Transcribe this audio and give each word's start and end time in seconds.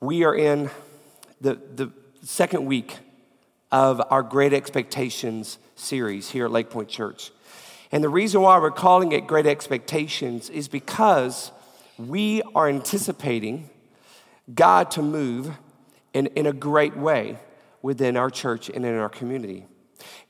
We 0.00 0.22
are 0.22 0.34
in 0.34 0.70
the, 1.40 1.54
the 1.74 1.90
second 2.22 2.66
week 2.66 2.96
of 3.72 4.00
our 4.10 4.22
Great 4.22 4.52
Expectations 4.52 5.58
series 5.74 6.30
here 6.30 6.44
at 6.44 6.52
Lake 6.52 6.70
Point 6.70 6.88
Church. 6.88 7.32
And 7.90 8.04
the 8.04 8.08
reason 8.08 8.40
why 8.40 8.58
we're 8.58 8.70
calling 8.70 9.10
it 9.10 9.26
Great 9.26 9.46
Expectations 9.46 10.50
is 10.50 10.68
because 10.68 11.50
we 11.98 12.42
are 12.54 12.68
anticipating 12.68 13.70
God 14.54 14.92
to 14.92 15.02
move 15.02 15.50
in, 16.14 16.26
in 16.28 16.46
a 16.46 16.52
great 16.52 16.96
way 16.96 17.36
within 17.82 18.16
our 18.16 18.30
church 18.30 18.68
and 18.68 18.86
in 18.86 18.94
our 18.94 19.08
community. 19.08 19.66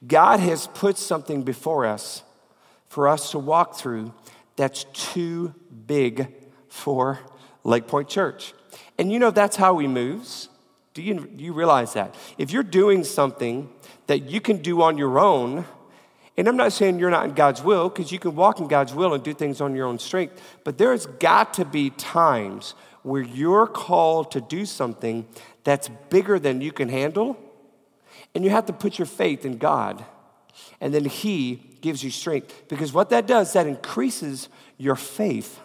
God 0.07 0.41
has 0.41 0.67
put 0.69 0.97
something 0.97 1.43
before 1.43 1.85
us 1.85 2.23
for 2.87 3.07
us 3.07 3.33
to 3.33 3.39
walk 3.39 3.77
through 3.77 4.15
that's 4.57 4.85
too 4.95 5.55
big 5.87 6.35
for 6.71 7.19
Lake 7.65 7.87
Point 7.87 8.09
Church. 8.09 8.55
And 8.99 9.13
you 9.13 9.19
know, 9.19 9.31
that's 9.31 9.57
how 9.57 9.79
he 9.79 9.87
moves. 9.87 10.49
Do 10.95 11.03
you, 11.03 11.15
do 11.15 11.45
you 11.45 11.53
realize 11.53 11.93
that? 11.93 12.15
If 12.39 12.51
you're 12.51 12.63
doing 12.63 13.05
something 13.05 13.69
that 14.09 14.31
you 14.31 14.41
can 14.41 14.59
do 14.59 14.83
on 14.83 14.99
your 14.99 15.19
own, 15.19 15.65
and 16.37 16.49
I'm 16.49 16.57
not 16.57 16.73
saying 16.73 16.99
you're 16.99 17.11
not 17.11 17.27
in 17.27 17.35
God's 17.35 17.63
will, 17.63 17.89
because 17.89 18.11
you 18.11 18.19
can 18.19 18.35
walk 18.35 18.59
in 18.59 18.69
God's 18.69 18.95
will 18.95 19.15
and 19.15 19.23
do 19.23 19.35
things 19.35 19.61
on 19.61 19.75
your 19.75 19.87
own 19.87 19.99
strength, 19.99 20.41
but 20.65 20.79
there's 20.79 21.07
got 21.07 21.55
to 21.55 21.65
be 21.65 21.91
times 21.91 22.75
where 23.03 23.23
you're 23.23 23.67
called 23.67 24.31
to 24.33 24.41
do 24.41 24.67
something 24.67 25.27
that's 25.65 25.89
bigger 26.11 26.39
than 26.39 26.61
you 26.61 26.73
can 26.73 26.89
handle, 26.89 27.39
and 28.35 28.45
you 28.45 28.51
have 28.51 28.67
to 28.67 28.73
put 28.73 28.99
your 28.99 29.07
faith 29.07 29.45
in 29.45 29.59
God. 29.59 30.05
And 30.81 30.93
then 30.93 31.05
He 31.05 31.57
gives 31.81 32.03
you 32.03 32.11
strength. 32.11 32.69
Because 32.69 32.93
what 32.93 33.11
that 33.11 33.27
does, 33.27 33.53
that 33.53 33.67
increases 33.67 34.49
your 34.77 34.97
faith 34.97 35.61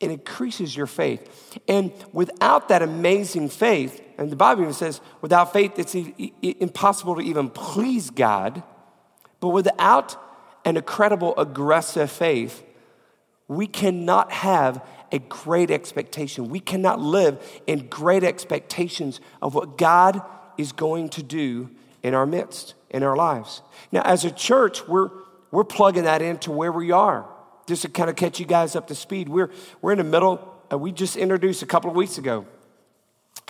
it 0.00 0.10
increases 0.10 0.74
your 0.74 0.86
faith. 0.86 1.58
And 1.68 1.92
without 2.12 2.68
that 2.70 2.80
amazing 2.80 3.50
faith, 3.50 4.02
and 4.16 4.32
the 4.32 4.36
Bible 4.36 4.62
even 4.62 4.74
says, 4.74 5.00
without 5.20 5.52
faith, 5.52 5.78
it's 5.78 5.94
impossible 6.42 7.16
to 7.16 7.20
even 7.20 7.50
please 7.50 8.10
God. 8.10 8.62
But 9.40 9.48
without 9.48 10.16
an 10.64 10.76
incredible, 10.76 11.36
aggressive 11.36 12.10
faith, 12.10 12.62
we 13.46 13.66
cannot 13.66 14.32
have 14.32 14.84
a 15.12 15.18
great 15.18 15.70
expectation. 15.70 16.48
We 16.48 16.60
cannot 16.60 17.00
live 17.00 17.60
in 17.66 17.88
great 17.88 18.24
expectations 18.24 19.20
of 19.42 19.54
what 19.54 19.76
God 19.76 20.22
is 20.56 20.72
going 20.72 21.10
to 21.10 21.22
do 21.22 21.70
in 22.02 22.14
our 22.14 22.26
midst, 22.26 22.74
in 22.90 23.02
our 23.02 23.16
lives. 23.16 23.62
Now, 23.92 24.02
as 24.02 24.24
a 24.24 24.30
church, 24.30 24.86
we're, 24.86 25.10
we're 25.50 25.64
plugging 25.64 26.04
that 26.04 26.22
into 26.22 26.50
where 26.50 26.72
we 26.72 26.90
are 26.90 27.26
just 27.70 27.82
to 27.82 27.88
kind 27.88 28.10
of 28.10 28.16
catch 28.16 28.40
you 28.40 28.46
guys 28.46 28.74
up 28.74 28.88
to 28.88 28.96
speed, 28.96 29.28
we're, 29.28 29.48
we're 29.80 29.92
in 29.92 29.98
the 29.98 30.04
middle, 30.04 30.60
uh, 30.72 30.76
we 30.76 30.90
just 30.90 31.14
introduced 31.14 31.62
a 31.62 31.66
couple 31.66 31.88
of 31.88 31.94
weeks 31.94 32.18
ago 32.18 32.44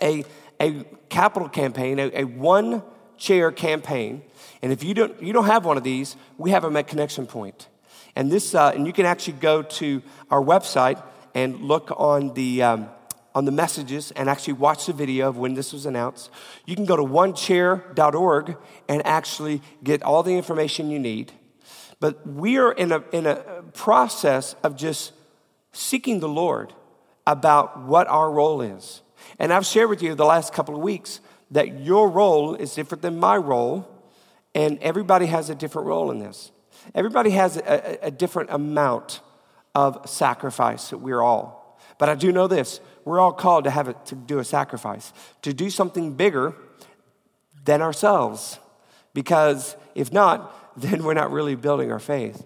a, 0.03 0.25
a 0.61 0.85
capital 1.09 1.49
campaign, 1.49 1.99
a, 1.99 2.11
a 2.13 2.25
one 2.25 2.83
chair 3.17 3.51
campaign. 3.51 4.23
And 4.61 4.73
if 4.73 4.85
you 4.85 4.93
don't, 4.93 5.23
you 5.23 5.33
don't 5.33 5.47
have 5.47 5.65
one 5.65 5.79
of 5.79 5.85
these, 5.85 6.17
we 6.37 6.51
have 6.51 6.63
them 6.63 6.77
at 6.77 6.87
Connection 6.87 7.27
Point. 7.27 7.69
And, 8.15 8.31
this, 8.31 8.55
uh, 8.55 8.73
and 8.75 8.87
you 8.87 8.93
can 8.93 9.07
actually 9.07 9.39
go 9.39 9.63
to 9.63 10.03
our 10.31 10.43
website 10.43 11.03
and 11.35 11.63
look 11.63 11.91
on 11.97 12.35
the, 12.35 12.63
um, 12.63 12.91
on 13.35 13.47
the 13.47 13.53
messages 13.53 14.11
and 14.11 14.29
actually 14.29 14.53
watch 14.53 14.85
the 14.85 14.93
video 14.93 15.31
of 15.31 15.39
when 15.39 15.55
this 15.55 15.73
was 15.73 15.87
announced. 15.87 16.31
You 16.67 16.77
can 16.77 16.85
go 16.85 16.97
to 16.97 17.05
onechair.org 17.05 18.57
and 18.87 19.07
actually 19.07 19.63
get 19.83 20.03
all 20.03 20.23
the 20.23 20.37
information 20.37 20.91
you 20.91 20.99
need. 20.99 21.33
But 22.01 22.27
we 22.27 22.57
are 22.57 22.73
in 22.73 22.93
a, 22.93 23.05
in 23.13 23.27
a 23.27 23.63
process 23.75 24.57
of 24.63 24.75
just 24.75 25.13
seeking 25.73 26.21
the 26.21 26.29
Lord 26.29 26.73
about 27.27 27.83
what 27.83 28.09
our 28.09 28.31
role 28.31 28.63
is. 28.63 29.03
And 29.39 29.53
I've 29.53 29.67
shared 29.67 29.91
with 29.91 30.03
you 30.03 30.15
the 30.15 30.25
last 30.25 30.53
couple 30.53 30.75
of 30.75 30.81
weeks 30.81 31.21
that 31.51 31.81
your 31.81 32.09
role 32.09 32.55
is 32.55 32.75
different 32.75 33.03
than 33.03 33.19
my 33.19 33.37
role, 33.37 33.89
and 34.55 34.79
everybody 34.81 35.27
has 35.27 35.51
a 35.51 35.55
different 35.55 35.87
role 35.87 36.11
in 36.11 36.19
this. 36.19 36.51
Everybody 36.95 37.31
has 37.31 37.57
a, 37.59 38.07
a 38.07 38.11
different 38.11 38.51
amount 38.51 39.21
of 39.75 40.09
sacrifice 40.09 40.91
that 40.91 40.99
we're 40.99 41.21
all. 41.21 41.79
But 41.99 42.09
I 42.09 42.15
do 42.15 42.33
know 42.33 42.47
this 42.47 42.81
we're 43.05 43.21
all 43.21 43.33
called 43.33 43.65
to 43.65 43.71
have 43.71 43.89
it, 43.89 44.07
to 44.07 44.15
do 44.15 44.39
a 44.39 44.45
sacrifice, 44.45 45.13
to 45.43 45.53
do 45.53 45.71
something 45.71 46.15
bigger 46.15 46.55
than 47.65 47.83
ourselves. 47.83 48.59
Because 49.13 49.77
if 49.95 50.13
not, 50.13 50.55
then 50.81 51.05
we're 51.05 51.15
not 51.15 51.31
really 51.31 51.55
building 51.55 51.91
our 51.93 51.99
faith. 51.99 52.45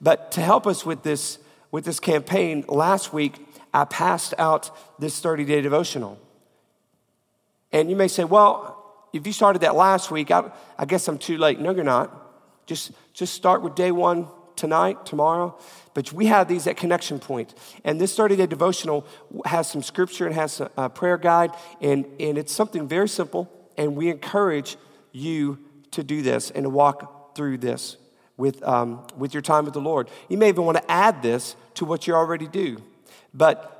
But 0.00 0.32
to 0.32 0.40
help 0.40 0.66
us 0.66 0.84
with 0.84 1.02
this, 1.02 1.38
with 1.70 1.84
this 1.84 2.00
campaign, 2.00 2.64
last 2.68 3.12
week 3.12 3.46
I 3.72 3.84
passed 3.84 4.34
out 4.38 4.70
this 4.98 5.20
30 5.20 5.44
day 5.44 5.60
devotional. 5.60 6.18
And 7.72 7.90
you 7.90 7.96
may 7.96 8.08
say, 8.08 8.24
well, 8.24 8.72
if 9.12 9.26
you 9.26 9.32
started 9.32 9.60
that 9.62 9.74
last 9.74 10.10
week, 10.10 10.30
I, 10.30 10.50
I 10.78 10.84
guess 10.84 11.08
I'm 11.08 11.18
too 11.18 11.38
late. 11.38 11.58
No, 11.58 11.72
you're 11.72 11.84
not. 11.84 12.66
Just, 12.66 12.92
just 13.12 13.34
start 13.34 13.62
with 13.62 13.74
day 13.74 13.90
one 13.90 14.28
tonight, 14.56 15.04
tomorrow. 15.06 15.58
But 15.94 16.12
we 16.12 16.26
have 16.26 16.48
these 16.48 16.66
at 16.66 16.76
Connection 16.76 17.18
Point. 17.18 17.54
And 17.84 18.00
this 18.00 18.14
30 18.16 18.36
day 18.36 18.46
devotional 18.46 19.06
has 19.44 19.70
some 19.70 19.82
scripture 19.82 20.26
and 20.26 20.34
has 20.34 20.60
a, 20.60 20.70
a 20.76 20.90
prayer 20.90 21.18
guide. 21.18 21.50
And, 21.80 22.06
and 22.18 22.38
it's 22.38 22.52
something 22.52 22.88
very 22.88 23.08
simple. 23.08 23.50
And 23.76 23.96
we 23.96 24.08
encourage 24.08 24.76
you 25.12 25.58
to 25.92 26.02
do 26.02 26.22
this 26.22 26.50
and 26.50 26.64
to 26.64 26.70
walk 26.70 27.15
through 27.36 27.58
this 27.58 27.96
with, 28.36 28.62
um, 28.64 29.06
with 29.16 29.34
your 29.34 29.42
time 29.42 29.64
with 29.64 29.74
the 29.74 29.80
Lord. 29.80 30.10
You 30.28 30.38
may 30.38 30.48
even 30.48 30.64
want 30.64 30.78
to 30.78 30.90
add 30.90 31.22
this 31.22 31.54
to 31.74 31.84
what 31.84 32.06
you 32.06 32.14
already 32.14 32.48
do. 32.48 32.82
But 33.32 33.72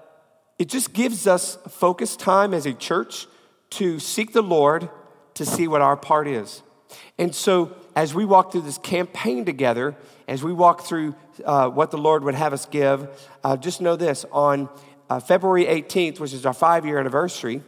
it 0.59 0.69
just 0.69 0.93
gives 0.93 1.27
us 1.27 1.59
focused 1.69 2.21
time 2.21 2.55
as 2.55 2.67
a 2.67 2.73
church 2.73 3.27
to 3.71 3.99
seek 3.99 4.33
the 4.33 4.43
Lord 4.43 4.89
to 5.35 5.45
see 5.45 5.69
what 5.69 5.83
our 5.83 5.97
part 5.97 6.29
is. 6.29 6.63
And 7.19 7.35
so, 7.35 7.77
as 7.95 8.15
we 8.15 8.25
walk 8.25 8.53
through 8.53 8.63
this 8.63 8.79
campaign 8.79 9.45
together, 9.45 9.97
as 10.29 10.43
we 10.43 10.53
walk 10.53 10.83
through 10.83 11.15
uh, 11.45 11.69
what 11.69 11.91
the 11.91 11.99
Lord 11.99 12.25
would 12.25 12.35
have 12.35 12.53
us 12.53 12.67
give, 12.67 13.09
uh, 13.43 13.57
just 13.57 13.81
know 13.81 13.97
this 13.97 14.25
on 14.33 14.69
uh, 15.11 15.21
February 15.21 15.65
18th, 15.65 16.21
which 16.21 16.33
is 16.33 16.47
our 16.47 16.53
five 16.53 16.87
year 16.87 16.99
anniversary, 16.99 17.63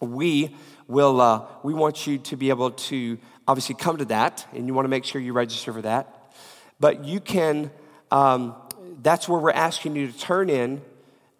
we 0.00 0.54
will, 0.88 1.20
uh, 1.20 1.46
we 1.62 1.74
want 1.74 2.06
you 2.06 2.18
to 2.18 2.36
be 2.36 2.50
able 2.50 2.70
to 2.70 3.18
obviously 3.46 3.74
come 3.74 3.96
to 3.98 4.04
that, 4.06 4.46
and 4.52 4.66
you 4.66 4.74
want 4.74 4.84
to 4.84 4.88
make 4.88 5.04
sure 5.04 5.20
you 5.20 5.32
register 5.32 5.72
for 5.72 5.82
that. 5.82 6.32
But 6.80 7.04
you 7.04 7.20
can, 7.20 7.70
um, 8.10 8.54
that's 9.02 9.28
where 9.28 9.40
we're 9.40 9.50
asking 9.50 9.96
you 9.96 10.10
to 10.10 10.18
turn 10.18 10.50
in 10.50 10.82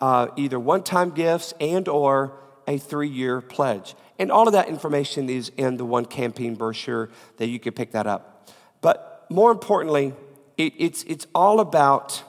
uh, 0.00 0.28
either 0.36 0.58
one-time 0.58 1.10
gifts 1.10 1.54
and 1.60 1.88
or 1.88 2.32
a 2.66 2.78
three-year 2.78 3.40
pledge. 3.40 3.94
And 4.18 4.32
all 4.32 4.46
of 4.46 4.52
that 4.52 4.68
information 4.68 5.28
is 5.28 5.50
in 5.56 5.76
the 5.76 5.84
one 5.84 6.04
campaign 6.04 6.54
brochure 6.54 7.10
that 7.36 7.48
you 7.48 7.58
can 7.58 7.72
pick 7.72 7.92
that 7.92 8.06
up. 8.06 8.50
But 8.80 9.26
more 9.28 9.50
importantly, 9.50 10.14
it, 10.56 10.72
it's, 10.78 11.02
it's 11.04 11.26
all 11.34 11.60
about 11.60 12.22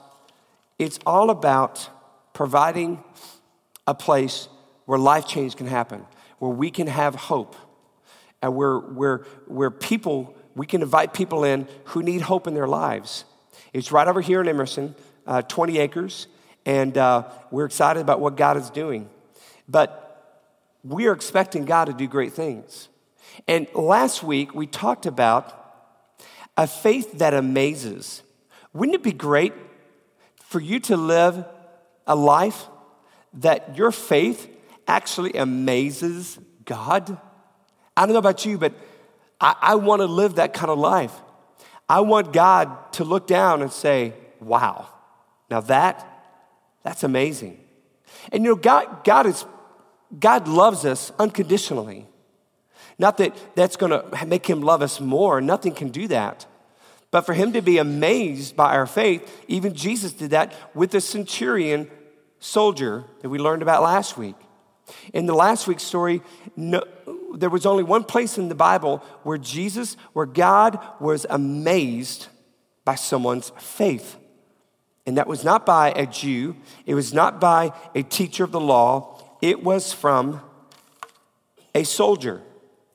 it's 0.79 0.99
all 1.07 1.31
about 1.31 1.89
providing 2.33 3.03
a 3.87 3.95
place 3.95 4.47
where 4.85 4.99
life 4.99 5.27
change 5.27 5.55
can 5.55 5.65
happen, 5.65 6.05
where 6.37 6.51
we 6.51 6.69
can 6.69 6.85
have 6.85 7.15
hope 7.15 7.55
and 8.41 8.55
where, 8.55 9.17
where 9.45 9.71
people, 9.71 10.35
we 10.55 10.65
can 10.65 10.81
invite 10.81 11.13
people 11.13 11.43
in 11.43 11.67
who 11.85 12.03
need 12.03 12.21
hope 12.21 12.47
in 12.47 12.53
their 12.53 12.67
lives. 12.67 13.25
It's 13.73 13.91
right 13.91 14.07
over 14.07 14.21
here 14.21 14.41
in 14.41 14.47
Emerson, 14.47 14.95
uh, 15.25 15.41
20 15.41 15.79
acres, 15.79 16.27
and 16.65 16.97
uh, 16.97 17.23
we're 17.51 17.65
excited 17.65 17.99
about 18.01 18.19
what 18.19 18.35
God 18.35 18.57
is 18.57 18.69
doing. 18.69 19.09
But 19.67 20.03
we 20.83 21.07
are 21.07 21.13
expecting 21.13 21.65
God 21.65 21.85
to 21.85 21.93
do 21.93 22.07
great 22.07 22.33
things. 22.33 22.89
And 23.47 23.67
last 23.73 24.23
week, 24.23 24.55
we 24.55 24.67
talked 24.67 25.05
about 25.05 25.53
a 26.55 26.67
faith 26.67 27.19
that 27.19 27.33
amazes. 27.33 28.23
Wouldn't 28.73 28.95
it 28.95 29.03
be 29.03 29.11
great 29.11 29.53
for 30.43 30.59
you 30.59 30.79
to 30.81 30.97
live 30.97 31.45
a 32.05 32.15
life 32.15 32.67
that 33.33 33.77
your 33.77 33.91
faith 33.91 34.49
actually 34.87 35.33
amazes 35.33 36.39
God? 36.65 37.19
I 37.97 38.05
don't 38.05 38.13
know 38.13 38.19
about 38.19 38.45
you, 38.45 38.59
but 38.59 38.73
I, 39.41 39.55
I 39.59 39.75
want 39.75 40.01
to 40.01 40.05
live 40.05 40.35
that 40.35 40.53
kind 40.53 40.69
of 40.69 40.77
life. 40.77 41.13
I 41.89 42.01
want 42.01 42.31
God 42.31 42.93
to 42.93 43.03
look 43.03 43.25
down 43.25 43.63
and 43.63 43.71
say, 43.71 44.13
wow, 44.39 44.87
now 45.49 45.61
that, 45.61 46.07
that's 46.83 47.03
amazing. 47.03 47.59
And 48.31 48.43
you 48.43 48.51
know, 48.51 48.55
God, 48.55 49.03
God 49.03 49.25
is, 49.25 49.45
God 50.19 50.47
loves 50.47 50.85
us 50.85 51.11
unconditionally. 51.17 52.05
Not 52.99 53.17
that 53.17 53.35
that's 53.55 53.77
going 53.77 53.91
to 53.91 54.25
make 54.25 54.45
him 54.45 54.61
love 54.61 54.81
us 54.81 54.99
more. 54.99 55.41
Nothing 55.41 55.73
can 55.73 55.89
do 55.89 56.07
that. 56.07 56.45
But 57.09 57.21
for 57.21 57.33
him 57.33 57.53
to 57.53 57.61
be 57.61 57.77
amazed 57.77 58.55
by 58.55 58.75
our 58.75 58.85
faith, 58.85 59.43
even 59.47 59.73
Jesus 59.73 60.11
did 60.11 60.31
that 60.31 60.53
with 60.75 60.91
the 60.91 61.01
centurion 61.01 61.89
soldier 62.39 63.05
that 63.21 63.29
we 63.29 63.39
learned 63.39 63.61
about 63.61 63.81
last 63.81 64.17
week. 64.17 64.35
In 65.13 65.25
the 65.25 65.33
last 65.33 65.67
week's 65.67 65.83
story, 65.83 66.21
no, 66.55 66.83
there 67.35 67.49
was 67.49 67.65
only 67.65 67.83
one 67.83 68.03
place 68.03 68.37
in 68.37 68.49
the 68.49 68.55
Bible 68.55 68.97
where 69.23 69.37
Jesus, 69.37 69.95
where 70.13 70.25
God 70.25 70.79
was 70.99 71.25
amazed 71.29 72.27
by 72.85 72.95
someone's 72.95 73.51
faith. 73.57 74.15
And 75.05 75.17
that 75.17 75.27
was 75.27 75.43
not 75.43 75.65
by 75.65 75.91
a 75.91 76.05
Jew, 76.05 76.55
it 76.85 76.93
was 76.93 77.13
not 77.13 77.39
by 77.39 77.71
a 77.95 78.03
teacher 78.03 78.43
of 78.43 78.51
the 78.51 78.59
law, 78.59 79.21
it 79.41 79.63
was 79.63 79.93
from 79.93 80.41
a 81.73 81.83
soldier 81.83 82.41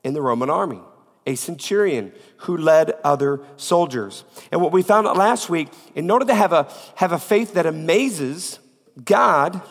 in 0.03 0.13
the 0.13 0.21
Roman 0.21 0.49
army, 0.49 0.81
a 1.25 1.35
centurion 1.35 2.11
who 2.37 2.57
led 2.57 2.91
other 3.03 3.39
soldiers. 3.55 4.23
And 4.51 4.61
what 4.61 4.71
we 4.71 4.83
found 4.83 5.07
out 5.07 5.17
last 5.17 5.49
week, 5.49 5.69
in 5.95 6.11
order 6.11 6.25
to 6.25 6.35
have 6.35 6.53
a, 6.53 6.71
have 6.95 7.11
a 7.11 7.19
faith 7.19 7.53
that 7.53 7.65
amazes 7.65 8.59
God, 9.03 9.61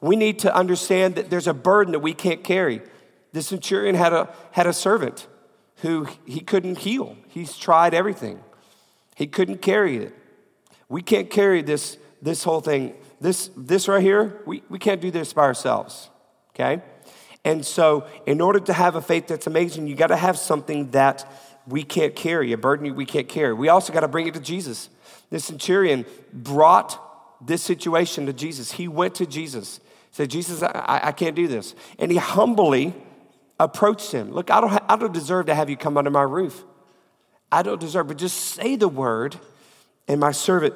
we 0.00 0.16
need 0.16 0.40
to 0.40 0.54
understand 0.54 1.14
that 1.14 1.30
there's 1.30 1.46
a 1.46 1.54
burden 1.54 1.92
that 1.92 2.00
we 2.00 2.12
can't 2.12 2.42
carry. 2.42 2.82
The 3.32 3.42
centurion 3.42 3.94
had 3.94 4.12
a, 4.12 4.32
had 4.52 4.66
a 4.66 4.72
servant 4.72 5.26
who 5.76 6.06
he 6.26 6.40
couldn't 6.40 6.78
heal. 6.78 7.16
He's 7.28 7.56
tried 7.56 7.94
everything. 7.94 8.40
He 9.16 9.26
couldn't 9.26 9.62
carry 9.62 9.96
it. 9.96 10.14
We 10.88 11.02
can't 11.02 11.30
carry 11.30 11.62
this, 11.62 11.96
this 12.20 12.44
whole 12.44 12.60
thing. 12.60 12.94
This, 13.20 13.50
this 13.56 13.88
right 13.88 14.02
here, 14.02 14.42
we, 14.46 14.62
we 14.68 14.78
can't 14.78 15.00
do 15.00 15.10
this 15.10 15.32
by 15.32 15.42
ourselves, 15.42 16.10
okay? 16.50 16.82
And 17.44 17.64
so, 17.64 18.06
in 18.26 18.40
order 18.40 18.60
to 18.60 18.72
have 18.72 18.94
a 18.94 19.02
faith 19.02 19.26
that's 19.26 19.46
amazing, 19.46 19.86
you 19.86 19.96
got 19.96 20.08
to 20.08 20.16
have 20.16 20.38
something 20.38 20.90
that 20.90 21.30
we 21.66 21.82
can't 21.82 22.14
carry, 22.14 22.52
a 22.52 22.58
burden 22.58 22.94
we 22.94 23.06
can't 23.06 23.28
carry. 23.28 23.52
We 23.52 23.68
also 23.68 23.92
got 23.92 24.00
to 24.00 24.08
bring 24.08 24.26
it 24.26 24.34
to 24.34 24.40
Jesus. 24.40 24.88
The 25.30 25.40
centurion 25.40 26.04
brought 26.32 27.00
this 27.44 27.62
situation 27.62 28.26
to 28.26 28.32
Jesus. 28.32 28.72
He 28.72 28.86
went 28.86 29.16
to 29.16 29.26
Jesus, 29.26 29.80
said, 30.10 30.30
Jesus, 30.30 30.62
I, 30.62 31.00
I 31.04 31.12
can't 31.12 31.34
do 31.34 31.48
this. 31.48 31.74
And 31.98 32.10
he 32.10 32.18
humbly 32.18 32.94
approached 33.58 34.12
him. 34.12 34.32
Look, 34.32 34.50
I 34.50 34.60
don't, 34.60 34.70
ha- 34.70 34.84
I 34.88 34.96
don't 34.96 35.12
deserve 35.12 35.46
to 35.46 35.54
have 35.54 35.70
you 35.70 35.76
come 35.76 35.96
under 35.96 36.10
my 36.10 36.22
roof. 36.22 36.64
I 37.50 37.62
don't 37.62 37.80
deserve, 37.80 38.08
but 38.08 38.18
just 38.18 38.36
say 38.36 38.76
the 38.76 38.88
word, 38.88 39.36
and 40.08 40.18
my 40.18 40.32
servant 40.32 40.74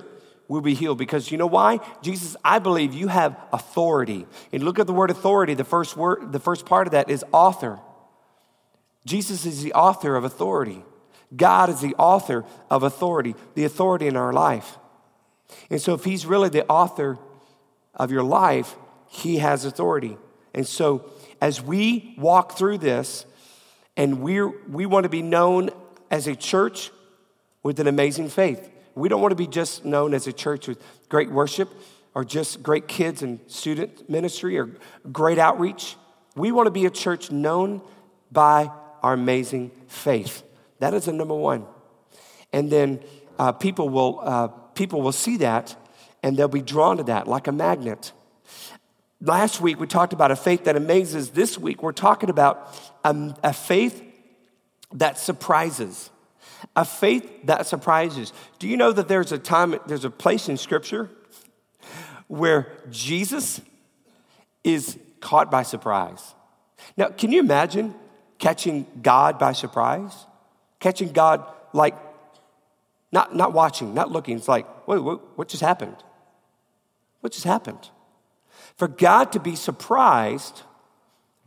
will 0.48 0.60
be 0.60 0.74
healed. 0.74 0.98
Because 0.98 1.30
you 1.30 1.38
know 1.38 1.46
why? 1.46 1.80
Jesus, 2.02 2.36
I 2.44 2.58
believe 2.58 2.94
you 2.94 3.08
have 3.08 3.36
authority. 3.52 4.26
And 4.52 4.62
look 4.62 4.78
at 4.78 4.86
the 4.86 4.92
word 4.92 5.10
authority. 5.10 5.54
The 5.54 5.64
first 5.64 5.96
word, 5.96 6.32
the 6.32 6.40
first 6.40 6.66
part 6.66 6.86
of 6.86 6.92
that 6.92 7.10
is 7.10 7.24
author. 7.32 7.80
Jesus 9.04 9.46
is 9.46 9.62
the 9.62 9.72
author 9.72 10.16
of 10.16 10.24
authority. 10.24 10.84
God 11.34 11.70
is 11.70 11.80
the 11.80 11.94
author 11.96 12.44
of 12.70 12.82
authority, 12.82 13.34
the 13.54 13.64
authority 13.64 14.06
in 14.06 14.16
our 14.16 14.32
life. 14.32 14.78
And 15.70 15.80
so, 15.80 15.94
if 15.94 16.04
He's 16.04 16.26
really 16.26 16.48
the 16.48 16.66
author 16.66 17.18
of 17.94 18.10
your 18.10 18.22
life, 18.22 18.76
He 19.08 19.38
has 19.38 19.64
authority. 19.64 20.16
And 20.54 20.66
so, 20.66 21.10
as 21.40 21.62
we 21.62 22.14
walk 22.18 22.56
through 22.56 22.78
this, 22.78 23.26
and 23.96 24.20
we're, 24.20 24.48
we 24.68 24.86
want 24.86 25.04
to 25.04 25.10
be 25.10 25.22
known 25.22 25.70
as 26.10 26.26
a 26.26 26.36
church 26.36 26.90
with 27.62 27.80
an 27.80 27.86
amazing 27.86 28.28
faith. 28.28 28.70
We 28.94 29.08
don't 29.08 29.20
want 29.20 29.32
to 29.32 29.36
be 29.36 29.46
just 29.46 29.84
known 29.84 30.14
as 30.14 30.26
a 30.26 30.32
church 30.32 30.68
with 30.68 30.82
great 31.08 31.30
worship 31.30 31.70
or 32.14 32.24
just 32.24 32.62
great 32.62 32.88
kids 32.88 33.22
and 33.22 33.40
student 33.46 34.08
ministry 34.08 34.58
or 34.58 34.70
great 35.12 35.38
outreach. 35.38 35.96
We 36.34 36.52
want 36.52 36.66
to 36.66 36.70
be 36.70 36.86
a 36.86 36.90
church 36.90 37.30
known 37.30 37.82
by 38.32 38.70
our 39.02 39.12
amazing 39.12 39.70
faith. 39.88 40.42
That 40.78 40.94
is 40.94 41.06
the 41.06 41.12
number 41.12 41.34
one. 41.34 41.66
And 42.52 42.70
then 42.70 43.00
uh, 43.38 43.52
people, 43.52 43.88
will, 43.88 44.20
uh, 44.22 44.48
people 44.48 45.02
will 45.02 45.12
see 45.12 45.38
that 45.38 45.76
and 46.22 46.36
they'll 46.36 46.48
be 46.48 46.62
drawn 46.62 46.96
to 46.96 47.04
that 47.04 47.28
like 47.28 47.46
a 47.46 47.52
magnet. 47.52 48.12
Last 49.20 49.60
week 49.60 49.80
we 49.80 49.86
talked 49.86 50.12
about 50.12 50.30
a 50.30 50.36
faith 50.36 50.64
that 50.64 50.76
amazes. 50.76 51.30
This 51.30 51.58
week 51.58 51.82
we're 51.82 51.92
talking 51.92 52.28
about 52.28 52.78
a, 53.04 53.34
a 53.42 53.52
faith 53.52 54.02
that 54.92 55.18
surprises. 55.18 56.10
A 56.74 56.84
faith 56.84 57.28
that 57.44 57.66
surprises. 57.66 58.32
Do 58.58 58.68
you 58.68 58.76
know 58.76 58.92
that 58.92 59.08
there's 59.08 59.32
a 59.32 59.38
time, 59.38 59.78
there's 59.86 60.04
a 60.04 60.10
place 60.10 60.48
in 60.48 60.56
Scripture 60.56 61.10
where 62.28 62.72
Jesus 62.90 63.60
is 64.64 64.98
caught 65.20 65.50
by 65.50 65.62
surprise? 65.62 66.34
Now, 66.96 67.08
can 67.08 67.32
you 67.32 67.40
imagine 67.40 67.94
catching 68.38 68.86
God 69.02 69.38
by 69.38 69.52
surprise? 69.52 70.26
Catching 70.78 71.12
God 71.12 71.46
like 71.72 71.94
not, 73.12 73.34
not 73.34 73.54
watching, 73.54 73.94
not 73.94 74.10
looking. 74.10 74.36
It's 74.36 74.48
like, 74.48 74.66
wait, 74.86 74.98
what 74.98 75.48
just 75.48 75.62
happened? 75.62 75.96
What 77.20 77.32
just 77.32 77.44
happened? 77.44 77.88
For 78.76 78.88
God 78.88 79.32
to 79.32 79.40
be 79.40 79.56
surprised 79.56 80.62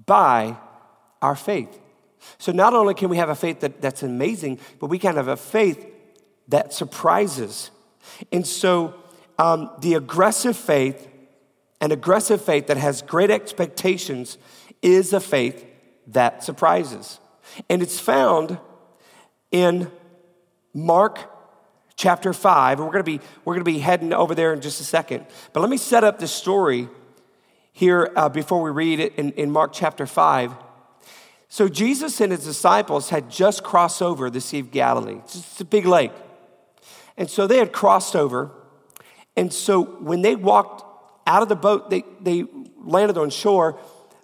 by 0.05 0.57
our 1.21 1.35
faith. 1.35 1.79
So 2.37 2.51
not 2.51 2.73
only 2.73 2.93
can 2.93 3.09
we 3.09 3.17
have 3.17 3.29
a 3.29 3.35
faith 3.35 3.61
that, 3.61 3.81
that's 3.81 4.03
amazing, 4.03 4.59
but 4.79 4.87
we 4.87 4.99
can 4.99 5.15
have 5.15 5.27
a 5.27 5.37
faith 5.37 5.85
that 6.47 6.73
surprises. 6.73 7.71
And 8.31 8.45
so 8.45 8.95
um, 9.37 9.69
the 9.79 9.93
aggressive 9.93 10.57
faith, 10.57 11.07
an 11.79 11.91
aggressive 11.91 12.41
faith 12.41 12.67
that 12.67 12.77
has 12.77 13.01
great 13.01 13.31
expectations, 13.31 14.37
is 14.81 15.13
a 15.13 15.19
faith 15.19 15.65
that 16.07 16.43
surprises. 16.43 17.19
And 17.69 17.81
it's 17.81 17.99
found 17.99 18.57
in 19.51 19.91
Mark 20.73 21.19
chapter 21.95 22.33
5. 22.33 22.79
And 22.79 22.87
we're 22.87 22.93
going 22.93 23.05
to 23.05 23.19
be, 23.19 23.25
we're 23.45 23.53
going 23.53 23.65
to 23.65 23.71
be 23.71 23.79
heading 23.79 24.13
over 24.13 24.33
there 24.33 24.53
in 24.53 24.61
just 24.61 24.81
a 24.81 24.83
second. 24.83 25.25
But 25.53 25.61
let 25.61 25.69
me 25.69 25.77
set 25.77 26.03
up 26.03 26.19
this 26.19 26.31
story 26.31 26.89
here 27.79 28.11
uh, 28.17 28.27
before 28.27 28.61
we 28.61 28.71
read 28.71 28.99
it 28.99 29.15
in, 29.15 29.31
in 29.31 29.49
Mark 29.49 29.71
chapter 29.71 30.05
5. 30.05 30.53
So 31.47 31.69
Jesus 31.69 32.19
and 32.19 32.33
his 32.33 32.43
disciples 32.43 33.09
had 33.09 33.31
just 33.31 33.63
crossed 33.63 34.01
over 34.01 34.29
the 34.29 34.41
Sea 34.41 34.59
of 34.59 34.69
Galilee. 34.69 35.19
It's 35.23 35.61
a 35.61 35.65
big 35.65 35.85
lake. 35.85 36.11
And 37.15 37.29
so 37.29 37.47
they 37.47 37.57
had 37.57 37.71
crossed 37.71 38.17
over. 38.17 38.51
And 39.37 39.53
so 39.53 39.81
when 39.81 40.21
they 40.21 40.35
walked 40.35 40.83
out 41.25 41.41
of 41.41 41.47
the 41.47 41.55
boat, 41.55 41.89
they, 41.89 42.03
they 42.19 42.43
landed 42.83 43.17
on 43.17 43.29
shore, 43.29 43.79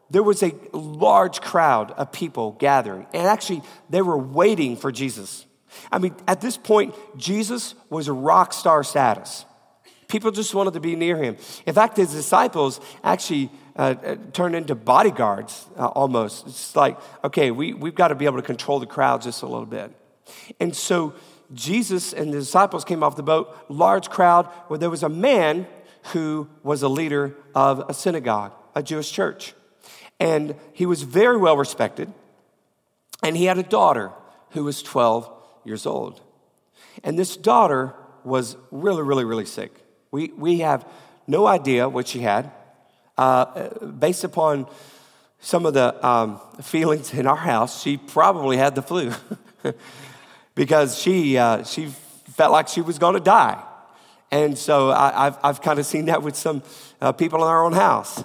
there 0.10 0.22
was 0.22 0.44
a 0.44 0.54
large 0.74 1.40
crowd 1.40 1.92
of 1.92 2.12
people 2.12 2.57
gathering. 2.60 3.07
And 3.13 3.25
actually, 3.25 3.62
they 3.90 4.02
were 4.02 4.18
waiting 4.18 4.75
for 4.75 4.92
Jesus. 4.92 5.46
I 5.94 6.00
mean, 6.00 6.13
at 6.28 6.42
this 6.42 6.57
point, 6.57 6.94
Jesus 7.16 7.74
was 7.90 8.10
a 8.10 8.13
rock 8.13 8.52
star 8.52 8.84
status. 8.84 9.46
People 10.15 10.31
just 10.31 10.56
wanted 10.56 10.75
to 10.75 10.79
be 10.79 10.95
near 10.95 11.17
him. 11.17 11.35
In 11.65 11.73
fact, 11.73 11.97
his 11.97 12.13
disciples 12.13 12.79
actually 13.03 13.50
uh, 13.75 13.95
uh, 14.01 14.15
turned 14.31 14.56
into 14.56 14.73
bodyguards 14.73 15.67
uh, 15.77 15.88
almost. 15.88 16.47
It's 16.47 16.73
like, 16.73 16.97
okay, 17.25 17.51
we, 17.51 17.73
we've 17.73 17.95
got 17.95 18.07
to 18.07 18.15
be 18.15 18.23
able 18.23 18.38
to 18.38 18.41
control 18.41 18.79
the 18.79 18.85
crowd 18.85 19.23
just 19.23 19.41
a 19.41 19.45
little 19.45 19.65
bit. 19.65 19.91
And 20.62 20.73
so 20.73 21.15
Jesus 21.53 22.13
and 22.13 22.31
the 22.31 22.39
disciples 22.39 22.85
came 22.85 23.03
off 23.03 23.17
the 23.17 23.23
boat, 23.23 23.53
large 23.67 24.09
crowd, 24.09 24.45
where 24.69 24.79
there 24.79 24.89
was 24.89 25.03
a 25.03 25.09
man 25.09 25.67
who 26.13 26.47
was 26.63 26.81
a 26.81 26.88
leader 26.88 27.35
of 27.53 27.83
a 27.89 27.94
synagogue, 27.94 28.53
a 28.73 28.81
Jewish 28.81 29.11
church. 29.11 29.53
And 30.18 30.56
he 30.71 30.85
was 30.85 31.03
very 31.03 31.35
well 31.35 31.57
respected. 31.57 32.09
And 33.21 33.35
he 33.35 33.44
had 33.44 33.57
a 33.57 33.63
daughter 33.63 34.13
who 34.51 34.63
was 34.63 34.81
12 34.81 35.30
years 35.66 35.85
old. 35.85 36.21
And 37.04 37.19
this 37.19 37.35
daughter 37.35 37.94
was 38.23 38.56
really, 38.71 39.04
really, 39.04 39.25
really 39.25 39.45
sick. 39.45 39.81
We, 40.16 40.31
we 40.38 40.60
have 40.60 40.88
no 41.28 41.45
idea 41.45 41.90
what 41.90 42.07
she 42.07 42.19
had. 42.19 42.50
Uh, 43.18 43.68
based 43.84 44.24
upon 44.24 44.66
some 45.42 45.66
of 45.66 45.74
the 45.74 46.07
um, 46.07 46.40
feelings 46.62 47.14
in 47.14 47.28
our 47.28 47.36
house, 47.36 47.81
she 47.81 47.98
probably 47.98 48.56
had 48.56 48.76
the 48.76 48.81
flu 48.81 49.12
because 50.56 50.98
she, 50.98 51.38
uh, 51.38 51.66
she 51.66 51.88
felt 52.31 52.54
like 52.54 52.69
she 52.69 52.80
was 52.80 52.98
going 52.98 53.16
to 53.16 53.19
die. 53.19 53.62
And 54.31 54.57
so 54.57 54.90
I, 54.90 55.26
have 55.26 55.40
I've 55.44 55.62
kind 55.62 55.80
of 55.80 55.86
seen 55.86 56.06
that 56.06 56.24
with 56.24 56.38
some 56.38 56.64
uh, 57.02 57.12
people 57.12 57.40
in 57.40 57.50
our 57.50 57.66
own 57.66 57.74
house. 57.74 58.24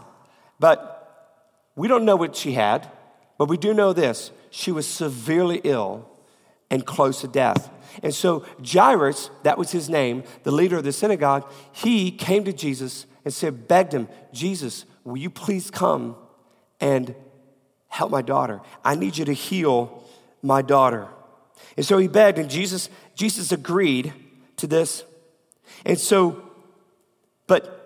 But 0.61 1.43
we 1.75 1.89
don't 1.89 2.05
know 2.05 2.15
what 2.15 2.37
she 2.37 2.53
had, 2.53 2.89
but 3.37 3.49
we 3.49 3.57
do 3.57 3.75
know 3.75 3.93
this 3.93 4.31
she 4.51 4.71
was 4.71 4.87
severely 4.87 5.61
ill 5.65 6.09
and 6.71 6.87
close 6.87 7.23
to 7.23 7.27
death. 7.27 7.69
And 8.02 8.14
so 8.14 8.45
Jairus, 8.64 9.30
that 9.42 9.59
was 9.59 9.71
his 9.71 9.88
name, 9.90 10.25
the 10.42 10.50
leader 10.50 10.78
of 10.78 10.85
the 10.85 10.92
synagogue, 10.92 11.50
he 11.73 12.11
came 12.11 12.45
to 12.45 12.52
Jesus 12.52 13.07
and 13.25 13.35
said, 13.35 13.69
begged 13.69 13.92
him, 13.92 14.09
Jesus, 14.33 14.85
will 15.04 15.19
you 15.19 15.30
please 15.30 15.71
come 15.71 16.16
and 16.80 17.14
help 17.88 18.11
my 18.11 18.23
daughter? 18.23 18.61
I 18.85 18.95
need 18.95 19.19
you 19.19 19.25
to 19.26 19.35
heal 19.35 20.02
my 20.42 20.62
daughter. 20.62 21.09
And 21.76 21.85
so 21.85 21.99
he 21.99 22.09
begged, 22.09 22.38
and 22.38 22.49
Jesus, 22.49 22.88
Jesus 23.14 23.52
agreed 23.52 24.12
to 24.57 24.66
this. 24.66 25.04
And 25.85 25.99
so, 25.99 26.42
but 27.47 27.76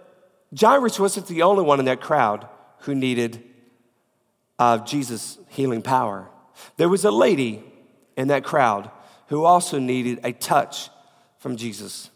Jairus 0.58 1.00
wasn't 1.00 1.26
the 1.26 1.42
only 1.42 1.64
one 1.64 1.80
in 1.80 1.86
that 1.86 2.00
crowd 2.00 2.48
who 2.80 2.94
needed 2.94 3.42
uh, 4.58 4.78
Jesus' 4.78 5.38
healing 5.48 5.82
power. 5.82 6.28
There 6.76 6.88
was 6.88 7.04
a 7.04 7.10
lady 7.10 7.64
in 8.16 8.28
that 8.28 8.44
crowd 8.44 8.90
who 9.28 9.44
also 9.44 9.78
needed 9.78 10.20
a 10.24 10.32
touch 10.32 10.90
from 11.38 11.56
Jesus. 11.56 12.10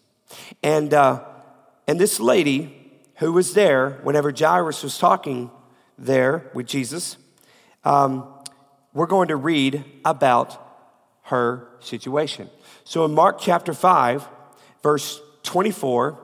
And, 0.62 0.92
uh, 0.92 1.24
and 1.86 1.98
this 1.98 2.20
lady 2.20 2.74
who 3.16 3.32
was 3.32 3.54
there 3.54 4.00
whenever 4.02 4.32
Jairus 4.32 4.82
was 4.82 4.98
talking 4.98 5.50
there 5.96 6.50
with 6.54 6.66
Jesus, 6.66 7.16
um, 7.84 8.32
we're 8.92 9.06
going 9.06 9.28
to 9.28 9.36
read 9.36 9.84
about 10.04 10.64
her 11.24 11.68
situation. 11.80 12.48
So 12.84 13.04
in 13.04 13.12
Mark 13.12 13.38
chapter 13.38 13.74
5, 13.74 14.26
verse 14.82 15.20
24 15.42 16.18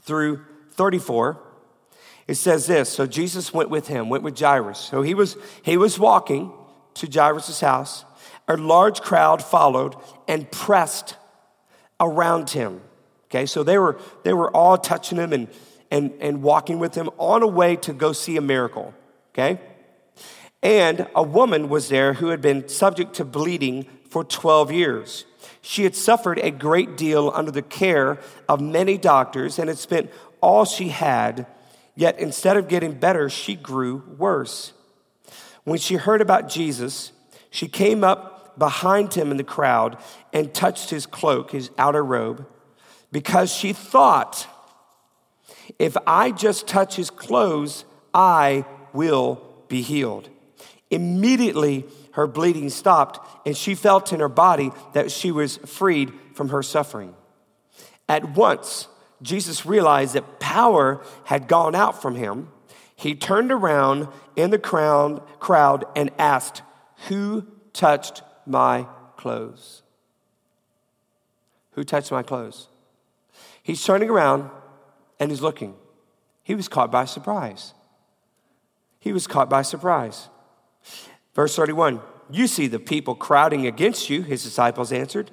through 0.00 0.44
34, 0.72 1.40
It 2.28 2.34
says 2.34 2.66
this 2.66 2.90
So 2.90 3.06
Jesus 3.06 3.54
went 3.54 3.70
with 3.70 3.88
him, 3.88 4.08
went 4.08 4.22
with 4.22 4.38
Jairus. 4.38 4.78
So 4.78 5.02
he 5.02 5.14
was, 5.14 5.36
he 5.62 5.76
was 5.76 5.98
walking 5.98 6.52
to 6.94 7.10
Jairus' 7.10 7.60
house. 7.60 8.04
A 8.48 8.56
large 8.56 9.00
crowd 9.00 9.42
followed 9.42 9.96
and 10.28 10.50
pressed 10.50 11.16
around 12.00 12.50
him. 12.50 12.80
Okay, 13.28 13.46
so 13.46 13.62
they 13.62 13.78
were, 13.78 13.98
they 14.22 14.32
were 14.32 14.50
all 14.50 14.78
touching 14.78 15.18
him 15.18 15.32
and, 15.32 15.48
and, 15.90 16.12
and 16.20 16.42
walking 16.42 16.78
with 16.78 16.94
him 16.94 17.10
on 17.18 17.42
a 17.42 17.46
way 17.46 17.76
to 17.76 17.92
go 17.92 18.12
see 18.12 18.36
a 18.36 18.40
miracle. 18.40 18.94
Okay? 19.34 19.60
And 20.62 21.06
a 21.14 21.22
woman 21.22 21.68
was 21.68 21.88
there 21.88 22.14
who 22.14 22.28
had 22.28 22.40
been 22.40 22.68
subject 22.68 23.14
to 23.14 23.24
bleeding 23.24 23.86
for 24.08 24.24
12 24.24 24.72
years. 24.72 25.24
She 25.60 25.82
had 25.82 25.96
suffered 25.96 26.38
a 26.38 26.50
great 26.50 26.96
deal 26.96 27.30
under 27.34 27.50
the 27.50 27.62
care 27.62 28.18
of 28.48 28.60
many 28.60 28.96
doctors 28.96 29.58
and 29.58 29.68
had 29.68 29.78
spent 29.78 30.10
all 30.40 30.64
she 30.64 30.88
had, 30.88 31.46
yet 31.94 32.18
instead 32.18 32.56
of 32.56 32.68
getting 32.68 32.92
better, 32.92 33.28
she 33.28 33.54
grew 33.54 34.02
worse. 34.16 34.72
When 35.64 35.78
she 35.78 35.96
heard 35.96 36.20
about 36.20 36.48
Jesus, 36.48 37.12
she 37.50 37.66
came 37.66 38.04
up 38.04 38.35
behind 38.58 39.14
him 39.14 39.30
in 39.30 39.36
the 39.36 39.44
crowd 39.44 39.98
and 40.32 40.52
touched 40.52 40.90
his 40.90 41.06
cloak, 41.06 41.50
his 41.50 41.70
outer 41.78 42.04
robe, 42.04 42.46
because 43.12 43.52
she 43.52 43.72
thought, 43.72 44.46
if 45.78 45.96
I 46.06 46.30
just 46.30 46.66
touch 46.66 46.96
his 46.96 47.10
clothes, 47.10 47.84
I 48.14 48.64
will 48.92 49.42
be 49.68 49.82
healed. 49.82 50.28
Immediately, 50.90 51.84
her 52.12 52.26
bleeding 52.26 52.70
stopped, 52.70 53.46
and 53.46 53.56
she 53.56 53.74
felt 53.74 54.12
in 54.12 54.20
her 54.20 54.28
body 54.28 54.70
that 54.94 55.10
she 55.10 55.30
was 55.30 55.58
freed 55.58 56.12
from 56.34 56.50
her 56.50 56.62
suffering. 56.62 57.14
At 58.08 58.36
once, 58.36 58.88
Jesus 59.22 59.66
realized 59.66 60.14
that 60.14 60.40
power 60.40 61.02
had 61.24 61.48
gone 61.48 61.74
out 61.74 62.00
from 62.00 62.14
him. 62.14 62.48
He 62.94 63.14
turned 63.14 63.50
around 63.50 64.08
in 64.36 64.50
the 64.50 64.58
crowd, 64.58 65.84
and 65.96 66.10
asked, 66.18 66.62
Who 67.08 67.46
touched 67.72 68.22
my 68.46 68.86
clothes? 69.16 69.82
Who 71.72 71.84
touched 71.84 72.10
my 72.10 72.22
clothes? 72.22 72.68
He's 73.62 73.84
turning 73.84 74.08
around 74.10 74.50
and 75.20 75.30
he's 75.30 75.42
looking. 75.42 75.74
He 76.42 76.54
was 76.54 76.68
caught 76.68 76.90
by 76.90 77.04
surprise. 77.04 77.74
He 78.98 79.12
was 79.12 79.26
caught 79.26 79.50
by 79.50 79.62
surprise. 79.62 80.28
Verse 81.34 81.54
31 81.54 82.00
You 82.30 82.46
see 82.46 82.66
the 82.66 82.78
people 82.78 83.14
crowding 83.14 83.66
against 83.66 84.08
you, 84.08 84.22
his 84.22 84.42
disciples 84.42 84.92
answered, 84.92 85.30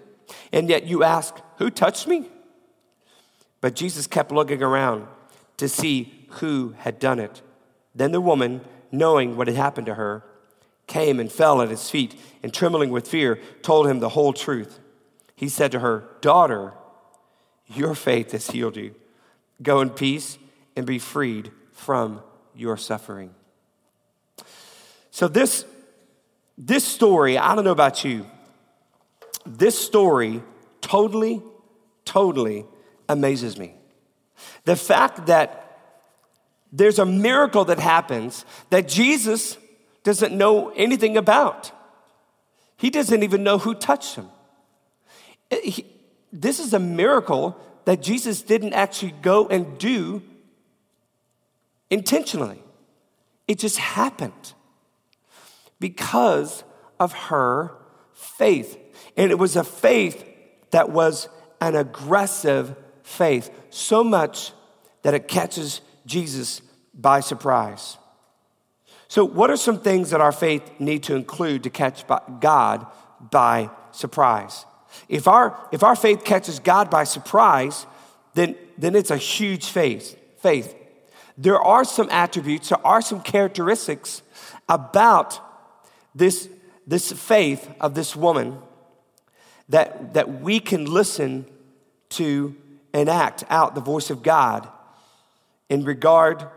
and 0.52 0.70
yet 0.70 0.86
you 0.86 1.04
ask, 1.04 1.36
Who 1.58 1.70
touched 1.70 2.08
me? 2.08 2.30
But 3.62 3.76
Jesus 3.76 4.08
kept 4.08 4.32
looking 4.32 4.62
around 4.62 5.08
to 5.58 5.70
see 5.70 6.28
who 6.30 6.74
had 6.80 7.00
done 7.00 7.20
it. 7.20 7.42
Then 7.96 8.12
the 8.12 8.22
woman, 8.22 8.62
knowing 8.92 9.38
what 9.38 9.48
had 9.48 9.56
happened 9.56 9.88
to 9.88 9.94
her, 9.94 10.24
came 10.94 11.20
and 11.20 11.32
fell 11.32 11.60
at 11.64 11.70
his 11.70 11.90
feet, 11.90 12.14
and 12.44 12.54
trembling 12.54 12.92
with 12.92 13.08
fear, 13.08 13.40
told 13.64 13.88
him 13.88 14.00
the 14.00 14.10
whole 14.10 14.32
truth. 14.32 14.80
He 15.36 15.50
said 15.50 15.72
to 15.72 15.80
her, 15.80 16.08
Daughter, 16.22 16.74
your 17.68 17.96
faith 17.96 18.32
has 18.32 18.52
healed 18.52 18.78
you. 18.78 18.94
Go 19.62 19.82
in 19.82 19.90
peace 19.90 20.38
and 20.76 20.86
be 20.86 21.00
freed 21.00 21.52
from 21.72 22.22
your 22.56 22.78
suffering. 22.78 23.34
So, 25.10 25.28
this 25.28 25.66
this 26.58 26.86
story, 26.86 27.40
I 27.40 27.56
don't 27.56 27.64
know 27.64 27.72
about 27.72 28.04
you, 28.04 28.28
this 29.48 29.78
story 29.78 30.44
totally, 30.82 31.42
totally 32.06 32.66
amazes 33.10 33.58
me. 33.58 33.74
The 34.66 34.76
fact 34.76 35.26
that 35.26 35.80
there's 36.72 37.00
a 37.00 37.06
miracle 37.06 37.66
that 37.66 37.80
happens 37.80 38.46
that 38.70 38.88
Jesus 38.88 39.58
doesn't 40.04 40.36
know 40.38 40.70
anything 40.70 41.18
about. 41.18 41.72
He 42.78 42.90
doesn't 42.90 43.24
even 43.24 43.44
know 43.44 43.58
who 43.58 43.74
touched 43.74 44.16
him. 44.16 44.30
He, 45.50 45.86
this 46.32 46.60
is 46.60 46.74
a 46.74 46.80
miracle 46.80 47.58
that 47.86 48.02
Jesus 48.02 48.42
didn't 48.42 48.74
actually 48.74 49.14
go 49.22 49.48
and 49.48 49.78
do 49.78 50.22
intentionally. 51.90 52.62
It 53.48 53.60
just 53.60 53.78
happened 53.78 54.54
because 55.80 56.64
of 57.00 57.14
her 57.14 57.72
faith. 58.14 58.78
And 59.18 59.32
it 59.32 59.36
was 59.38 59.56
a 59.56 59.64
faith 59.64 60.26
that 60.72 60.90
was 60.90 61.30
an 61.62 61.76
aggressive 61.76 62.76
faith, 63.04 63.52
so 63.70 64.04
much 64.04 64.54
that 65.04 65.14
it 65.14 65.28
catches 65.28 65.82
Jesus 66.06 66.62
by 66.94 67.20
surprise. 67.20 67.98
So, 69.14 69.24
what 69.24 69.52
are 69.52 69.58
some 69.58 69.80
things 69.80 70.10
that 70.10 70.22
our 70.22 70.32
faith 70.32 70.64
need 70.80 71.04
to 71.04 71.16
include 71.16 71.62
to 71.66 71.70
catch 71.70 72.04
God 72.40 72.88
by 73.30 73.70
surprise? 73.92 74.66
If 75.08 75.28
our, 75.28 75.56
if 75.72 75.84
our 75.84 75.96
faith 75.96 76.24
catches 76.24 76.58
God 76.58 76.90
by 76.90 77.04
surprise, 77.04 77.86
then, 78.34 78.56
then 78.76 78.96
it's 78.96 79.12
a 79.12 79.18
huge 79.18 79.68
faith. 79.68 80.18
faith. 80.40 80.74
There 81.38 81.62
are 81.62 81.84
some 81.84 82.10
attributes, 82.10 82.70
there 82.70 82.84
are 82.84 83.04
some 83.04 83.22
characteristics 83.22 84.24
about 84.68 85.40
this, 86.16 86.50
this 86.88 87.12
faith 87.12 87.72
of 87.80 87.94
this 87.94 88.16
woman 88.16 88.58
that, 89.70 90.16
that 90.16 90.42
we 90.42 90.60
can 90.60 90.86
listen 90.86 91.46
to 92.10 92.56
and 92.96 93.08
act 93.08 93.44
out 93.52 93.76
the 93.76 93.82
voice 93.82 94.10
of 94.10 94.24
God 94.24 94.68
in 95.70 95.84
regard 95.84 96.48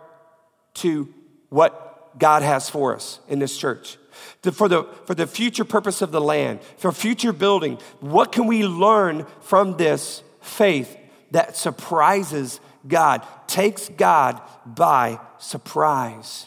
to 0.77 1.13
what 1.51 1.86
God 2.19 2.43
has 2.43 2.69
for 2.69 2.95
us 2.95 3.21
in 3.29 3.39
this 3.39 3.57
church. 3.57 3.99
For, 4.43 4.69
the, 4.69 4.85
for 5.05 5.15
the 5.15 5.27
future 5.27 5.65
purpose 5.65 6.03
of 6.03 6.13
the 6.13 6.21
land, 6.21 6.61
for 6.79 6.93
future 6.93 7.33
building, 7.33 7.79
what 8.01 8.33
can 8.33 8.47
we 8.47 8.65
learn 8.65 9.27
from 9.41 9.77
this 9.77 10.23
faith 10.41 10.97
that 11.33 11.57
surprises 11.57 12.61
God, 12.87 13.27
takes 13.47 13.89
God 13.89 14.41
by 14.65 15.19
surprise? 15.39 16.47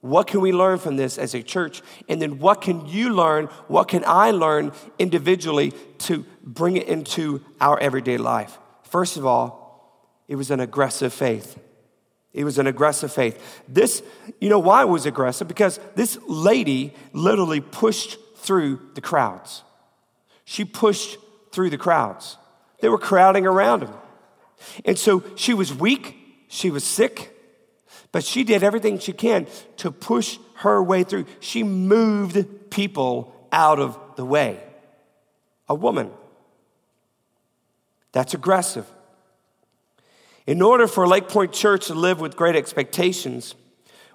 What 0.00 0.26
can 0.26 0.40
we 0.40 0.52
learn 0.52 0.78
from 0.78 0.96
this 0.96 1.16
as 1.16 1.34
a 1.34 1.42
church? 1.42 1.82
And 2.08 2.20
then 2.20 2.38
what 2.38 2.60
can 2.60 2.86
you 2.86 3.14
learn? 3.14 3.46
What 3.68 3.88
can 3.88 4.04
I 4.06 4.32
learn 4.32 4.72
individually 4.98 5.72
to 6.00 6.24
bring 6.42 6.76
it 6.76 6.88
into 6.88 7.42
our 7.60 7.78
everyday 7.80 8.18
life? 8.18 8.58
First 8.82 9.16
of 9.16 9.24
all, 9.24 9.64
it 10.28 10.36
was 10.36 10.50
an 10.50 10.60
aggressive 10.60 11.12
faith. 11.12 11.58
It 12.34 12.42
was 12.42 12.58
an 12.58 12.66
aggressive 12.66 13.12
faith. 13.12 13.62
This, 13.68 14.02
you 14.40 14.48
know 14.48 14.58
why 14.58 14.82
it 14.82 14.88
was 14.88 15.06
aggressive? 15.06 15.46
Because 15.46 15.78
this 15.94 16.18
lady 16.26 16.92
literally 17.12 17.60
pushed 17.60 18.18
through 18.38 18.80
the 18.94 19.00
crowds. 19.00 19.62
She 20.44 20.64
pushed 20.64 21.16
through 21.52 21.70
the 21.70 21.78
crowds. 21.78 22.36
They 22.80 22.88
were 22.88 22.98
crowding 22.98 23.46
around 23.46 23.84
him. 23.84 23.94
And 24.84 24.98
so 24.98 25.22
she 25.36 25.54
was 25.54 25.72
weak, 25.72 26.16
she 26.48 26.70
was 26.70 26.82
sick, 26.82 27.30
but 28.10 28.24
she 28.24 28.42
did 28.42 28.64
everything 28.64 28.98
she 28.98 29.12
can 29.12 29.46
to 29.78 29.92
push 29.92 30.38
her 30.56 30.82
way 30.82 31.04
through. 31.04 31.26
She 31.38 31.62
moved 31.62 32.70
people 32.70 33.48
out 33.52 33.78
of 33.78 33.98
the 34.16 34.24
way. 34.24 34.60
A 35.68 35.74
woman. 35.74 36.10
That's 38.12 38.34
aggressive. 38.34 38.86
In 40.46 40.60
order 40.60 40.86
for 40.86 41.06
Lake 41.06 41.28
Point 41.28 41.52
Church 41.52 41.86
to 41.86 41.94
live 41.94 42.20
with 42.20 42.36
great 42.36 42.54
expectations, 42.54 43.54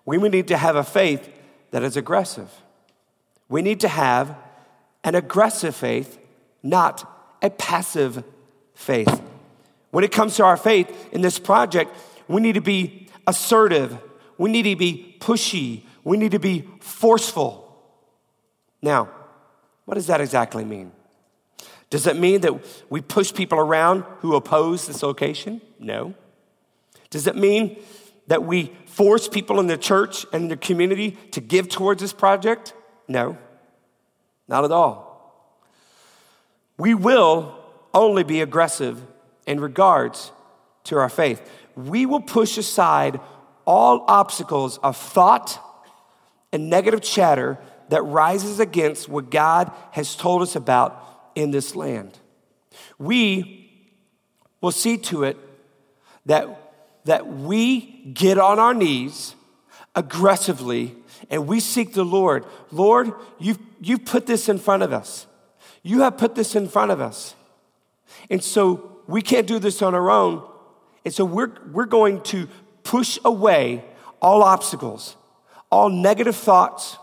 we 0.06 0.18
need 0.18 0.48
to 0.50 0.58
have 0.58 0.76
a 0.76 0.84
faith 0.84 1.28
that 1.72 1.84
is 1.84 1.98
aggressive. 1.98 2.50
We 3.48 3.62
need 3.62 3.80
to 3.80 3.88
have 3.88 4.36
an 5.04 5.16
aggressive 5.16 5.76
faith, 5.76 6.20
not 6.62 7.10
a 7.42 7.50
passive 7.50 8.24
faith. 8.76 9.22
When 9.92 10.04
it 10.04 10.12
comes 10.12 10.36
to 10.36 10.44
our 10.44 10.58
faith 10.58 11.10
in 11.12 11.22
this 11.22 11.40
project, 11.40 11.92
we 12.28 12.42
need 12.42 12.54
to 12.54 12.62
be 12.62 13.08
assertive. 13.26 13.98
We 14.38 14.52
need 14.52 14.64
to 14.64 14.76
be 14.76 15.16
pushy. 15.20 15.84
We 16.04 16.18
need 16.18 16.32
to 16.32 16.40
be 16.40 16.68
forceful. 16.80 17.66
Now, 18.82 19.10
what 19.86 19.96
does 19.96 20.08
that 20.08 20.22
exactly 20.22 20.64
mean? 20.64 20.92
Does 21.90 22.06
it 22.06 22.18
mean 22.18 22.42
that 22.42 22.54
we 22.90 23.02
push 23.02 23.34
people 23.34 23.58
around 23.58 24.04
who 24.20 24.36
oppose 24.36 24.86
this 24.86 25.02
location? 25.02 25.60
No. 25.80 26.14
Does 27.10 27.26
it 27.26 27.36
mean 27.36 27.82
that 28.28 28.44
we 28.44 28.72
force 28.86 29.28
people 29.28 29.60
in 29.60 29.68
the 29.68 29.78
church 29.78 30.26
and 30.32 30.44
in 30.44 30.50
the 30.50 30.58
community 30.58 31.12
to 31.32 31.42
give 31.42 31.70
towards 31.70 32.02
this 32.02 32.14
project? 32.14 32.74
No, 33.08 33.38
not 34.48 34.66
at 34.66 34.72
all. 34.72 35.08
We 36.78 36.94
will 36.94 37.56
only 37.94 38.24
be 38.24 38.42
aggressive 38.42 39.02
in 39.48 39.60
regards 39.60 40.32
to 40.84 40.98
our 40.98 41.10
faith 41.10 41.42
we 41.88 42.06
will 42.06 42.22
push 42.22 42.58
aside 42.58 43.20
all 43.66 44.04
obstacles 44.08 44.78
of 44.80 44.98
thought 44.98 45.60
and 46.52 46.70
negative 46.70 47.02
chatter 47.02 47.58
that 47.90 48.02
rises 48.04 48.60
against 48.60 49.08
what 49.08 49.30
God 49.30 49.72
has 49.92 50.16
told 50.16 50.42
us 50.42 50.56
about 50.56 51.32
in 51.36 51.52
this 51.52 51.76
land. 51.76 52.18
We 52.98 53.72
will 54.62 54.72
see 54.72 54.98
to 54.98 55.24
it 55.24 55.38
that 56.26 56.48
that 57.06 57.28
we 57.28 58.04
get 58.14 58.38
on 58.38 58.60
our 58.60 58.74
knees 58.74 59.36
aggressively 59.96 60.96
and 61.30 61.48
we 61.48 61.60
seek 61.60 61.94
the 61.94 62.04
Lord. 62.04 62.46
Lord, 62.72 63.14
you've, 63.40 63.60
you've 63.82 64.06
put 64.06 64.26
this 64.26 64.50
in 64.50 64.58
front 64.58 64.84
of 64.84 64.94
us. 64.94 65.28
You 65.84 66.02
have 66.02 66.18
put 66.18 66.36
this 66.36 66.56
in 66.56 66.68
front 66.68 66.92
of 66.92 67.02
us. 67.02 67.36
And 68.30 68.44
so 68.44 69.02
we 69.08 69.22
can't 69.22 69.48
do 69.48 69.60
this 69.60 69.82
on 69.82 69.96
our 69.96 70.10
own. 70.10 70.48
And 71.06 71.14
so 71.14 71.26
we're, 71.26 71.52
we're 71.72 71.86
going 71.86 72.22
to 72.24 72.48
push 72.84 73.18
away 73.26 73.84
all 74.22 74.44
obstacles, 74.44 75.16
all 75.72 75.90
negative 75.90 76.36
thoughts, 76.36 76.98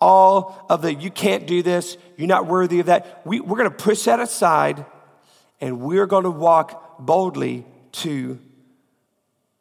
all 0.00 0.64
of 0.70 0.82
the 0.82 0.94
you 0.94 1.10
can't 1.10 1.46
do 1.46 1.62
this, 1.62 1.98
you're 2.16 2.28
not 2.28 2.46
worthy 2.46 2.80
of 2.80 2.86
that. 2.86 3.20
We, 3.26 3.40
we're 3.40 3.58
going 3.58 3.70
to 3.70 3.76
push 3.76 4.04
that 4.04 4.20
aside 4.20 4.86
and 5.60 5.80
we're 5.80 6.06
going 6.06 6.24
to 6.24 6.30
walk 6.30 7.04
boldly 7.04 7.66
to 7.92 8.38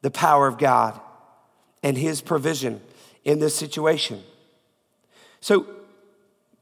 the 0.01 0.11
power 0.11 0.47
of 0.47 0.57
God 0.57 0.99
and 1.83 1.97
His 1.97 2.21
provision 2.21 2.81
in 3.23 3.39
this 3.39 3.55
situation. 3.55 4.21
So, 5.41 5.65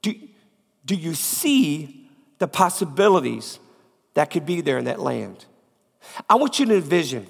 do, 0.02 0.14
do 0.86 0.96
you 0.96 1.14
see 1.14 2.10
the 2.40 2.48
possibilities 2.48 3.60
that 4.14 4.30
could 4.30 4.46
be 4.46 4.62
there 4.62 4.78
in 4.78 4.86
that 4.86 5.00
land? 5.00 5.46
I 6.30 6.36
want 6.36 6.60
you 6.60 6.66
to 6.68 6.76
envision, 6.76 7.28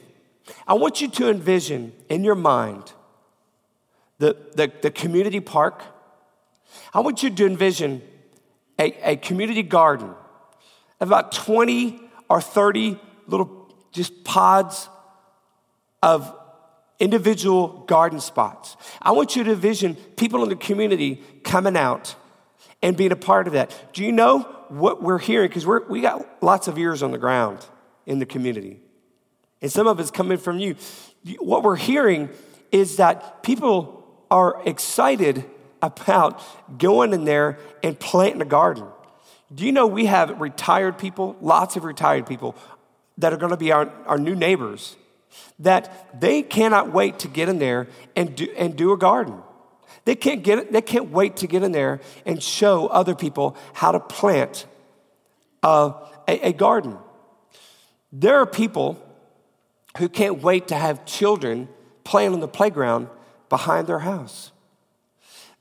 I 0.67 0.73
want 0.75 1.01
you 1.01 1.07
to 1.07 1.29
envision 1.29 1.93
in 2.09 2.23
your 2.23 2.35
mind 2.35 2.93
the, 4.19 4.35
the, 4.55 4.71
the 4.81 4.91
community 4.91 5.39
park. 5.39 5.81
I 6.93 6.99
want 6.99 7.23
you 7.23 7.29
to 7.29 7.45
envision 7.45 8.01
a, 8.79 9.11
a 9.11 9.15
community 9.15 9.63
garden, 9.63 10.11
about 10.99 11.31
20 11.31 11.99
or 12.29 12.41
30 12.41 12.99
little 13.27 13.73
just 13.91 14.23
pods 14.23 14.89
of 16.01 16.33
individual 16.99 17.67
garden 17.87 18.19
spots. 18.19 18.75
I 19.01 19.11
want 19.11 19.35
you 19.35 19.43
to 19.43 19.51
envision 19.51 19.95
people 19.95 20.43
in 20.43 20.49
the 20.49 20.55
community 20.55 21.21
coming 21.43 21.77
out 21.77 22.15
and 22.81 22.97
being 22.97 23.11
a 23.11 23.17
part 23.17 23.47
of 23.47 23.53
that. 23.53 23.93
Do 23.93 24.03
you 24.03 24.11
know 24.11 24.39
what 24.69 25.01
we're 25.01 25.19
hearing? 25.19 25.47
Because 25.47 25.65
we 25.65 26.01
got 26.01 26.43
lots 26.43 26.67
of 26.67 26.77
ears 26.77 27.03
on 27.03 27.11
the 27.11 27.17
ground 27.17 27.65
in 28.05 28.19
the 28.19 28.25
community. 28.25 28.79
And 29.61 29.71
some 29.71 29.87
of 29.87 29.99
it's 29.99 30.11
coming 30.11 30.37
from 30.37 30.59
you. 30.59 30.75
What 31.39 31.63
we're 31.63 31.75
hearing 31.75 32.29
is 32.71 32.97
that 32.97 33.43
people 33.43 34.03
are 34.29 34.61
excited 34.65 35.45
about 35.81 36.41
going 36.77 37.13
in 37.13 37.25
there 37.25 37.57
and 37.83 37.99
planting 37.99 38.41
a 38.41 38.45
garden. 38.45 38.85
Do 39.53 39.65
you 39.65 39.71
know 39.71 39.87
we 39.87 40.05
have 40.05 40.39
retired 40.41 40.97
people, 40.97 41.37
lots 41.41 41.75
of 41.75 41.83
retired 41.83 42.27
people, 42.27 42.55
that 43.17 43.33
are 43.33 43.37
going 43.37 43.51
to 43.51 43.57
be 43.57 43.71
our, 43.71 43.89
our 44.05 44.17
new 44.17 44.35
neighbors 44.35 44.95
that 45.59 46.19
they 46.19 46.41
cannot 46.43 46.91
wait 46.91 47.19
to 47.19 47.27
get 47.27 47.49
in 47.49 47.59
there 47.59 47.87
and 48.15 48.35
do, 48.35 48.47
and 48.57 48.75
do 48.75 48.93
a 48.93 48.97
garden. 48.97 49.41
They 50.05 50.15
can't, 50.15 50.43
get, 50.43 50.71
they 50.71 50.81
can't 50.81 51.11
wait 51.11 51.37
to 51.37 51.47
get 51.47 51.63
in 51.63 51.71
there 51.71 51.99
and 52.25 52.41
show 52.41 52.87
other 52.87 53.15
people 53.15 53.57
how 53.73 53.91
to 53.91 53.99
plant 53.99 54.65
a, 55.63 55.93
a, 56.27 56.47
a 56.47 56.53
garden. 56.53 56.97
There 58.11 58.37
are 58.37 58.45
people 58.45 59.03
who 59.97 60.07
can't 60.07 60.41
wait 60.41 60.69
to 60.69 60.75
have 60.75 61.05
children 61.05 61.67
playing 62.03 62.33
on 62.33 62.39
the 62.39 62.47
playground 62.47 63.09
behind 63.49 63.87
their 63.87 63.99
house. 63.99 64.51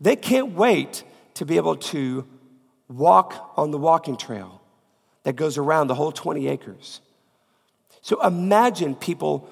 They 0.00 0.16
can't 0.16 0.52
wait 0.52 1.02
to 1.34 1.44
be 1.44 1.56
able 1.56 1.76
to 1.76 2.26
walk 2.88 3.52
on 3.56 3.70
the 3.70 3.78
walking 3.78 4.16
trail 4.16 4.62
that 5.24 5.34
goes 5.34 5.58
around 5.58 5.88
the 5.88 5.94
whole 5.94 6.12
20 6.12 6.46
acres. 6.48 7.00
So 8.00 8.24
imagine 8.24 8.94
people 8.94 9.50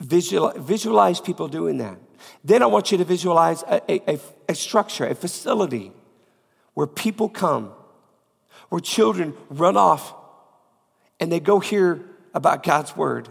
Visual, 0.00 0.52
visualize 0.56 1.20
people 1.20 1.48
doing 1.48 1.78
that. 1.78 1.98
Then 2.44 2.62
I 2.62 2.66
want 2.66 2.92
you 2.92 2.98
to 2.98 3.04
visualize 3.04 3.62
a, 3.64 4.10
a, 4.10 4.20
a 4.48 4.54
structure, 4.54 5.06
a 5.06 5.14
facility 5.14 5.92
where 6.74 6.86
people 6.86 7.28
come, 7.28 7.72
where 8.68 8.80
children 8.80 9.34
run 9.50 9.76
off 9.76 10.14
and 11.18 11.32
they 11.32 11.40
go 11.40 11.58
hear 11.58 12.04
about 12.34 12.62
God's 12.62 12.96
word. 12.96 13.28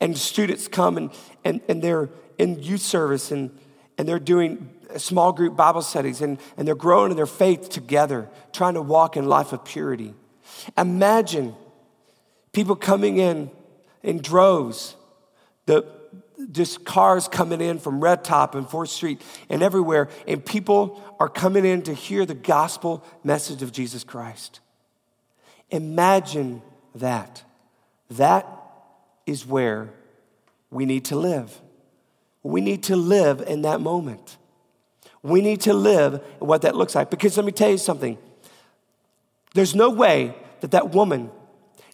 And 0.00 0.16
students 0.16 0.68
come 0.68 0.96
and, 0.96 1.10
and, 1.44 1.60
and 1.68 1.82
they're 1.82 2.08
in 2.38 2.62
youth 2.62 2.80
service 2.80 3.30
and, 3.30 3.56
and 3.98 4.08
they're 4.08 4.18
doing 4.18 4.70
small 4.96 5.32
group 5.32 5.56
Bible 5.56 5.82
studies 5.82 6.20
and, 6.20 6.38
and 6.56 6.66
they're 6.66 6.74
growing 6.74 7.10
in 7.10 7.16
their 7.16 7.26
faith 7.26 7.68
together, 7.68 8.28
trying 8.52 8.74
to 8.74 8.82
walk 8.82 9.16
in 9.16 9.26
life 9.26 9.52
of 9.52 9.64
purity. 9.64 10.14
Imagine 10.76 11.54
people 12.52 12.76
coming 12.76 13.18
in 13.18 13.50
in 14.02 14.18
droves 14.18 14.96
the 15.66 15.84
just 16.52 16.84
cars 16.84 17.28
coming 17.28 17.60
in 17.60 17.78
from 17.78 18.00
Red 18.00 18.22
Top 18.22 18.54
and 18.54 18.66
4th 18.66 18.88
Street 18.88 19.22
and 19.48 19.62
everywhere, 19.62 20.08
and 20.28 20.44
people 20.44 21.02
are 21.18 21.28
coming 21.28 21.64
in 21.64 21.82
to 21.82 21.94
hear 21.94 22.26
the 22.26 22.34
gospel 22.34 23.04
message 23.24 23.62
of 23.62 23.72
Jesus 23.72 24.04
Christ. 24.04 24.60
Imagine 25.70 26.62
that. 26.94 27.42
That 28.10 28.46
is 29.26 29.46
where 29.46 29.90
we 30.70 30.86
need 30.86 31.06
to 31.06 31.16
live. 31.16 31.60
We 32.42 32.60
need 32.60 32.84
to 32.84 32.96
live 32.96 33.40
in 33.40 33.62
that 33.62 33.80
moment. 33.80 34.36
We 35.22 35.40
need 35.40 35.62
to 35.62 35.74
live 35.74 36.22
what 36.38 36.62
that 36.62 36.76
looks 36.76 36.94
like. 36.94 37.10
Because 37.10 37.36
let 37.36 37.44
me 37.44 37.52
tell 37.52 37.70
you 37.70 37.78
something 37.78 38.18
there's 39.54 39.74
no 39.74 39.90
way 39.90 40.34
that 40.60 40.72
that 40.72 40.90
woman 40.90 41.30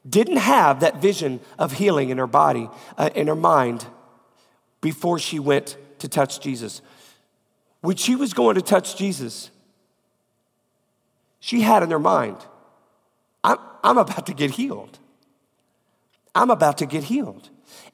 didn't 0.09 0.39
have 0.39 0.81
that 0.81 1.01
vision 1.01 1.41
of 1.59 1.73
healing 1.73 2.11
in 2.11 2.19
her 2.19 2.27
body, 2.27 2.69
uh, 2.99 3.11
in 3.15 3.29
her 3.29 3.37
mind, 3.37 3.87
before 4.81 5.19
she 5.19 5.39
went 5.39 5.77
to 5.99 6.09
touch 6.09 6.41
Jesus. 6.41 6.83
When 7.81 7.97
she 7.97 8.17
was 8.17 8.35
going 8.35 8.57
to 8.57 8.63
touch 8.63 8.97
Jesus, 8.97 9.51
she 11.41 11.61
had 11.61 11.83
in 11.83 11.91
her 11.91 11.99
mind, 11.99 12.37
I'm, 13.45 13.59
I'm 13.83 13.99
about 13.99 14.27
to 14.27 14.35
get 14.35 14.53
healed. 14.53 14.99
I'm 16.35 16.51
about 16.51 16.79
to 16.79 16.87
get 16.87 17.05
healed. 17.05 17.51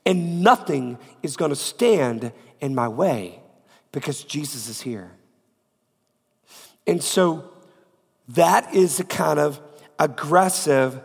And 0.06 0.42
nothing 0.42 0.98
is 1.22 1.36
going 1.36 1.50
to 1.50 1.56
stand 1.56 2.32
in 2.60 2.74
my 2.74 2.88
way 2.88 3.40
because 3.92 4.24
Jesus 4.24 4.68
is 4.68 4.80
here. 4.80 5.12
And 6.86 7.02
so 7.02 7.50
that 8.28 8.74
is 8.74 8.96
the 8.96 9.04
kind 9.04 9.38
of 9.38 9.60
aggressive 9.98 11.00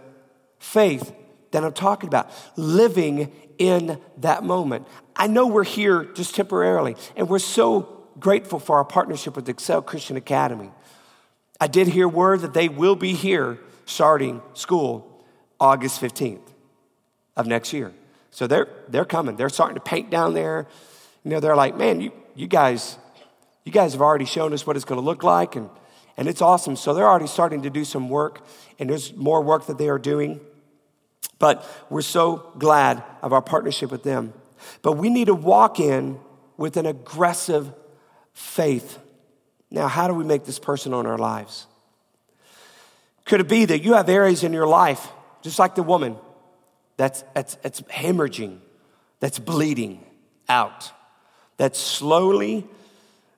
faith 0.63 1.13
that 1.51 1.63
I'm 1.63 1.73
talking 1.73 2.07
about, 2.07 2.31
living 2.55 3.31
in 3.57 3.99
that 4.17 4.43
moment. 4.43 4.87
I 5.15 5.27
know 5.27 5.45
we're 5.45 5.63
here 5.63 6.05
just 6.05 6.35
temporarily, 6.35 6.95
and 7.15 7.29
we're 7.29 7.39
so 7.39 8.07
grateful 8.19 8.59
for 8.59 8.77
our 8.77 8.85
partnership 8.85 9.35
with 9.35 9.47
Excel 9.49 9.81
Christian 9.81 10.17
Academy. 10.17 10.71
I 11.59 11.67
did 11.67 11.87
hear 11.87 12.07
word 12.07 12.41
that 12.41 12.53
they 12.53 12.69
will 12.69 12.95
be 12.95 13.13
here 13.13 13.59
starting 13.85 14.41
school 14.53 15.25
August 15.59 16.01
15th 16.01 16.41
of 17.35 17.45
next 17.45 17.73
year. 17.73 17.93
So 18.31 18.47
they're, 18.47 18.67
they're 18.87 19.05
coming. 19.05 19.35
They're 19.35 19.49
starting 19.49 19.75
to 19.75 19.81
paint 19.81 20.09
down 20.09 20.33
there. 20.33 20.67
You 21.23 21.31
know, 21.31 21.39
they're 21.39 21.55
like, 21.55 21.77
man, 21.77 22.01
you, 22.01 22.11
you 22.35 22.47
guys, 22.47 22.97
you 23.63 23.71
guys 23.71 23.91
have 23.91 24.01
already 24.01 24.25
shown 24.25 24.53
us 24.53 24.65
what 24.65 24.75
it's 24.75 24.85
going 24.85 24.99
to 24.99 25.05
look 25.05 25.23
like, 25.23 25.55
and, 25.55 25.69
and 26.17 26.27
it's 26.27 26.41
awesome. 26.41 26.75
So 26.75 26.93
they're 26.93 27.07
already 27.07 27.27
starting 27.27 27.61
to 27.61 27.69
do 27.69 27.85
some 27.85 28.09
work, 28.09 28.45
and 28.79 28.89
there's 28.89 29.13
more 29.13 29.41
work 29.41 29.67
that 29.67 29.77
they 29.77 29.89
are 29.89 29.99
doing. 29.99 30.39
But 31.39 31.65
we're 31.89 32.01
so 32.01 32.51
glad 32.57 33.03
of 33.21 33.33
our 33.33 33.41
partnership 33.41 33.91
with 33.91 34.03
them. 34.03 34.33
But 34.81 34.93
we 34.93 35.09
need 35.09 35.25
to 35.25 35.35
walk 35.35 35.79
in 35.79 36.19
with 36.57 36.77
an 36.77 36.85
aggressive 36.85 37.73
faith. 38.33 38.99
Now, 39.69 39.87
how 39.87 40.07
do 40.07 40.13
we 40.13 40.23
make 40.23 40.45
this 40.45 40.59
personal 40.59 40.99
in 40.99 41.05
our 41.05 41.17
lives? 41.17 41.67
Could 43.25 43.39
it 43.39 43.47
be 43.47 43.65
that 43.65 43.83
you 43.83 43.93
have 43.93 44.09
areas 44.09 44.43
in 44.43 44.53
your 44.53 44.67
life, 44.67 45.07
just 45.41 45.59
like 45.59 45.75
the 45.75 45.83
woman, 45.83 46.17
that's, 46.97 47.23
that's, 47.33 47.55
that's 47.55 47.81
hemorrhaging, 47.83 48.59
that's 49.19 49.39
bleeding 49.39 50.05
out, 50.49 50.91
that's 51.57 51.79
slowly 51.79 52.67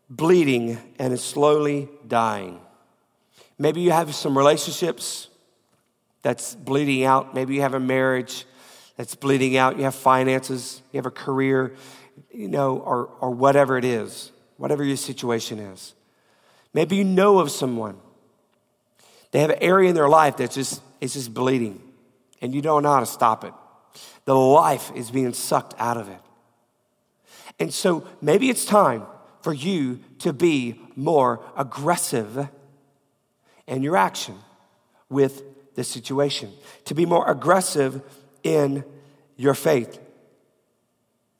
bleeding 0.10 0.78
and 1.00 1.14
is 1.14 1.24
slowly 1.24 1.88
dying? 2.08 2.60
Maybe 3.58 3.82
you 3.82 3.92
have 3.92 4.14
some 4.14 4.38
relationships 4.38 5.30
that's 6.26 6.56
bleeding 6.56 7.04
out. 7.04 7.36
Maybe 7.36 7.54
you 7.54 7.62
have 7.62 7.76
a 7.76 7.80
marriage 7.80 8.48
that's 8.98 9.14
bleeding 9.14 9.58
out. 9.58 9.78
You 9.78 9.84
have 9.84 9.94
finances, 9.94 10.82
you 10.92 10.98
have 10.98 11.06
a 11.06 11.12
career, 11.12 11.76
you 12.32 12.48
know, 12.48 12.80
or, 12.80 13.12
or 13.22 13.30
whatever 13.30 13.78
it 13.78 13.86
is, 13.86 14.32
whatever 14.58 14.84
your 14.84 14.98
situation 14.98 15.60
is. 15.60 15.94
Maybe 16.74 16.96
you 16.96 17.04
know 17.04 17.38
of 17.38 17.52
someone. 17.52 17.98
They 19.30 19.40
have 19.42 19.52
an 19.52 19.62
area 19.62 19.88
in 19.88 19.94
their 19.94 20.10
life 20.10 20.38
that's 20.38 20.56
just, 20.56 20.82
it's 21.00 21.14
just 21.14 21.32
bleeding, 21.32 21.80
and 22.42 22.56
you 22.56 22.62
don't 22.64 22.82
know 22.82 22.92
how 22.92 23.02
to 23.02 23.06
stop 23.06 23.44
it. 23.44 23.54
The 24.26 24.34
life 24.34 24.92
is 24.96 25.12
being 25.12 25.32
sucked 25.32 25.76
out 25.78 25.98
of 25.98 26.10
it. 26.10 26.22
And 27.60 27.72
so 27.72 28.08
maybe 28.20 28.50
it's 28.50 28.66
time 28.66 29.04
for 29.44 29.54
you 29.54 30.00
to 30.20 30.34
be 30.34 30.82
more 30.96 31.46
aggressive 31.56 32.50
in 33.68 33.84
your 33.84 33.96
action 33.96 34.40
with 35.08 35.44
this 35.76 35.88
situation, 35.88 36.52
to 36.86 36.96
be 36.96 37.06
more 37.06 37.30
aggressive 37.30 38.02
in 38.44 38.84
your 39.38 39.54
faith. 39.54 40.00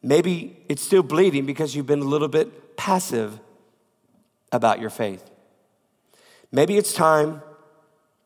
Maybe 0.02 0.58
it's 0.70 0.84
still 0.84 1.04
bleeding 1.04 1.46
because 1.46 1.76
you've 1.76 1.88
been 1.88 2.02
a 2.02 2.06
little 2.06 2.28
bit 2.28 2.78
passive 2.78 3.40
about 4.52 4.80
your 4.80 4.90
faith. 4.90 5.24
Maybe 6.52 6.78
it's 6.78 6.94
time 6.94 7.42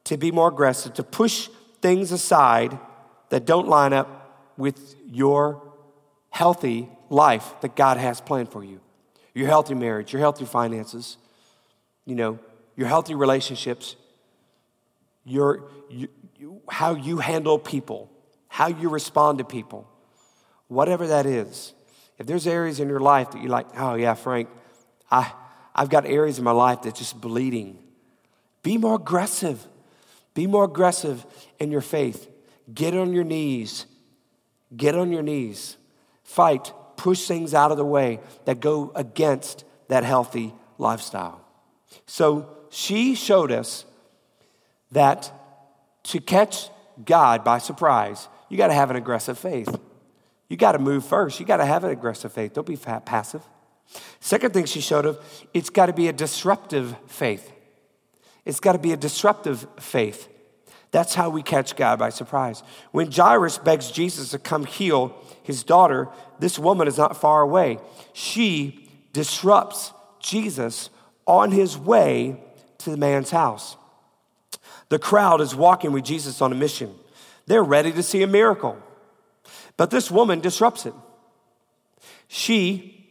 to 0.06 0.17
be 0.17 0.32
more 0.32 0.50
aggressive, 0.50 0.93
to 0.95 1.04
push 1.04 1.50
things 1.82 2.12
aside 2.12 2.78
that 3.30 3.45
don't 3.45 3.67
line 3.67 3.93
up 3.93 4.52
with 4.58 4.95
your 5.10 5.62
healthy 6.30 6.89
life 7.10 7.54
that 7.62 7.76
God 7.76 7.98
has 7.98 8.19
planned 8.22 8.52
for 8.52 8.63
you. 8.63 8.82
Your 9.34 9.48
healthy 9.48 9.74
marriage, 9.74 10.12
your 10.12 10.19
healthy 10.19 10.45
finances, 10.45 11.17
you 12.06 12.15
know, 12.15 12.39
your 12.76 12.88
healthy 12.88 13.13
relationships, 13.13 13.95
your, 15.30 15.70
you, 15.89 16.10
how 16.70 16.96
you 16.96 17.18
handle 17.18 17.60
people, 17.60 18.12
how 18.48 18.68
you 18.68 18.89
respond 18.89 19.38
to 19.38 19.44
people, 19.44 19.88
whatever 20.68 21.08
that 21.08 21.26
is. 21.26 21.74
If 22.18 22.28
there's 22.28 22.48
areas 22.48 22.80
in 22.80 22.89
your 22.89 23.00
life 23.00 23.32
that 23.32 23.42
you're 23.42 23.50
like, 23.50 23.68
oh 23.78 23.96
yeah, 23.96 24.13
Frank, 24.13 24.50
I, 25.10 25.32
I've 25.74 25.89
got 25.89 26.06
areas 26.06 26.38
in 26.38 26.44
my 26.44 26.52
life 26.52 26.82
that's 26.82 27.00
just 27.00 27.20
bleeding. 27.20 27.80
Be 28.63 28.78
more 28.78 28.96
aggressive. 28.96 29.65
Be 30.34 30.48
more 30.48 30.65
aggressive 30.65 31.26
in 31.60 31.72
your 31.72 31.82
faith. 31.82 32.30
Get 32.74 32.96
on 32.96 33.13
your 33.13 33.24
knees. 33.24 33.86
Get 34.76 34.96
on 34.96 35.12
your 35.12 35.24
knees. 35.24 35.78
Fight. 36.24 36.74
Push 36.98 37.28
things 37.28 37.54
out 37.54 37.72
of 37.72 37.78
the 37.78 37.86
way 37.86 38.20
that 38.46 38.60
go 38.60 38.92
against 38.96 39.63
that 39.88 40.04
healthy 40.04 40.54
lifestyle. 40.78 41.46
So 42.06 42.50
she 42.70 43.15
showed 43.15 43.52
us 43.52 43.86
that 44.91 45.32
to 46.04 46.19
catch 46.19 46.69
God 47.06 47.43
by 47.43 47.60
surprise, 47.60 48.28
you 48.49 48.58
got 48.58 48.67
to 48.67 48.73
have 48.73 48.89
an 48.89 48.95
aggressive 48.95 49.38
faith. 49.38 49.80
You 50.47 50.58
got 50.58 50.71
to 50.71 50.80
move 50.80 51.06
first. 51.06 51.39
You 51.39 51.45
got 51.45 51.58
to 51.58 51.65
have 51.65 51.84
an 51.84 51.91
aggressive 51.91 52.34
faith. 52.34 52.54
Don't 52.54 52.67
be 52.67 52.75
passive. 52.75 53.43
Second 54.19 54.54
thing 54.54 54.65
she 54.65 54.82
showed 54.82 55.06
of, 55.06 55.19
it's 55.54 55.69
got 55.69 55.88
to 55.88 55.93
be 55.93 56.08
a 56.08 56.13
disruptive 56.13 56.95
faith. 57.08 57.52
It's 58.45 58.60
got 58.60 58.73
to 58.73 58.80
be 58.80 58.91
a 58.91 58.97
disruptive 58.97 59.67
faith. 59.80 60.28
That's 60.91 61.13
how 61.13 61.30
we 61.30 61.43
catch 61.43 61.75
God 61.75 61.99
by 61.99 62.10
surprise. 62.10 62.63
When 62.91 63.12
Jairus 63.12 63.60
begs 63.60 63.91
Jesus 63.91 64.30
to 64.30 64.39
come 64.39 64.65
heal 64.65 65.15
his 65.43 65.63
daughter, 65.63 66.10
this 66.39 66.58
woman 66.58 66.88
is 66.88 66.97
not 66.97 67.15
far 67.15 67.41
away. 67.41 67.78
She 68.13 68.89
disrupts 69.13 69.93
Jesus 70.19 70.89
on 71.28 71.52
his 71.52 71.78
way 71.78 72.41
to 72.80 72.89
the 72.89 72.97
man's 72.97 73.30
house. 73.30 73.78
The 74.89 74.99
crowd 74.99 75.41
is 75.41 75.56
walking 75.56 75.91
with 75.91 76.04
Jesus 76.04 76.41
on 76.41 76.52
a 76.52 76.56
mission. 76.56 76.93
They're 77.45 77.63
ready 77.63 77.91
to 77.91 78.04
see 78.04 78.21
a 78.23 78.28
miracle. 78.28 78.78
But 79.78 79.91
this 79.91 80.12
woman 80.12 80.39
disrupts 80.39 80.86
it. 80.86 80.93
She 82.28 83.08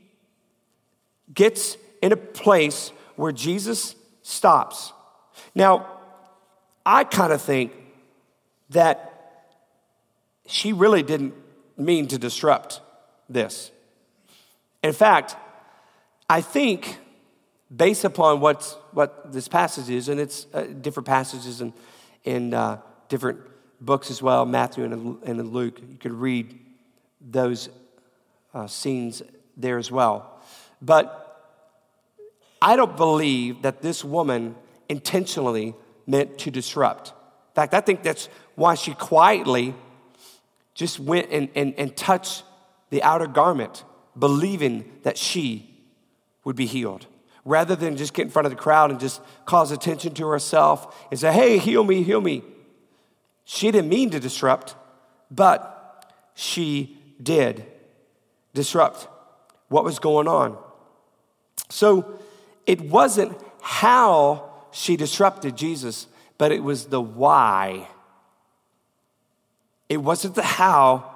gets 1.33 1.77
in 2.03 2.13
a 2.13 2.17
place 2.17 2.93
where 3.17 3.33
Jesus 3.33 3.97
stops. 4.23 4.93
Now, 5.55 5.87
I 6.85 7.05
kind 7.05 7.33
of 7.33 7.43
think 7.43 7.73
that 8.71 9.49
she 10.47 10.73
really 10.73 11.03
didn't 11.03 11.35
mean 11.77 12.09
to 12.09 12.19
disrupt 12.19 12.81
this. 13.29 13.71
In 14.83 14.93
fact, 14.93 15.37
I 16.31 16.41
think 16.41 16.99
based 17.75 18.05
upon 18.05 18.41
what's, 18.41 18.75
what 18.93 19.33
this 19.33 19.49
passage 19.49 19.91
is, 19.91 20.09
and 20.09 20.21
it's 20.21 20.47
uh, 20.55 20.63
different 20.63 21.07
passages 21.07 21.61
and, 21.61 21.73
in 22.25 22.55
uh, 22.55 22.79
different 23.09 23.41
books 23.81 24.11
as 24.11 24.23
well, 24.23 24.45
Matthew 24.47 24.85
and, 24.85 25.23
and 25.23 25.53
Luke, 25.53 25.81
you 25.81 25.99
could 25.99 26.13
read 26.13 26.59
those 27.21 27.69
uh, 28.55 28.67
scenes 28.67 29.23
there 29.57 29.79
as 29.79 29.91
well. 29.91 30.41
But 30.81 31.25
I 32.61 32.77
don't 32.77 32.97
believe 32.97 33.63
that 33.63 33.83
this 33.83 34.05
woman 34.05 34.57
intentionally 34.89 35.75
meant 36.07 36.39
to 36.39 36.51
disrupt. 36.51 37.09
In 37.09 37.55
fact, 37.55 37.75
I 37.75 37.81
think 37.81 38.03
that's 38.03 38.29
why 38.55 38.75
she 38.75 38.95
quietly 38.95 39.75
just 40.75 40.99
went 40.99 41.31
and, 41.31 41.49
and, 41.55 41.75
and 41.77 41.97
touched 41.97 42.45
the 42.91 43.03
outer 43.03 43.27
garment, 43.27 43.85
believing 44.19 44.91
that 45.03 45.19
she 45.19 45.75
would 46.45 46.57
be 46.57 46.67
healed 46.67 47.07
rather 47.49 47.75
than 47.75 47.97
just 47.97 48.13
get 48.13 48.25
in 48.25 48.31
front 48.31 48.45
of 48.45 48.53
the 48.53 48.57
crowd 48.57 48.91
and 48.91 49.01
just 49.01 49.23
cause 49.47 49.73
attention 49.73 50.13
to 50.13 50.29
herself 50.29 51.07
and 51.11 51.19
say, 51.19 51.33
hey, 51.33 51.57
heal 51.57 51.83
me, 51.83 52.03
heal 52.03 52.21
me. 52.21 52.43
She 53.45 53.71
didn't 53.71 53.89
mean 53.89 54.11
to 54.11 54.21
disrupt, 54.21 54.77
but 55.31 56.13
she 56.35 56.99
did 57.23 57.65
disrupt 58.53 59.09
what 59.69 59.83
was 59.83 59.99
going 59.99 60.29
on. 60.29 60.59
So 61.71 62.21
it 62.67 62.83
wasn't 62.83 63.41
how 63.63 64.51
she 64.71 64.97
disrupted 64.97 65.57
Jesus, 65.57 66.07
but 66.37 66.53
it 66.53 66.63
was 66.63 66.87
the 66.87 67.01
why. 67.01 67.89
It 69.89 69.97
wasn't 69.97 70.35
the 70.35 70.43
how, 70.43 71.15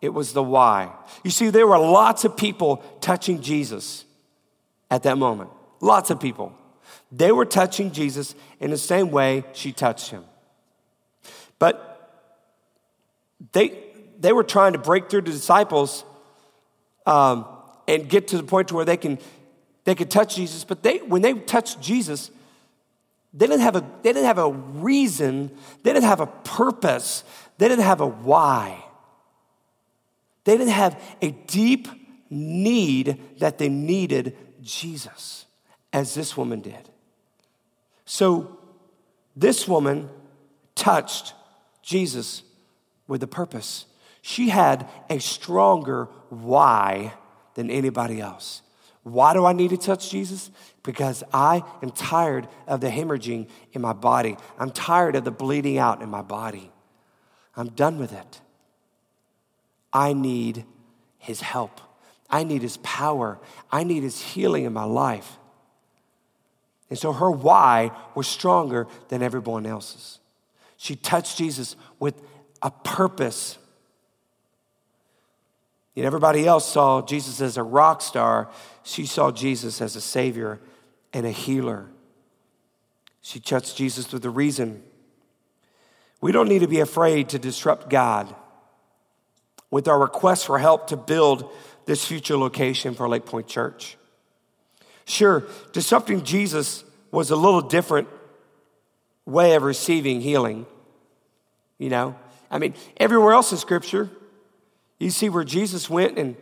it 0.00 0.08
was 0.08 0.32
the 0.32 0.42
why. 0.42 0.92
You 1.22 1.30
see, 1.30 1.50
there 1.50 1.68
were 1.68 1.78
lots 1.78 2.24
of 2.24 2.36
people 2.36 2.82
touching 3.00 3.40
Jesus 3.42 4.04
at 4.92 5.04
that 5.04 5.16
moment. 5.16 5.48
Lots 5.80 6.10
of 6.10 6.20
people. 6.20 6.52
They 7.10 7.32
were 7.32 7.46
touching 7.46 7.92
Jesus 7.92 8.34
in 8.60 8.70
the 8.70 8.76
same 8.76 9.10
way 9.10 9.42
she 9.54 9.72
touched 9.72 10.10
him. 10.10 10.22
But 11.58 11.88
they, 13.52 13.82
they 14.20 14.34
were 14.34 14.44
trying 14.44 14.74
to 14.74 14.78
break 14.78 15.08
through 15.08 15.22
the 15.22 15.30
disciples 15.30 16.04
um, 17.06 17.46
and 17.88 18.06
get 18.06 18.28
to 18.28 18.36
the 18.36 18.42
point 18.42 18.68
to 18.68 18.74
where 18.74 18.84
they 18.84 18.98
can 18.98 19.18
they 19.84 19.96
could 19.96 20.10
touch 20.10 20.36
Jesus. 20.36 20.62
But 20.62 20.84
they, 20.84 20.98
when 20.98 21.22
they 21.22 21.34
touched 21.34 21.80
Jesus, 21.80 22.30
they 23.34 23.46
didn't 23.46 23.62
have 23.62 23.74
a 23.74 23.80
they 24.02 24.12
didn't 24.12 24.26
have 24.26 24.38
a 24.38 24.50
reason. 24.50 25.50
They 25.82 25.92
didn't 25.92 26.04
have 26.04 26.20
a 26.20 26.26
purpose. 26.26 27.24
They 27.58 27.66
didn't 27.66 27.84
have 27.84 28.00
a 28.00 28.06
why. 28.06 28.84
They 30.44 30.56
didn't 30.56 30.74
have 30.74 31.02
a 31.20 31.30
deep 31.30 31.88
need 32.30 33.20
that 33.38 33.58
they 33.58 33.68
needed 33.68 34.36
Jesus, 34.62 35.46
as 35.92 36.14
this 36.14 36.36
woman 36.36 36.60
did. 36.60 36.88
So 38.04 38.58
this 39.36 39.66
woman 39.66 40.08
touched 40.74 41.34
Jesus 41.82 42.42
with 43.06 43.22
a 43.22 43.26
purpose. 43.26 43.86
She 44.22 44.48
had 44.48 44.88
a 45.10 45.18
stronger 45.18 46.08
why 46.28 47.14
than 47.54 47.70
anybody 47.70 48.20
else. 48.20 48.62
Why 49.02 49.34
do 49.34 49.44
I 49.44 49.52
need 49.52 49.70
to 49.70 49.76
touch 49.76 50.10
Jesus? 50.10 50.50
Because 50.82 51.24
I 51.32 51.62
am 51.82 51.90
tired 51.90 52.48
of 52.68 52.80
the 52.80 52.88
hemorrhaging 52.88 53.48
in 53.72 53.82
my 53.82 53.92
body. 53.92 54.36
I'm 54.58 54.70
tired 54.70 55.16
of 55.16 55.24
the 55.24 55.32
bleeding 55.32 55.78
out 55.78 56.02
in 56.02 56.08
my 56.08 56.22
body. 56.22 56.70
I'm 57.56 57.68
done 57.70 57.98
with 57.98 58.12
it. 58.12 58.40
I 59.92 60.12
need 60.12 60.64
his 61.18 61.40
help. 61.40 61.80
I 62.32 62.44
need 62.44 62.62
his 62.62 62.78
power. 62.78 63.38
I 63.70 63.84
need 63.84 64.02
his 64.02 64.20
healing 64.20 64.64
in 64.64 64.72
my 64.72 64.84
life. 64.84 65.36
And 66.88 66.98
so 66.98 67.12
her 67.12 67.30
why 67.30 67.90
was 68.14 68.26
stronger 68.26 68.88
than 69.08 69.22
everyone 69.22 69.66
else's. 69.66 70.18
She 70.78 70.96
touched 70.96 71.36
Jesus 71.38 71.76
with 71.98 72.20
a 72.62 72.70
purpose. 72.70 73.58
And 75.94 76.06
everybody 76.06 76.46
else 76.46 76.66
saw 76.66 77.02
Jesus 77.02 77.40
as 77.42 77.58
a 77.58 77.62
rock 77.62 78.00
star. 78.00 78.50
She 78.82 79.04
saw 79.04 79.30
Jesus 79.30 79.82
as 79.82 79.94
a 79.94 80.00
savior 80.00 80.58
and 81.12 81.26
a 81.26 81.30
healer. 81.30 81.86
She 83.20 83.40
touched 83.40 83.76
Jesus 83.76 84.10
with 84.10 84.24
a 84.24 84.30
reason. 84.30 84.82
We 86.22 86.32
don't 86.32 86.48
need 86.48 86.60
to 86.60 86.68
be 86.68 86.80
afraid 86.80 87.28
to 87.30 87.38
disrupt 87.38 87.90
God 87.90 88.34
with 89.70 89.88
our 89.88 89.98
request 89.98 90.46
for 90.46 90.58
help 90.58 90.88
to 90.88 90.96
build 90.96 91.50
this 91.84 92.04
future 92.04 92.36
location 92.36 92.94
for 92.94 93.08
Lake 93.08 93.26
Point 93.26 93.46
Church. 93.46 93.96
Sure, 95.04 95.44
disrupting 95.72 96.22
Jesus 96.22 96.84
was 97.10 97.30
a 97.30 97.36
little 97.36 97.60
different 97.60 98.08
way 99.26 99.54
of 99.54 99.62
receiving 99.62 100.20
healing. 100.20 100.66
You 101.78 101.90
know, 101.90 102.16
I 102.50 102.58
mean, 102.58 102.74
everywhere 102.96 103.32
else 103.32 103.52
in 103.52 103.58
Scripture, 103.58 104.10
you 104.98 105.10
see 105.10 105.28
where 105.28 105.44
Jesus 105.44 105.90
went 105.90 106.18
and 106.18 106.36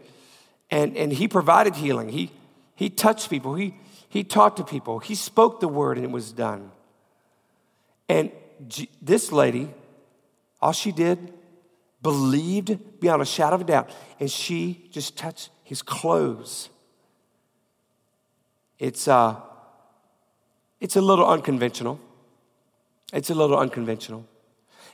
and 0.70 0.96
and 0.96 1.12
he 1.12 1.26
provided 1.28 1.74
healing. 1.76 2.10
He 2.10 2.30
he 2.74 2.90
touched 2.90 3.30
people. 3.30 3.54
He 3.54 3.74
he 4.08 4.24
talked 4.24 4.58
to 4.58 4.64
people. 4.64 4.98
He 4.98 5.14
spoke 5.14 5.60
the 5.60 5.68
word 5.68 5.96
and 5.96 6.04
it 6.04 6.10
was 6.10 6.32
done. 6.32 6.70
And 8.08 8.30
G- 8.68 8.90
this 9.00 9.32
lady, 9.32 9.70
all 10.60 10.72
she 10.72 10.92
did 10.92 11.32
believed 12.02 13.00
beyond 13.00 13.22
a 13.22 13.26
shadow 13.26 13.56
of 13.56 13.62
a 13.62 13.64
doubt, 13.64 13.90
and 14.18 14.30
she 14.30 14.88
just 14.90 15.16
touched 15.16 15.50
his 15.62 15.82
clothes. 15.82 16.68
It's, 18.78 19.06
uh, 19.06 19.36
it's 20.80 20.96
a 20.96 21.00
little 21.00 21.26
unconventional. 21.26 22.00
It's 23.12 23.30
a 23.30 23.34
little 23.34 23.58
unconventional. 23.58 24.26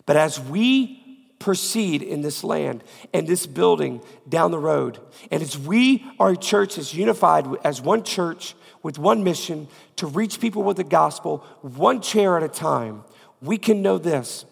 But 0.04 0.16
as 0.16 0.40
we 0.40 1.02
proceed 1.38 2.02
in 2.02 2.22
this 2.22 2.42
land 2.42 2.82
and 3.12 3.26
this 3.26 3.46
building 3.46 4.00
down 4.28 4.50
the 4.50 4.58
road, 4.58 4.98
and 5.30 5.42
as 5.42 5.56
we 5.56 6.04
are 6.18 6.30
a 6.30 6.36
church 6.36 6.76
that's 6.76 6.94
unified 6.94 7.46
as 7.64 7.80
one 7.80 8.02
church 8.02 8.54
with 8.82 8.98
one 8.98 9.22
mission 9.22 9.68
to 9.96 10.06
reach 10.06 10.40
people 10.40 10.62
with 10.62 10.76
the 10.78 10.84
gospel, 10.84 11.38
one 11.60 12.00
chair 12.00 12.36
at 12.36 12.42
a 12.42 12.48
time, 12.48 13.04
we 13.40 13.58
can 13.58 13.82
know 13.82 13.98
this. 13.98 14.44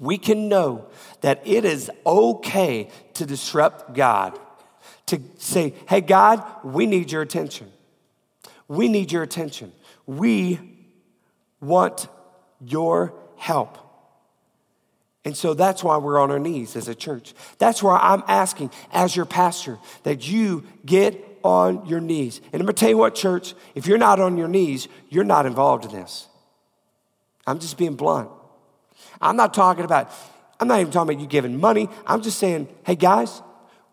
We 0.00 0.18
can 0.18 0.48
know 0.48 0.86
that 1.20 1.46
it 1.46 1.64
is 1.64 1.90
okay 2.06 2.88
to 3.14 3.26
disrupt 3.26 3.94
God, 3.94 4.38
to 5.06 5.20
say, 5.38 5.74
hey, 5.88 6.00
God, 6.00 6.42
we 6.64 6.86
need 6.86 7.12
your 7.12 7.22
attention. 7.22 7.70
We 8.66 8.88
need 8.88 9.12
your 9.12 9.22
attention. 9.22 9.72
We 10.06 10.58
want 11.60 12.08
your 12.60 13.14
help. 13.36 13.78
And 15.24 15.36
so 15.36 15.52
that's 15.52 15.84
why 15.84 15.98
we're 15.98 16.18
on 16.18 16.30
our 16.30 16.38
knees 16.38 16.76
as 16.76 16.88
a 16.88 16.94
church. 16.94 17.34
That's 17.58 17.82
why 17.82 17.98
I'm 17.98 18.22
asking, 18.26 18.70
as 18.92 19.14
your 19.14 19.26
pastor, 19.26 19.78
that 20.04 20.26
you 20.26 20.64
get 20.86 21.22
on 21.42 21.86
your 21.86 22.00
knees. 22.00 22.40
And 22.52 22.60
I'm 22.60 22.66
gonna 22.66 22.72
tell 22.72 22.88
you 22.88 22.96
what, 22.96 23.14
church, 23.14 23.54
if 23.74 23.86
you're 23.86 23.98
not 23.98 24.18
on 24.18 24.38
your 24.38 24.48
knees, 24.48 24.88
you're 25.10 25.24
not 25.24 25.44
involved 25.44 25.84
in 25.84 25.92
this. 25.92 26.26
I'm 27.46 27.58
just 27.58 27.76
being 27.76 27.96
blunt. 27.96 28.30
I'm 29.20 29.36
not 29.36 29.52
talking 29.54 29.84
about, 29.84 30.10
I'm 30.58 30.68
not 30.68 30.80
even 30.80 30.92
talking 30.92 31.14
about 31.14 31.20
you 31.20 31.28
giving 31.28 31.60
money. 31.60 31.88
I'm 32.06 32.22
just 32.22 32.38
saying, 32.38 32.68
hey 32.84 32.96
guys, 32.96 33.42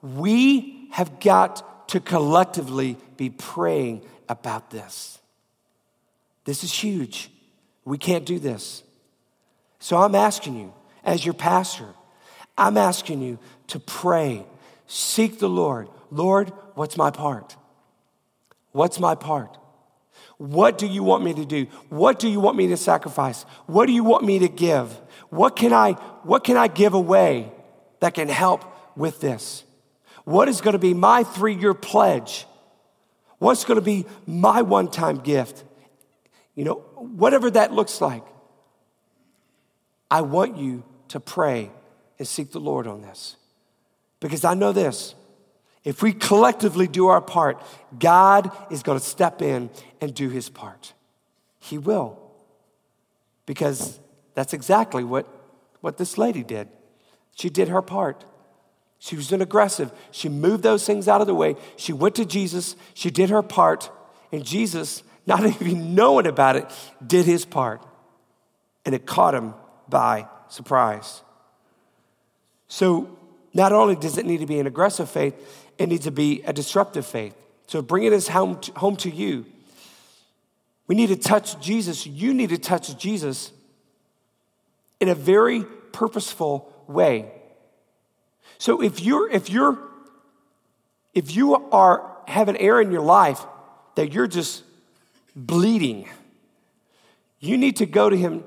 we 0.02 0.88
have 0.92 1.20
got 1.20 1.90
to 1.90 2.00
collectively 2.00 2.98
be 3.18 3.30
praying 3.30 4.04
about 4.30 4.70
this. 4.70 5.20
This 6.46 6.63
is 6.63 6.74
huge. 6.74 7.30
We 7.86 7.98
can't 7.98 8.26
do 8.26 8.40
this. 8.40 8.84
So 9.80 9.98
I'm 9.98 10.16
asking 10.16 10.58
you, 10.60 10.74
as 11.04 11.24
your 11.24 11.34
pastor, 11.34 11.88
I'm 12.58 12.78
asking 12.78 13.22
you 13.22 13.40
to 13.68 13.80
pray, 13.80 14.46
seek 14.88 15.40
the 15.40 15.50
Lord. 15.50 15.88
Lord, 16.10 16.52
what's 16.74 16.98
my 16.98 17.12
part? 17.12 17.56
What's 18.72 19.00
my 19.00 19.16
part? 19.16 19.58
What 20.38 20.78
do 20.78 20.86
you 20.86 21.04
want 21.04 21.24
me 21.24 21.34
to 21.34 21.46
do? 21.46 21.68
What 21.90 22.20
do 22.20 22.28
you 22.28 22.40
want 22.40 22.58
me 22.58 22.68
to 22.68 22.78
sacrifice? 22.78 23.44
What 23.66 23.88
do 23.88 23.92
you 23.92 24.04
want 24.04 24.24
me 24.24 24.40
to 24.40 24.48
give? 24.48 25.00
What 25.30 25.56
can 25.56 25.74
I, 25.74 25.94
what 26.24 26.44
can 26.44 26.58
I 26.58 26.68
give 26.68 26.94
away 26.94 27.52
that 28.00 28.13
can 28.13 28.30
help 28.30 28.63
with 28.96 29.20
this? 29.20 29.63
What 30.24 30.50
is 30.50 30.62
going 30.62 30.74
to 30.74 30.80
be 30.80 30.94
my 30.94 31.24
three 31.24 31.56
year 31.56 31.74
pledge? 31.74 32.46
What's 33.40 33.66
going 33.66 33.80
to 33.80 33.86
be 33.86 34.06
my 34.26 34.62
one 34.62 34.90
time 34.90 35.18
gift? 35.20 35.63
You 36.56 36.66
know, 36.66 36.76
whatever 36.96 37.52
that 37.52 37.72
looks 37.72 38.02
like. 38.02 38.24
I 40.10 40.22
want 40.22 40.58
you 40.58 40.84
to 41.10 41.20
pray 41.20 41.72
and 42.18 42.28
seek 42.28 42.52
the 42.52 42.60
Lord 42.60 42.88
on 42.88 43.02
this. 43.02 43.36
Because 44.20 44.44
I 44.44 44.54
know 44.54 44.72
this 44.72 45.16
if 45.84 46.02
we 46.02 46.12
collectively 46.12 46.88
do 46.88 47.08
our 47.08 47.22
part, 47.22 47.63
God 47.98 48.52
is 48.70 48.84
going 48.84 49.00
to 49.00 49.06
step 49.06 49.42
in 49.42 49.70
and 50.02 50.13
do 50.13 50.30
his 50.30 50.50
part. 50.50 50.94
He 51.60 51.78
will. 51.78 52.20
Because 53.46 54.00
that's 54.38 54.54
exactly 54.54 55.04
what, 55.04 55.26
what 55.82 55.97
this 55.97 56.15
lady 56.15 56.43
did. 56.43 56.67
She 57.34 57.50
did 57.50 57.69
her 57.69 57.82
part. 57.82 58.23
She 59.00 59.15
was 59.15 59.32
an 59.32 59.41
aggressive. 59.41 59.91
She 60.12 60.30
moved 60.30 60.62
those 60.62 60.86
things 60.86 61.08
out 61.08 61.21
of 61.21 61.28
the 61.28 61.34
way. 61.34 61.56
She 61.76 61.91
went 61.91 62.13
to 62.17 62.26
Jesus. 62.26 62.76
She 62.93 63.10
did 63.10 63.32
her 63.32 63.41
part. 63.41 63.89
And 64.32 64.45
Jesus, 64.45 65.02
not 65.26 65.43
even 65.62 65.95
knowing 65.95 66.28
about 66.28 66.56
it, 66.56 66.71
did 67.04 67.26
his 67.26 67.45
part. 67.45 67.84
And 68.86 68.93
it 68.93 69.08
caught 69.08 69.34
him 69.34 69.56
by 69.89 70.28
surprise. 70.50 71.23
So, 72.67 73.17
not 73.56 73.71
only 73.71 73.95
does 73.95 74.19
it 74.19 74.28
need 74.28 74.41
to 74.41 74.45
be 74.45 74.60
an 74.60 74.67
aggressive 74.67 75.10
faith, 75.10 75.34
it 75.80 75.89
needs 75.89 76.04
to 76.04 76.12
be 76.12 76.43
a 76.43 76.54
disruptive 76.54 77.08
faith. 77.08 77.34
So, 77.65 77.82
bringing 77.82 78.12
this 78.12 78.28
home 78.28 78.60
to, 78.60 78.71
home 78.73 78.97
to 78.97 79.10
you. 79.10 79.47
We 80.86 80.93
need 80.93 81.08
to 81.08 81.15
touch 81.15 81.60
Jesus. 81.60 82.06
You 82.06 82.36
need 82.36 82.50
to 82.50 82.60
touch 82.60 82.95
Jesus 83.00 83.52
in 84.99 85.10
a 85.10 85.15
very 85.15 85.63
purposeful 85.91 86.71
way. 86.88 87.31
So 88.57 88.81
if 88.81 89.01
you're 89.01 89.29
if 89.29 89.49
you're 89.49 89.77
if 91.13 91.36
you 91.36 91.55
are 91.55 92.17
have 92.27 92.49
an 92.49 92.57
area 92.57 92.86
in 92.86 92.91
your 92.91 93.01
life 93.01 93.45
that 93.95 94.13
you're 94.13 94.27
just 94.27 94.63
bleeding, 95.36 96.07
you 97.39 97.57
need 97.57 97.77
to 97.77 97.86
go 97.86 98.10
to 98.10 98.17
him 98.17 98.43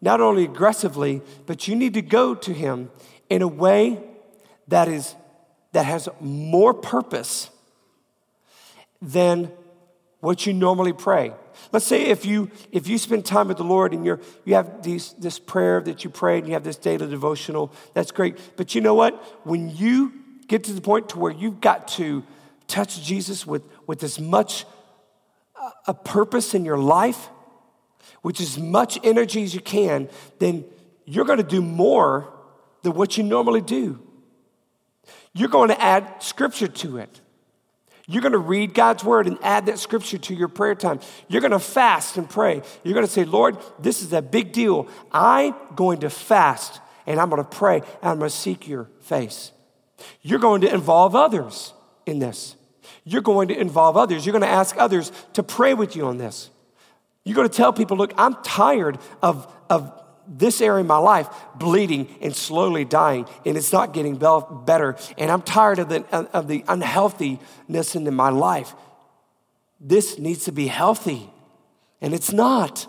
not 0.00 0.20
only 0.20 0.44
aggressively, 0.44 1.22
but 1.46 1.66
you 1.66 1.74
need 1.74 1.94
to 1.94 2.02
go 2.02 2.34
to 2.34 2.52
him 2.52 2.90
in 3.30 3.42
a 3.42 3.48
way 3.48 3.98
that 4.68 4.88
is 4.88 5.14
that 5.72 5.86
has 5.86 6.08
more 6.20 6.72
purpose 6.72 7.50
than 9.00 9.50
what 10.20 10.46
you 10.46 10.52
normally 10.52 10.92
pray. 10.92 11.32
Let's 11.72 11.86
say 11.86 12.06
if 12.06 12.24
you 12.24 12.50
if 12.72 12.88
you 12.88 12.98
spend 12.98 13.24
time 13.24 13.48
with 13.48 13.56
the 13.56 13.64
Lord 13.64 13.92
and 13.92 14.04
you're 14.04 14.20
you 14.44 14.54
have 14.54 14.82
these 14.82 15.14
this 15.18 15.38
prayer 15.38 15.80
that 15.82 16.04
you 16.04 16.10
pray 16.10 16.38
and 16.38 16.46
you 16.46 16.52
have 16.54 16.64
this 16.64 16.76
daily 16.76 17.08
devotional, 17.08 17.72
that's 17.92 18.10
great. 18.10 18.38
But 18.56 18.74
you 18.74 18.80
know 18.80 18.94
what? 18.94 19.14
When 19.46 19.70
you 19.70 20.12
get 20.46 20.64
to 20.64 20.72
the 20.72 20.80
point 20.80 21.10
to 21.10 21.18
where 21.18 21.32
you've 21.32 21.60
got 21.60 21.88
to 21.88 22.22
touch 22.66 23.02
Jesus 23.02 23.46
with, 23.46 23.62
with 23.86 24.02
as 24.02 24.20
much 24.20 24.64
uh, 25.60 25.70
a 25.86 25.94
purpose 25.94 26.54
in 26.54 26.64
your 26.64 26.78
life, 26.78 27.28
with 28.22 28.40
as 28.40 28.58
much 28.58 28.98
energy 29.04 29.42
as 29.42 29.54
you 29.54 29.60
can, 29.60 30.08
then 30.38 30.64
you're 31.04 31.24
going 31.24 31.38
to 31.38 31.44
do 31.44 31.62
more 31.62 32.32
than 32.82 32.94
what 32.94 33.16
you 33.16 33.22
normally 33.22 33.60
do. 33.60 34.00
You're 35.32 35.48
going 35.48 35.68
to 35.68 35.80
add 35.80 36.22
scripture 36.22 36.68
to 36.68 36.98
it. 36.98 37.20
You're 38.06 38.22
going 38.22 38.32
to 38.32 38.38
read 38.38 38.74
God's 38.74 39.02
word 39.02 39.26
and 39.26 39.38
add 39.42 39.66
that 39.66 39.78
scripture 39.78 40.18
to 40.18 40.34
your 40.34 40.48
prayer 40.48 40.74
time. 40.74 41.00
You're 41.28 41.40
going 41.40 41.52
to 41.52 41.58
fast 41.58 42.18
and 42.18 42.28
pray. 42.28 42.60
You're 42.82 42.94
going 42.94 43.06
to 43.06 43.12
say, 43.12 43.24
Lord, 43.24 43.56
this 43.78 44.02
is 44.02 44.12
a 44.12 44.20
big 44.20 44.52
deal. 44.52 44.88
I'm 45.10 45.54
going 45.74 46.00
to 46.00 46.10
fast 46.10 46.80
and 47.06 47.18
I'm 47.18 47.30
going 47.30 47.42
to 47.42 47.48
pray 47.48 47.76
and 47.76 47.86
I'm 48.02 48.18
going 48.18 48.30
to 48.30 48.36
seek 48.36 48.68
your 48.68 48.90
face. 49.00 49.52
You're 50.20 50.38
going 50.38 50.60
to 50.62 50.72
involve 50.72 51.16
others 51.16 51.72
in 52.04 52.18
this. 52.18 52.56
You're 53.04 53.22
going 53.22 53.48
to 53.48 53.58
involve 53.58 53.96
others. 53.96 54.26
You're 54.26 54.32
going 54.32 54.42
to 54.42 54.48
ask 54.48 54.76
others 54.78 55.10
to 55.32 55.42
pray 55.42 55.72
with 55.72 55.96
you 55.96 56.06
on 56.06 56.18
this. 56.18 56.50
You're 57.24 57.36
going 57.36 57.48
to 57.48 57.56
tell 57.56 57.72
people, 57.72 57.96
look, 57.96 58.12
I'm 58.18 58.34
tired 58.42 58.98
of, 59.22 59.50
of 59.70 59.90
this 60.26 60.60
area 60.60 60.80
of 60.80 60.86
my 60.86 60.98
life 60.98 61.28
bleeding 61.56 62.14
and 62.20 62.34
slowly 62.34 62.84
dying, 62.84 63.26
and 63.44 63.56
it's 63.56 63.72
not 63.72 63.92
getting 63.92 64.16
better. 64.16 64.96
And 65.18 65.30
I'm 65.30 65.42
tired 65.42 65.78
of 65.78 65.88
the, 65.88 66.04
uh, 66.12 66.26
of 66.32 66.48
the 66.48 66.64
unhealthiness 66.68 67.94
in 67.94 68.14
my 68.14 68.30
life. 68.30 68.74
This 69.80 70.18
needs 70.18 70.44
to 70.44 70.52
be 70.52 70.66
healthy, 70.66 71.30
and 72.00 72.14
it's 72.14 72.32
not. 72.32 72.86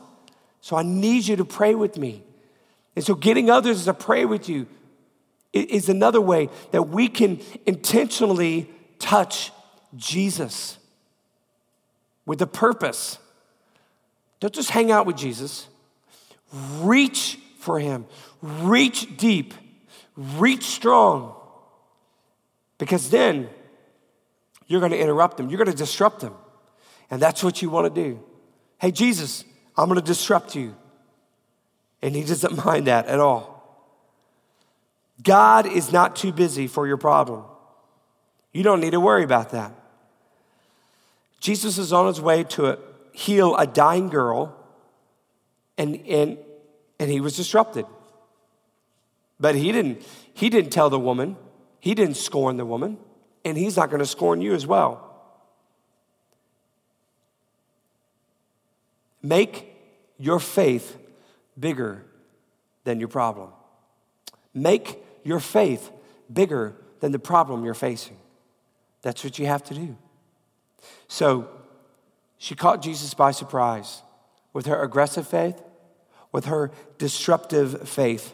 So 0.61 0.75
I 0.75 0.83
need 0.83 1.27
you 1.27 1.35
to 1.35 1.45
pray 1.45 1.75
with 1.75 1.97
me. 1.97 2.23
And 2.95 3.05
so 3.05 3.13
getting 3.13 3.49
others 3.49 3.85
to 3.85 3.93
pray 3.93 4.25
with 4.25 4.47
you 4.47 4.67
is 5.53 5.89
another 5.89 6.21
way 6.21 6.49
that 6.71 6.83
we 6.83 7.07
can 7.07 7.41
intentionally 7.65 8.69
touch 8.99 9.51
Jesus 9.95 10.77
with 12.25 12.41
a 12.41 12.47
purpose. 12.47 13.17
Don't 14.39 14.53
just 14.53 14.69
hang 14.69 14.91
out 14.91 15.05
with 15.05 15.17
Jesus. 15.17 15.67
Reach 16.79 17.39
for 17.59 17.79
Him. 17.79 18.05
Reach 18.41 19.17
deep. 19.17 19.53
Reach 20.15 20.63
strong. 20.63 21.35
Because 22.77 23.09
then 23.09 23.49
you're 24.67 24.79
going 24.79 24.91
to 24.91 24.99
interrupt 24.99 25.37
them, 25.37 25.49
you're 25.49 25.57
going 25.57 25.71
to 25.71 25.77
disrupt 25.77 26.21
them. 26.21 26.33
And 27.11 27.21
that's 27.21 27.43
what 27.43 27.61
you 27.61 27.69
want 27.69 27.93
to 27.93 28.03
do. 28.03 28.19
Hey, 28.79 28.91
Jesus, 28.91 29.43
I'm 29.77 29.87
going 29.87 29.99
to 29.99 30.05
disrupt 30.05 30.55
you. 30.55 30.75
And 32.01 32.15
He 32.15 32.23
doesn't 32.23 32.65
mind 32.65 32.87
that 32.87 33.07
at 33.07 33.19
all. 33.19 33.55
God 35.21 35.65
is 35.65 35.91
not 35.91 36.15
too 36.15 36.31
busy 36.31 36.67
for 36.67 36.87
your 36.87 36.97
problem. 36.97 37.45
You 38.51 38.63
don't 38.63 38.79
need 38.79 38.91
to 38.91 38.99
worry 38.99 39.23
about 39.23 39.51
that. 39.51 39.71
Jesus 41.39 41.77
is 41.77 41.93
on 41.93 42.07
his 42.07 42.19
way 42.19 42.43
to 42.43 42.79
heal 43.11 43.55
a 43.55 43.67
dying 43.67 44.09
girl, 44.09 44.55
and, 45.77 45.95
and 46.07 46.37
and 46.99 47.09
he 47.09 47.19
was 47.19 47.35
disrupted. 47.35 47.85
But 49.39 49.55
he 49.55 49.71
didn't, 49.71 50.05
he 50.33 50.49
didn't 50.49 50.71
tell 50.71 50.89
the 50.89 50.99
woman, 50.99 51.37
he 51.79 51.93
didn't 51.93 52.17
scorn 52.17 52.57
the 52.57 52.65
woman, 52.65 52.97
and 53.43 53.57
he's 53.57 53.77
not 53.77 53.89
going 53.89 53.99
to 53.99 54.05
scorn 54.05 54.41
you 54.41 54.53
as 54.53 54.65
well. 54.65 55.01
Make 59.21 59.75
your 60.17 60.39
faith 60.39 60.97
bigger 61.59 62.05
than 62.83 62.99
your 62.99 63.09
problem. 63.09 63.49
Make 64.53 65.03
your 65.23 65.39
faith 65.39 65.91
bigger 66.31 66.75
than 66.99 67.11
the 67.11 67.19
problem 67.19 67.65
you're 67.65 67.73
facing. 67.73 68.17
That's 69.01 69.23
what 69.23 69.37
you 69.37 69.45
have 69.47 69.63
to 69.65 69.73
do. 69.73 69.97
So 71.07 71.49
she 72.37 72.55
caught 72.55 72.81
Jesus 72.81 73.13
by 73.13 73.31
surprise 73.31 74.01
with 74.53 74.65
her 74.67 74.81
aggressive 74.81 75.27
faith 75.27 75.61
with 76.35 76.47
her 76.47 76.69
disruptive 76.97 77.87
faith. 77.87 78.33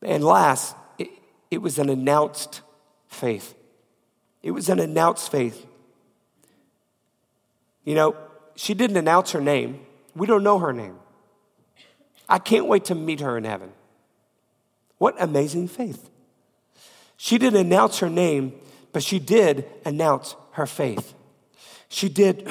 And 0.00 0.22
last, 0.22 0.76
it, 0.96 1.08
it 1.50 1.58
was 1.58 1.76
an 1.80 1.88
announced 1.88 2.60
faith. 3.08 3.56
It 4.44 4.52
was 4.52 4.68
an 4.68 4.78
announced 4.78 5.28
faith. 5.28 5.66
You 7.84 7.96
know, 7.96 8.16
she 8.54 8.74
didn't 8.74 8.96
announce 8.96 9.32
her 9.32 9.40
name. 9.40 9.80
We 10.14 10.28
don't 10.28 10.44
know 10.44 10.60
her 10.60 10.72
name. 10.72 10.94
I 12.28 12.38
can't 12.38 12.66
wait 12.66 12.84
to 12.84 12.94
meet 12.94 13.18
her 13.22 13.36
in 13.36 13.42
heaven. 13.42 13.72
What 14.98 15.20
amazing 15.20 15.66
faith. 15.66 16.08
She 17.16 17.38
didn't 17.38 17.58
announce 17.58 17.98
her 17.98 18.08
name, 18.08 18.52
but 18.92 19.02
she 19.02 19.18
did 19.18 19.64
announce 19.84 20.36
her 20.52 20.66
faith. 20.66 21.12
She 21.88 22.08
did 22.08 22.48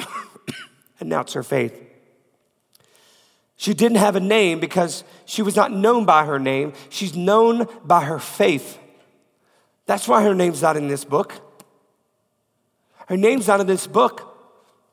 announce 1.00 1.32
her 1.32 1.42
faith. 1.42 1.87
She 3.58 3.74
didn't 3.74 3.98
have 3.98 4.14
a 4.14 4.20
name 4.20 4.60
because 4.60 5.02
she 5.24 5.42
was 5.42 5.56
not 5.56 5.72
known 5.72 6.04
by 6.04 6.24
her 6.24 6.38
name. 6.38 6.72
She's 6.90 7.16
known 7.16 7.66
by 7.84 8.04
her 8.04 8.20
faith. 8.20 8.78
That's 9.84 10.06
why 10.06 10.22
her 10.22 10.32
name's 10.32 10.62
not 10.62 10.76
in 10.76 10.86
this 10.86 11.04
book. 11.04 11.34
Her 13.08 13.16
name's 13.16 13.48
not 13.48 13.60
in 13.60 13.66
this 13.66 13.88
book 13.88 14.32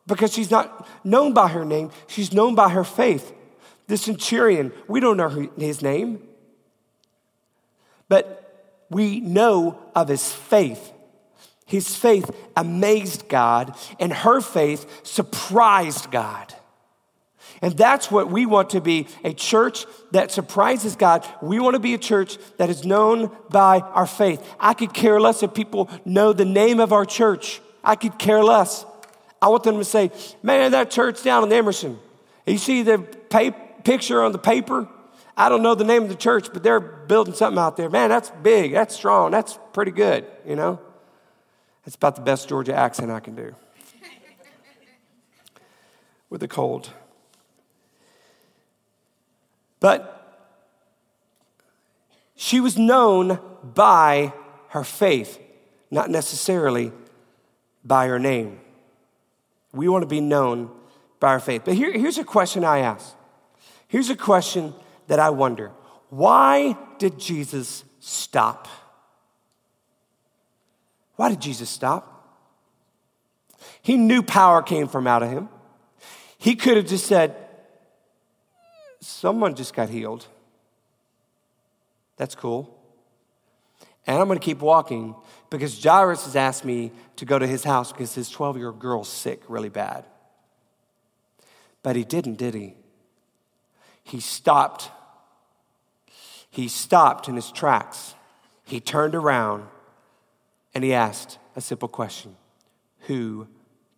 because 0.08 0.34
she's 0.34 0.50
not 0.50 0.88
known 1.06 1.32
by 1.32 1.50
her 1.50 1.64
name. 1.64 1.92
She's 2.08 2.34
known 2.34 2.56
by 2.56 2.70
her 2.70 2.84
faith. 2.84 3.34
The 3.86 3.98
centurion, 3.98 4.74
we 4.88 5.00
don't 5.00 5.18
know 5.18 5.48
his 5.60 5.84
name, 5.84 6.24
but 8.10 8.82
we 8.90 9.20
know 9.20 9.78
of 9.94 10.08
his 10.08 10.34
faith. 10.34 10.92
His 11.68 11.96
faith 11.96 12.32
amazed 12.58 13.30
God, 13.30 13.76
and 14.00 14.12
her 14.12 14.42
faith 14.42 15.06
surprised 15.06 16.10
God. 16.10 16.56
And 17.62 17.76
that's 17.78 18.12
what 18.12 18.30
we 18.30 18.46
want 18.46 18.72
to 18.72 18.82
be 18.82 19.08
a 19.24 19.34
church 19.34 19.86
that 20.12 20.32
surprises 20.32 20.96
God. 20.96 21.26
We 21.42 21.60
want 21.60 21.76
to 21.76 21.80
be 21.80 21.94
a 21.94 21.98
church 21.98 22.38
that 22.58 22.70
is 22.70 22.86
known 22.86 23.32
by 23.50 23.80
our 23.80 24.06
faith. 24.06 24.46
I 24.60 24.74
could 24.74 24.94
care 24.94 25.20
less 25.20 25.42
if 25.42 25.54
people 25.54 25.90
know 26.04 26.34
the 26.34 26.46
name 26.46 26.80
of 26.80 26.92
our 26.92 27.06
church. 27.06 27.62
I 27.84 27.96
could 27.96 28.20
care 28.20 28.44
less. 28.44 28.86
I 29.42 29.50
want 29.50 29.64
them 29.64 29.78
to 29.78 29.86
say, 29.86 30.12
man, 30.44 30.72
that 30.72 30.92
church 30.92 31.24
down 31.24 31.44
in 31.44 31.54
Emerson. 31.54 32.00
You 32.46 32.58
see 32.58 32.84
the 32.84 33.00
picture 33.84 34.24
on 34.24 34.32
the 34.32 34.40
paper? 34.40 34.88
I 35.38 35.50
don't 35.50 35.62
know 35.62 35.76
the 35.76 35.84
name 35.84 36.04
of 36.04 36.10
the 36.10 36.16
church, 36.16 36.50
but 36.54 36.64
they're 36.64 36.80
building 36.80 37.34
something 37.34 37.60
out 37.60 37.78
there. 37.78 37.90
Man, 37.90 38.10
that's 38.10 38.32
big, 38.42 38.72
that's 38.72 38.96
strong, 38.96 39.32
that's 39.32 39.60
pretty 39.74 39.92
good, 39.92 40.26
you 40.46 40.56
know? 40.56 40.80
It's 41.86 41.96
about 41.96 42.16
the 42.16 42.22
best 42.22 42.50
Georgia 42.50 42.74
accent 42.74 43.12
I 43.12 43.20
can 43.20 43.36
do. 43.36 43.54
With 46.30 46.42
a 46.42 46.48
cold. 46.48 46.90
But 49.86 50.42
she 52.36 52.60
was 52.60 52.76
known 52.76 53.38
by 53.64 54.34
her 54.70 54.84
faith, 54.84 55.40
not 55.92 56.10
necessarily 56.10 56.92
by 57.84 58.08
her 58.08 58.18
name. 58.18 58.60
We 59.74 59.88
want 59.88 60.02
to 60.02 60.08
be 60.08 60.22
known 60.22 60.72
by 61.20 61.28
our 61.28 61.40
faith. 61.40 61.62
But 61.66 61.76
here, 61.76 61.92
here's 61.92 62.18
a 62.18 62.24
question 62.24 62.66
I 62.66 62.80
ask. 62.80 63.16
Here's 63.88 64.10
a 64.10 64.16
question 64.16 64.74
that 65.06 65.20
I 65.20 65.30
wonder 65.30 65.72
Why 66.10 66.76
did 66.98 67.20
Jesus 67.20 67.84
stop? 68.00 68.68
Why 71.16 71.30
did 71.30 71.42
Jesus 71.42 71.70
stop? 71.70 72.42
He 73.84 73.98
knew 73.98 74.24
power 74.24 74.64
came 74.64 74.88
from 74.88 75.06
out 75.06 75.22
of 75.22 75.30
him. 75.30 75.48
He 76.40 76.56
could 76.56 76.76
have 76.76 76.88
just 76.88 77.06
said, 77.06 77.45
Someone 79.06 79.54
just 79.54 79.76
got 79.76 79.90
healed. 79.90 80.26
That's 82.18 82.34
cool. 82.34 82.76
And 84.08 84.18
I'm 84.18 84.26
going 84.26 84.40
to 84.40 84.44
keep 84.44 84.62
walking 84.62 85.14
because 85.52 85.82
Jairus 85.82 86.26
has 86.26 86.36
asked 86.36 86.66
me 86.66 86.92
to 87.18 87.26
go 87.26 87.38
to 87.38 87.46
his 87.46 87.64
house 87.64 87.92
because 87.92 88.16
his 88.16 88.32
12 88.32 88.58
year 88.58 88.68
old 88.70 88.80
girl's 88.80 89.08
sick 89.08 89.44
really 89.48 89.70
bad. 89.70 90.06
But 91.84 91.96
he 91.96 92.04
didn't, 92.04 92.40
did 92.40 92.56
he? 92.56 92.74
He 94.04 94.20
stopped. 94.20 94.90
He 96.50 96.68
stopped 96.68 97.28
in 97.28 97.36
his 97.36 97.52
tracks. 97.52 98.16
He 98.64 98.80
turned 98.80 99.14
around 99.14 99.68
and 100.74 100.84
he 100.84 100.96
asked 100.96 101.38
a 101.56 101.62
simple 101.62 101.90
question 101.90 102.36
Who 103.02 103.48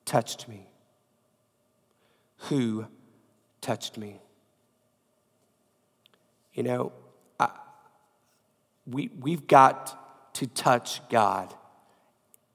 touched 0.03 0.49
me? 0.49 0.67
Who 2.49 2.87
touched 3.61 3.97
me? 3.97 4.19
You 6.57 6.63
know, 6.63 6.91
I, 7.39 7.51
we, 8.87 9.11
we've 9.19 9.45
got 9.45 10.33
to 10.33 10.47
touch 10.47 11.07
God 11.07 11.53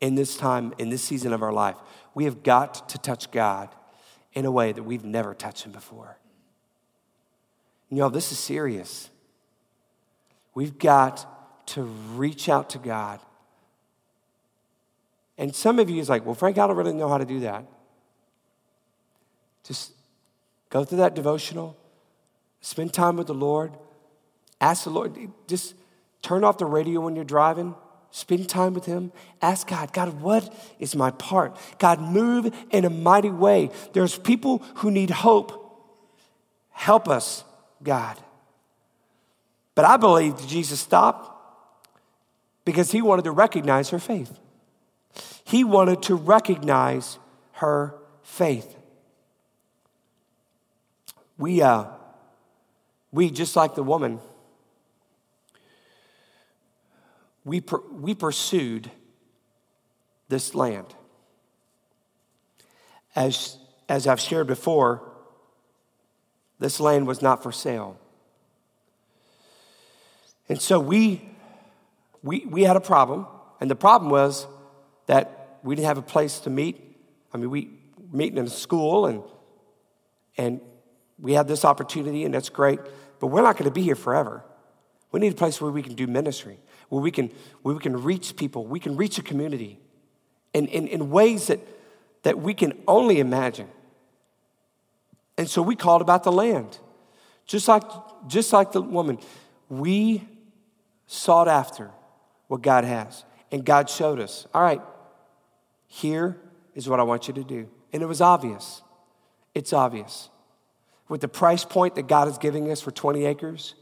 in 0.01 0.17
this 0.17 0.37
time, 0.37 0.75
in 0.77 0.91
this 0.91 1.03
season 1.03 1.33
of 1.33 1.41
our 1.41 1.53
life. 1.53 1.77
We 2.13 2.25
have 2.25 2.43
got 2.43 2.89
to 2.91 2.99
touch 2.99 3.31
God 3.31 3.69
in 4.33 4.45
a 4.45 4.51
way 4.51 4.73
that 4.73 4.83
we've 4.83 5.05
never 5.05 5.35
touched 5.35 5.65
Him 5.65 5.71
before. 5.71 6.19
You 7.91 7.99
know, 7.99 8.09
this 8.09 8.33
is 8.33 8.41
serious. 8.41 9.09
We've 10.53 10.79
got 10.79 11.25
to 11.69 11.85
reach 11.85 12.49
out 12.49 12.71
to 12.71 12.79
God. 12.79 13.21
And 15.39 15.55
some 15.55 15.79
of 15.79 15.89
you 15.89 16.01
is 16.01 16.09
like, 16.09 16.27
well, 16.27 16.35
Frank, 16.35 16.59
I 16.59 16.67
don't 16.67 16.77
really 16.77 16.93
know 16.93 17.09
how 17.09 17.19
to 17.19 17.25
do 17.25 17.39
that. 17.41 17.65
Just 19.63 19.93
go 20.71 20.83
through 20.85 20.99
that 20.99 21.15
devotional, 21.15 21.77
spend 22.61 22.93
time 22.93 23.17
with 23.17 23.29
the 23.29 23.35
Lord, 23.35 23.77
ask 24.63 24.85
the 24.85 24.91
Lord, 24.91 25.19
just 25.49 25.75
turn 26.23 26.45
off 26.45 26.57
the 26.57 26.65
radio 26.65 27.01
when 27.01 27.17
you're 27.17 27.25
driving, 27.25 27.75
spend 28.13 28.49
time 28.49 28.73
with 28.73 28.87
Him, 28.87 29.13
ask 29.43 29.67
God, 29.67 29.93
God, 29.93 30.23
what 30.23 30.55
is 30.79 30.95
my 30.95 31.11
part? 31.11 31.57
God, 31.79 32.01
move 32.01 32.55
in 32.71 32.85
a 32.85 32.91
mighty 32.91 33.31
way. 33.31 33.71
There's 33.93 34.17
people 34.17 34.59
who 34.77 34.91
need 34.91 35.11
hope. 35.11 35.59
Help 36.71 37.09
us 37.09 37.45
God. 37.83 38.17
But 39.75 39.85
I 39.85 39.97
believe 39.97 40.47
Jesus 40.47 40.81
stopped 40.81 41.29
because 42.65 42.93
he 42.93 43.03
wanted 43.03 43.25
to 43.25 43.33
recognize 43.33 43.91
her 43.91 43.99
faith. 43.99 44.39
He 45.45 45.65
wanted 45.65 46.03
to 46.05 46.15
recognize 46.15 47.19
her 47.55 47.95
faith. 48.23 48.77
We, 51.37 51.63
uh, 51.63 51.87
we 53.11 53.31
just 53.31 53.57
like 53.57 53.75
the 53.75 53.83
woman, 53.83 54.21
we, 57.45 57.61
per, 57.61 57.81
we 57.91 58.15
pursued 58.15 58.91
this 60.29 60.55
land. 60.55 60.87
As, 63.15 63.59
as 63.89 64.07
I've 64.07 64.21
shared 64.21 64.47
before, 64.47 65.03
this 66.59 66.81
land 66.81 67.07
was 67.07 67.21
not 67.21 67.43
for 67.43 67.53
sale. 67.53 67.99
And 70.49 70.61
so 70.61 70.79
we, 70.79 71.29
we, 72.23 72.47
we 72.49 72.63
had 72.63 72.77
a 72.77 72.81
problem, 72.81 73.27
and 73.61 73.71
the 73.71 73.77
problem 73.77 74.11
was 74.11 74.47
that 75.07 75.59
we 75.63 75.75
didn't 75.75 75.89
have 75.89 75.99
a 75.99 76.03
place 76.03 76.41
to 76.41 76.51
meet. 76.51 76.97
I 77.33 77.39
mean, 77.39 77.51
we 77.51 77.71
meeting 78.13 78.39
in 78.39 78.47
a 78.47 78.51
school, 78.51 79.07
and, 79.07 79.23
and 80.37 80.61
we 81.19 81.33
had 81.33 81.49
this 81.49 81.65
opportunity, 81.65 82.25
and 82.25 82.35
that's 82.35 82.51
great, 82.51 82.79
but 83.21 83.29
we're 83.29 83.43
not 83.43 83.57
going 83.57 83.69
to 83.69 83.75
be 83.75 83.83
here 83.83 83.95
forever. 83.95 84.45
We 85.11 85.21
need 85.21 85.33
a 85.33 85.37
place 85.37 85.61
where 85.61 85.71
we 85.71 85.83
can 85.83 85.95
do 85.95 86.07
ministry, 86.07 86.59
where 86.93 87.01
we 87.01 87.11
can, 87.11 87.31
where 87.63 87.75
we 87.75 87.81
can 87.81 88.03
reach 88.03 88.37
people, 88.37 88.67
we 88.67 88.79
can 88.79 88.97
reach 88.97 89.17
a 89.17 89.23
community 89.23 89.81
in, 90.53 90.67
in, 90.67 90.87
in 90.89 91.09
ways 91.09 91.47
that, 91.47 91.59
that 92.23 92.39
we 92.39 92.53
can 92.53 92.79
only 92.87 93.19
imagine. 93.19 93.67
And 95.39 95.49
so 95.49 95.63
we 95.63 95.75
called 95.75 96.03
about 96.03 96.23
the 96.23 96.31
land. 96.31 96.79
Just 97.47 97.67
like, 97.67 97.83
just 98.29 98.53
like 98.53 98.73
the 98.73 98.83
woman, 98.83 99.17
we 99.71 100.29
sought 101.07 101.49
after 101.49 101.91
what 102.49 102.61
God 102.61 102.85
has. 102.85 103.25
And 103.51 103.65
God 103.65 103.89
showed 103.89 104.21
us, 104.21 104.47
all 104.53 104.61
right, 104.61 104.83
here 105.87 106.37
is 106.75 106.91
what 106.91 107.01
I 107.01 107.05
want 107.05 107.27
you 107.27 107.33
to 107.33 107.43
do. 107.43 107.71
And 107.95 108.03
it 108.03 108.07
was 108.07 108.21
obvious. 108.21 108.83
It's 109.55 109.73
obvious. 109.73 110.29
With 111.09 111.23
the 111.23 111.29
price 111.29 111.65
point 111.65 111.95
that 111.95 112.07
God 112.07 112.29
is 112.29 112.37
giving 112.37 112.71
us 112.71 112.83
for 112.83 112.91
20 112.91 113.25
acres, 113.25 113.77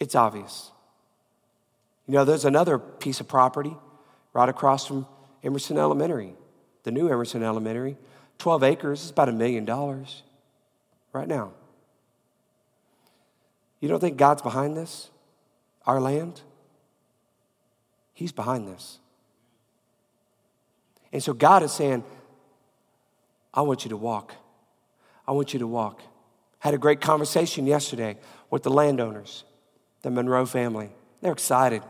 it's 0.00 0.16
obvious. 0.16 0.72
You 2.06 2.14
know, 2.14 2.24
there's 2.24 2.44
another 2.44 2.78
piece 2.78 3.20
of 3.20 3.28
property 3.28 3.76
right 4.32 4.48
across 4.48 4.86
from 4.86 5.06
Emerson 5.42 5.78
Elementary, 5.78 6.34
the 6.84 6.90
new 6.90 7.08
Emerson 7.08 7.42
Elementary. 7.42 7.96
12 8.38 8.62
acres 8.62 9.04
is 9.04 9.10
about 9.10 9.28
a 9.28 9.32
million 9.32 9.64
dollars 9.64 10.22
right 11.12 11.26
now. 11.26 11.52
You 13.80 13.88
don't 13.88 14.00
think 14.00 14.16
God's 14.16 14.42
behind 14.42 14.76
this? 14.76 15.10
Our 15.86 16.00
land? 16.00 16.40
He's 18.14 18.32
behind 18.32 18.68
this. 18.68 18.98
And 21.12 21.22
so 21.22 21.32
God 21.32 21.62
is 21.62 21.72
saying, 21.72 22.04
I 23.52 23.62
want 23.62 23.84
you 23.84 23.90
to 23.90 23.96
walk. 23.96 24.34
I 25.26 25.32
want 25.32 25.52
you 25.52 25.60
to 25.60 25.66
walk. 25.66 26.02
Had 26.58 26.74
a 26.74 26.78
great 26.78 27.00
conversation 27.00 27.66
yesterday 27.66 28.16
with 28.50 28.62
the 28.62 28.70
landowners. 28.70 29.44
the 30.02 30.10
Monroe 30.10 30.46
family. 30.46 30.90
They're 31.20 31.32
excited. 31.32 31.82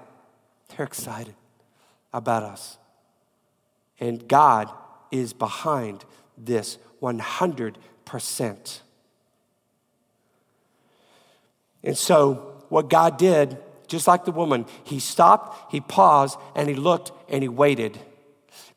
They're 0.68 0.86
excited 0.86 1.34
about 2.12 2.42
us. 2.42 2.78
And 4.00 4.26
God 4.28 4.70
is 5.10 5.32
behind 5.32 6.04
this 6.36 6.78
100%. 7.02 8.80
And 11.82 11.96
so, 11.96 12.52
what 12.68 12.90
God 12.90 13.16
did, 13.16 13.58
just 13.86 14.06
like 14.06 14.24
the 14.24 14.32
woman, 14.32 14.66
he 14.84 14.98
stopped, 14.98 15.72
he 15.72 15.80
paused, 15.80 16.38
and 16.54 16.68
he 16.68 16.74
looked 16.74 17.12
and 17.28 17.42
he 17.42 17.48
waited. 17.48 17.98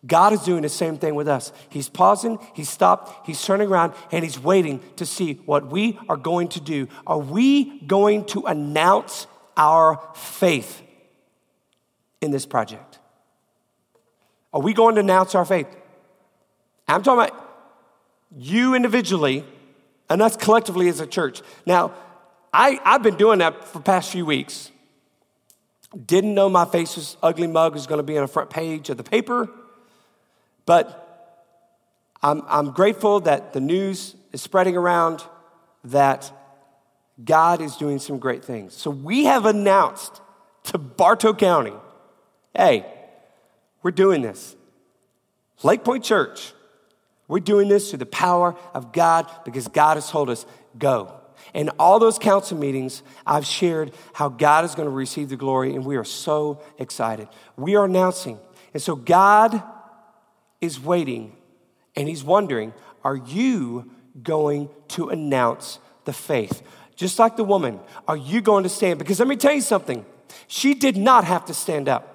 God 0.05 0.31
is 0.31 0.41
doing 0.41 0.61
the 0.61 0.69
same 0.69 0.97
thing 0.97 1.15
with 1.15 1.27
us. 1.27 1.51
He's 1.69 1.89
pausing, 1.89 2.39
he's 2.53 2.69
stopped, 2.69 3.27
he's 3.27 3.43
turning 3.43 3.67
around, 3.67 3.93
and 4.11 4.23
he's 4.23 4.39
waiting 4.39 4.79
to 4.95 5.05
see 5.05 5.33
what 5.45 5.67
we 5.67 5.99
are 6.07 6.15
going 6.15 6.47
to 6.49 6.61
do. 6.61 6.87
Are 7.05 7.17
we 7.17 7.81
going 7.81 8.25
to 8.25 8.45
announce 8.45 9.27
our 9.57 10.01
faith 10.15 10.81
in 12.21 12.31
this 12.31 12.45
project? 12.45 12.99
Are 14.53 14.61
we 14.61 14.73
going 14.73 14.95
to 14.95 15.01
announce 15.01 15.35
our 15.35 15.45
faith? 15.45 15.67
I'm 16.87 17.03
talking 17.03 17.29
about 17.29 17.49
you 18.35 18.75
individually 18.75 19.45
and 20.09 20.21
us 20.21 20.35
collectively 20.35 20.89
as 20.89 20.99
a 20.99 21.07
church. 21.07 21.41
Now, 21.65 21.93
I, 22.51 22.79
I've 22.83 23.03
been 23.03 23.15
doing 23.15 23.39
that 23.39 23.63
for 23.65 23.79
past 23.79 24.11
few 24.11 24.25
weeks. 24.25 24.71
Didn't 26.05 26.33
know 26.33 26.49
my 26.49 26.65
face's 26.65 27.15
ugly 27.21 27.47
mug 27.47 27.73
was 27.73 27.87
going 27.87 27.99
to 27.99 28.03
be 28.03 28.17
on 28.17 28.23
the 28.23 28.27
front 28.27 28.49
page 28.49 28.89
of 28.89 28.97
the 28.97 29.03
paper, 29.03 29.49
but 30.65 31.05
I'm, 32.21 32.43
I'm 32.47 32.71
grateful 32.71 33.21
that 33.21 33.53
the 33.53 33.59
news 33.59 34.15
is 34.31 34.41
spreading 34.41 34.75
around 34.75 35.23
that 35.85 36.31
God 37.23 37.61
is 37.61 37.75
doing 37.75 37.99
some 37.99 38.19
great 38.19 38.43
things. 38.43 38.73
So 38.73 38.89
we 38.89 39.25
have 39.25 39.45
announced 39.45 40.21
to 40.65 40.77
Bartow 40.77 41.33
County 41.33 41.73
hey, 42.55 42.85
we're 43.83 43.91
doing 43.91 44.21
this. 44.21 44.55
Lake 45.63 45.83
Point 45.83 46.03
Church, 46.03 46.53
we're 47.27 47.39
doing 47.39 47.67
this 47.67 47.89
through 47.89 47.99
the 47.99 48.05
power 48.05 48.55
of 48.73 48.91
God 48.91 49.29
because 49.45 49.67
God 49.67 49.97
has 49.97 50.09
told 50.09 50.29
us, 50.29 50.45
go. 50.77 51.13
In 51.53 51.69
all 51.79 51.99
those 51.99 52.19
council 52.19 52.57
meetings, 52.57 53.01
I've 53.25 53.45
shared 53.45 53.93
how 54.13 54.29
God 54.29 54.65
is 54.65 54.75
going 54.75 54.87
to 54.87 54.93
receive 54.93 55.29
the 55.29 55.35
glory, 55.35 55.75
and 55.75 55.85
we 55.85 55.95
are 55.95 56.03
so 56.03 56.61
excited. 56.77 57.27
We 57.55 57.75
are 57.75 57.85
announcing. 57.85 58.39
And 58.73 58.81
so 58.81 58.95
God 58.95 59.61
is 60.61 60.79
waiting, 60.79 61.35
and 61.95 62.07
He's 62.07 62.23
wondering, 62.23 62.73
are 63.03 63.15
you 63.15 63.89
going 64.21 64.69
to 64.89 65.09
announce 65.09 65.79
the 66.05 66.13
faith? 66.13 66.61
Just 66.95 67.17
like 67.17 67.37
the 67.37 67.43
woman, 67.43 67.79
are 68.07 68.17
you 68.17 68.41
going 68.41 68.63
to 68.63 68.69
stand? 68.69 68.99
Because 68.99 69.19
let 69.19 69.27
me 69.27 69.37
tell 69.37 69.53
you 69.53 69.61
something. 69.61 70.05
She 70.47 70.73
did 70.73 70.97
not 70.97 71.23
have 71.23 71.45
to 71.45 71.53
stand 71.53 71.87
up 71.87 72.08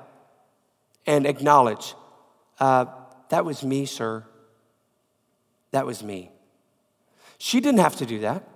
and 1.07 1.27
acknowledge, 1.27 1.95
uh, 2.59 2.87
that 3.29 3.45
was 3.45 3.63
me, 3.63 3.87
sir. 3.87 4.25
That 5.71 5.87
was 5.87 6.03
me. 6.03 6.31
She 7.39 7.61
didn't 7.61 7.81
have 7.81 7.97
to 7.97 8.07
do 8.07 8.21
that, 8.21 8.49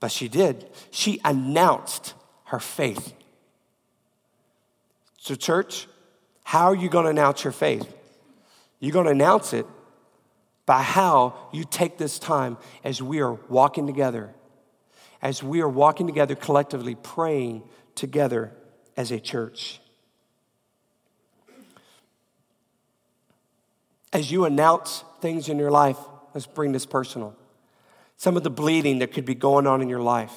but 0.00 0.10
she 0.10 0.28
did. 0.28 0.68
She 0.90 1.20
announced 1.24 2.14
her 2.46 2.58
faith. 2.58 3.14
So, 5.18 5.34
church, 5.34 5.86
how 6.42 6.66
are 6.66 6.74
you 6.74 6.88
going 6.88 7.04
to 7.04 7.10
announce 7.10 7.44
your 7.44 7.52
faith? 7.52 7.92
You're 8.80 8.92
going 8.92 9.06
to 9.06 9.12
announce 9.12 9.52
it 9.52 9.66
by 10.66 10.82
how 10.82 11.34
you 11.52 11.64
take 11.64 11.98
this 11.98 12.18
time 12.18 12.56
as 12.82 13.00
we 13.00 13.20
are 13.20 13.34
walking 13.48 13.86
together, 13.86 14.34
as 15.20 15.42
we 15.42 15.60
are 15.60 15.68
walking 15.68 16.06
together 16.06 16.34
collectively, 16.34 16.96
praying 16.96 17.62
together 17.94 18.52
as 18.96 19.12
a 19.12 19.20
church. 19.20 19.80
As 24.12 24.30
you 24.30 24.44
announce 24.44 25.04
things 25.20 25.48
in 25.48 25.58
your 25.58 25.70
life, 25.70 25.96
let's 26.34 26.46
bring 26.46 26.72
this 26.72 26.86
personal. 26.86 27.34
Some 28.16 28.36
of 28.36 28.42
the 28.42 28.50
bleeding 28.50 28.98
that 28.98 29.12
could 29.12 29.24
be 29.24 29.34
going 29.34 29.66
on 29.66 29.80
in 29.80 29.88
your 29.88 30.02
life. 30.02 30.32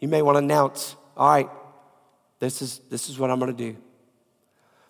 You 0.00 0.08
may 0.08 0.22
want 0.22 0.36
to 0.36 0.38
announce, 0.40 0.96
all 1.16 1.30
right, 1.30 1.50
this 2.38 2.62
is, 2.62 2.80
this 2.90 3.08
is 3.08 3.18
what 3.18 3.30
I'm 3.30 3.38
going 3.38 3.54
to 3.54 3.72
do. 3.72 3.76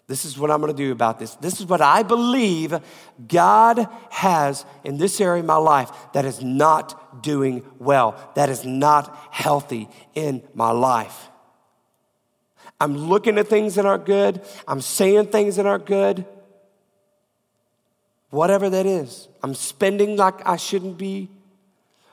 This 0.06 0.24
is 0.24 0.36
what 0.36 0.50
I'm 0.50 0.60
going 0.60 0.72
to 0.72 0.76
do 0.76 0.90
about 0.90 1.20
this. 1.20 1.36
This 1.36 1.60
is 1.60 1.66
what 1.66 1.80
I 1.80 2.02
believe 2.02 2.76
God 3.28 3.88
has 4.10 4.64
in 4.82 4.98
this 4.98 5.20
area 5.20 5.40
of 5.40 5.46
my 5.46 5.56
life 5.56 5.90
that 6.14 6.24
is 6.24 6.42
not 6.42 7.22
doing 7.22 7.64
well, 7.78 8.16
that 8.34 8.48
is 8.48 8.64
not 8.64 9.16
healthy 9.30 9.88
in 10.14 10.42
my 10.52 10.72
life. 10.72 11.29
I'm 12.80 12.96
looking 12.96 13.38
at 13.38 13.48
things 13.48 13.74
that 13.74 13.84
aren't 13.84 14.06
good. 14.06 14.40
I'm 14.66 14.80
saying 14.80 15.26
things 15.26 15.56
that 15.56 15.66
aren't 15.66 15.84
good. 15.84 16.24
Whatever 18.30 18.70
that 18.70 18.86
is. 18.86 19.28
I'm 19.42 19.54
spending 19.54 20.16
like 20.16 20.46
I 20.46 20.56
shouldn't 20.56 20.96
be. 20.96 21.28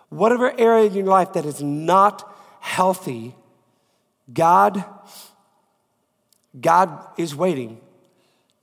Whatever 0.10 0.58
area 0.60 0.86
in 0.86 0.94
your 0.94 1.06
life 1.06 1.34
that 1.34 1.46
is 1.46 1.62
not 1.62 2.34
healthy, 2.60 3.36
God, 4.34 4.84
God 6.60 7.08
is 7.18 7.34
waiting 7.34 7.80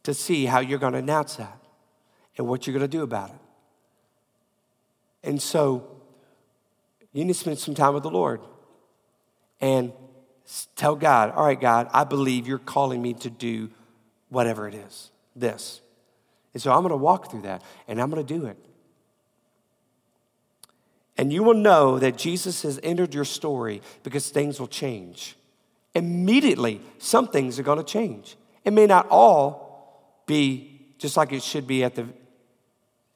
to 0.02 0.12
see 0.12 0.44
how 0.44 0.60
you're 0.60 0.78
going 0.78 0.92
to 0.92 0.98
announce 0.98 1.36
that 1.36 1.58
and 2.36 2.46
what 2.46 2.66
you're 2.66 2.72
going 2.72 2.88
to 2.90 2.96
do 2.96 3.02
about 3.02 3.30
it. 3.30 3.36
And 5.22 5.40
so 5.40 5.88
you 7.12 7.24
need 7.24 7.32
to 7.32 7.38
spend 7.38 7.58
some 7.58 7.74
time 7.74 7.94
with 7.94 8.02
the 8.02 8.10
Lord. 8.10 8.40
And 9.60 9.92
Tell 10.76 10.94
God, 10.96 11.30
all 11.30 11.46
right, 11.46 11.60
God, 11.60 11.88
I 11.92 12.04
believe 12.04 12.46
you're 12.46 12.58
calling 12.58 13.00
me 13.00 13.14
to 13.14 13.30
do 13.30 13.70
whatever 14.28 14.68
it 14.68 14.74
is, 14.74 15.10
this. 15.34 15.80
And 16.52 16.62
so 16.62 16.72
I'm 16.72 16.80
going 16.80 16.90
to 16.90 16.96
walk 16.96 17.30
through 17.30 17.42
that 17.42 17.62
and 17.88 18.00
I'm 18.00 18.10
going 18.10 18.24
to 18.24 18.38
do 18.38 18.46
it. 18.46 18.56
And 21.16 21.32
you 21.32 21.42
will 21.42 21.54
know 21.54 21.98
that 21.98 22.16
Jesus 22.16 22.62
has 22.62 22.80
entered 22.82 23.14
your 23.14 23.24
story 23.24 23.82
because 24.02 24.28
things 24.28 24.58
will 24.58 24.68
change. 24.68 25.36
Immediately, 25.94 26.80
some 26.98 27.28
things 27.28 27.58
are 27.58 27.62
going 27.62 27.78
to 27.78 27.84
change. 27.84 28.36
It 28.64 28.72
may 28.72 28.86
not 28.86 29.06
all 29.10 30.22
be 30.26 30.80
just 30.98 31.16
like 31.16 31.32
it 31.32 31.42
should 31.42 31.66
be 31.66 31.84
at 31.84 31.94
the, 31.94 32.08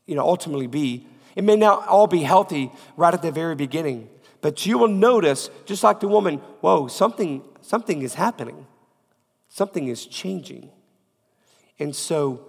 you 0.07 0.15
know, 0.15 0.23
ultimately 0.23 0.67
be. 0.67 1.07
It 1.35 1.43
may 1.43 1.57
not 1.57 1.89
all 1.89 2.07
be 2.07 2.23
healthy 2.23 2.71
right 2.97 3.15
at 3.15 3.23
the 3.23 3.33
very 3.33 3.55
beginning. 3.55 4.09
But 4.41 4.67
you 4.67 4.79
will 4.79 4.89
notice, 4.89 5.51
just 5.67 5.83
like 5.83 6.01
the 6.01 6.09
woman, 6.09 6.39
whoa, 6.61 6.87
something, 6.89 7.43
something 7.61 8.03
is 8.03 8.15
happening. 8.15 8.67
Something 9.49 9.89
is 9.89 10.07
changing. 10.07 10.71
And 11.79 11.95
so 11.95 12.47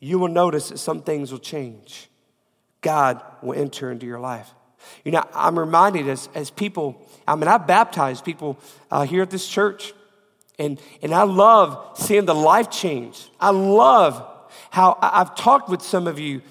you 0.00 0.18
will 0.18 0.28
notice 0.28 0.70
that 0.70 0.78
some 0.78 1.02
things 1.02 1.30
will 1.30 1.38
change. 1.38 2.08
God 2.80 3.22
will 3.42 3.58
enter 3.58 3.90
into 3.90 4.06
your 4.06 4.20
life. 4.20 4.50
You 5.04 5.12
know, 5.12 5.24
I'm 5.34 5.58
reminded 5.58 6.08
as, 6.08 6.28
as 6.34 6.50
people, 6.50 7.08
I 7.26 7.36
mean, 7.36 7.48
I 7.48 7.58
baptize 7.58 8.20
people 8.20 8.58
uh, 8.90 9.04
here 9.04 9.22
at 9.22 9.30
this 9.30 9.46
church, 9.46 9.92
and, 10.58 10.80
and 11.02 11.14
I 11.14 11.22
love 11.22 11.96
seeing 11.98 12.24
the 12.24 12.34
life 12.34 12.70
change. 12.70 13.28
I 13.40 13.50
love 13.50 14.26
how 14.70 14.98
I've 15.00 15.34
talked 15.34 15.68
with 15.68 15.82
some 15.82 16.06
of 16.06 16.18
you 16.18 16.42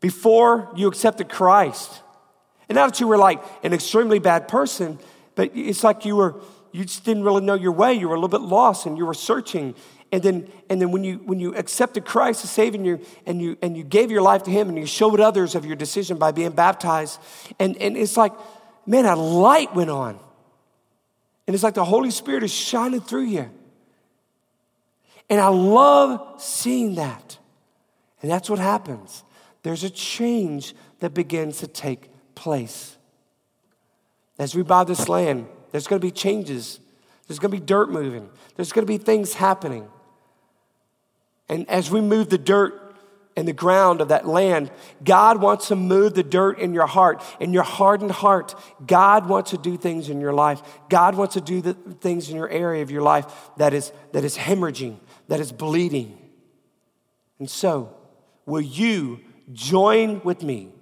before 0.00 0.72
you 0.76 0.88
accepted 0.88 1.28
Christ. 1.28 2.02
And 2.68 2.76
not 2.76 2.92
that 2.92 3.00
you 3.00 3.06
were 3.06 3.18
like 3.18 3.42
an 3.62 3.72
extremely 3.72 4.18
bad 4.18 4.48
person, 4.48 4.98
but 5.34 5.50
it's 5.54 5.82
like 5.82 6.04
you 6.04 6.16
were, 6.16 6.40
you 6.72 6.84
just 6.84 7.04
didn't 7.04 7.24
really 7.24 7.42
know 7.42 7.54
your 7.54 7.72
way. 7.72 7.94
You 7.94 8.08
were 8.08 8.14
a 8.14 8.20
little 8.20 8.28
bit 8.28 8.46
lost 8.46 8.86
and 8.86 8.98
you 8.98 9.06
were 9.06 9.14
searching. 9.14 9.74
And 10.12 10.22
then, 10.22 10.48
and 10.68 10.80
then 10.80 10.90
when 10.90 11.04
you 11.04 11.16
when 11.24 11.38
you 11.38 11.54
accepted 11.54 12.04
Christ 12.04 12.44
as 12.44 12.50
Savior 12.50 12.78
and 12.78 12.86
you, 12.86 13.06
and 13.26 13.42
you 13.42 13.56
and 13.62 13.76
you 13.76 13.84
gave 13.84 14.10
your 14.10 14.22
life 14.22 14.42
to 14.44 14.50
Him 14.50 14.68
and 14.68 14.78
you 14.78 14.86
showed 14.86 15.20
others 15.20 15.54
of 15.54 15.66
your 15.66 15.76
decision 15.76 16.16
by 16.16 16.32
being 16.32 16.52
baptized, 16.52 17.20
and, 17.58 17.76
and 17.76 17.96
it's 17.96 18.16
like, 18.16 18.32
man, 18.86 19.04
a 19.04 19.16
light 19.16 19.74
went 19.74 19.90
on. 19.90 20.18
And 21.46 21.54
it's 21.54 21.62
like 21.62 21.74
the 21.74 21.84
Holy 21.84 22.10
Spirit 22.10 22.42
is 22.42 22.52
shining 22.52 23.00
through 23.00 23.24
you. 23.24 23.50
And 25.30 25.40
I 25.40 25.48
love 25.48 26.40
seeing 26.40 26.96
that. 26.96 27.38
And 28.22 28.30
that's 28.30 28.50
what 28.50 28.58
happens. 28.58 29.24
There's 29.62 29.84
a 29.84 29.90
change 29.90 30.74
that 31.00 31.14
begins 31.14 31.58
to 31.58 31.66
take 31.66 32.10
place. 32.38 32.96
As 34.38 34.54
we 34.54 34.62
buy 34.62 34.84
this 34.84 35.08
land, 35.08 35.46
there's 35.72 35.86
going 35.86 36.00
to 36.00 36.06
be 36.06 36.12
changes. 36.12 36.78
There's 37.26 37.38
going 37.38 37.50
to 37.50 37.58
be 37.58 37.64
dirt 37.64 37.90
moving. 37.90 38.30
There's 38.56 38.72
going 38.72 38.86
to 38.86 38.90
be 38.90 38.98
things 38.98 39.34
happening. 39.34 39.88
And 41.48 41.68
as 41.68 41.90
we 41.90 42.00
move 42.00 42.30
the 42.30 42.38
dirt 42.38 42.96
and 43.36 43.46
the 43.46 43.52
ground 43.52 44.00
of 44.00 44.08
that 44.08 44.26
land, 44.26 44.70
God 45.04 45.40
wants 45.40 45.68
to 45.68 45.76
move 45.76 46.14
the 46.14 46.22
dirt 46.22 46.58
in 46.58 46.72
your 46.72 46.86
heart, 46.86 47.22
in 47.40 47.52
your 47.52 47.64
hardened 47.64 48.12
heart. 48.12 48.54
God 48.86 49.28
wants 49.28 49.50
to 49.50 49.58
do 49.58 49.76
things 49.76 50.08
in 50.08 50.20
your 50.20 50.32
life. 50.32 50.62
God 50.88 51.16
wants 51.16 51.34
to 51.34 51.40
do 51.40 51.60
the 51.60 51.74
things 51.74 52.30
in 52.30 52.36
your 52.36 52.48
area 52.48 52.82
of 52.82 52.90
your 52.90 53.02
life 53.02 53.26
that 53.56 53.74
is, 53.74 53.92
that 54.12 54.24
is 54.24 54.36
hemorrhaging, 54.36 54.98
that 55.26 55.40
is 55.40 55.52
bleeding. 55.52 56.16
And 57.38 57.50
so, 57.50 57.94
will 58.46 58.60
you 58.60 59.20
join 59.52 60.20
with 60.22 60.42
me 60.42 60.72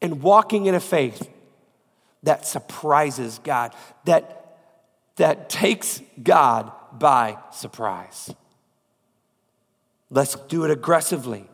and 0.00 0.22
walking 0.22 0.66
in 0.66 0.74
a 0.74 0.80
faith 0.80 1.30
that 2.22 2.46
surprises 2.46 3.40
God, 3.42 3.74
that, 4.04 4.58
that 5.16 5.48
takes 5.48 6.02
God 6.22 6.72
by 6.92 7.38
surprise. 7.52 8.34
Let's 10.10 10.34
do 10.34 10.64
it 10.64 10.70
aggressively. 10.70 11.48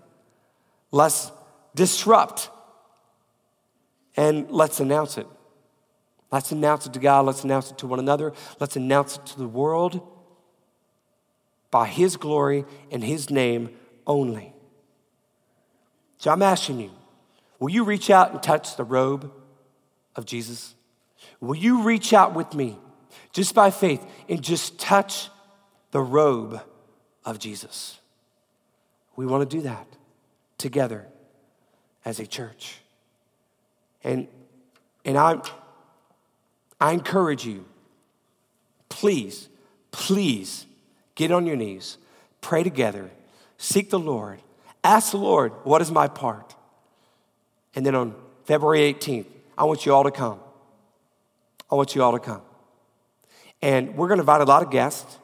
Let's 0.91 1.31
disrupt 1.75 2.51
and 4.17 4.51
let's 4.51 4.81
announce 4.81 5.17
it. 5.19 5.27
Let's 6.31 6.53
announce 6.53 6.87
it 6.87 6.95
to 6.95 6.99
God. 6.99 7.27
Let's 7.27 7.45
announce 7.45 7.71
it 7.71 7.79
to 7.79 7.87
one 7.87 7.99
another. 7.99 8.33
Let's 8.59 8.77
announce 8.77 9.17
it 9.17 9.27
to 9.27 9.39
the 9.39 9.49
world 9.49 10.01
by 11.71 11.87
His 11.87 12.17
glory 12.17 12.65
and 12.91 13.03
His 13.03 13.31
name 13.31 13.71
only. 14.07 14.55
So 16.19 16.31
I'm 16.31 16.43
asking 16.43 16.81
you 16.81 16.91
will 17.63 17.71
you 17.71 17.85
reach 17.85 18.11
out 18.11 18.33
and 18.33 18.43
touch 18.43 18.75
the 18.75 18.83
robe 18.83 19.31
of 20.17 20.27
Jesus? 20.27 20.75
Will 21.41 21.55
you 21.55 21.85
reach 21.85 22.13
out 22.13 22.35
with 22.35 22.55
me 22.55 22.77
just 23.33 23.55
by 23.55 23.71
faith 23.71 24.05
and 24.29 24.43
just 24.43 24.81
touch 24.81 25.31
the 25.93 26.01
robe 26.01 26.61
of 27.25 27.39
Jesus? 27.39 28.01
We 29.15 29.27
want 29.27 29.49
to 29.49 29.57
do 29.57 29.63
that 29.63 29.87
together 30.59 31.07
as 32.05 32.19
a 32.19 32.27
church. 32.27 32.81
And, 34.03 34.27
and 35.05 35.17
I, 35.17 35.41
I 36.81 36.91
encourage 36.91 37.47
you, 37.47 37.65
please, 38.89 39.49
please 39.93 40.67
get 41.15 41.31
on 41.31 41.47
your 41.47 41.55
knees, 41.55 41.97
pray 42.41 42.65
together, 42.65 43.13
seek 43.57 43.91
the 43.91 44.01
Lord, 44.01 44.41
ask 44.83 45.13
the 45.13 45.19
Lord, 45.19 45.53
what 45.63 45.81
is 45.81 45.93
my 45.93 46.09
part? 46.09 46.57
And 47.75 47.85
then 47.87 47.95
on 47.95 48.15
February 48.45 48.93
18th, 48.93 49.27
I 49.57 49.65
want 49.65 49.87
you 49.87 49.95
all 49.95 50.05
to 50.05 50.11
come. 50.11 50.41
I 51.71 51.75
want 51.75 51.95
you 51.95 52.03
all 52.03 52.13
to 52.13 52.19
come. 52.19 52.43
And 53.63 53.97
we're 53.97 54.09
going 54.09 54.19
to 54.19 54.23
invite 54.23 54.41
a 54.41 54.45
lot 54.45 54.63
of 54.63 54.71
guests. 54.71 55.19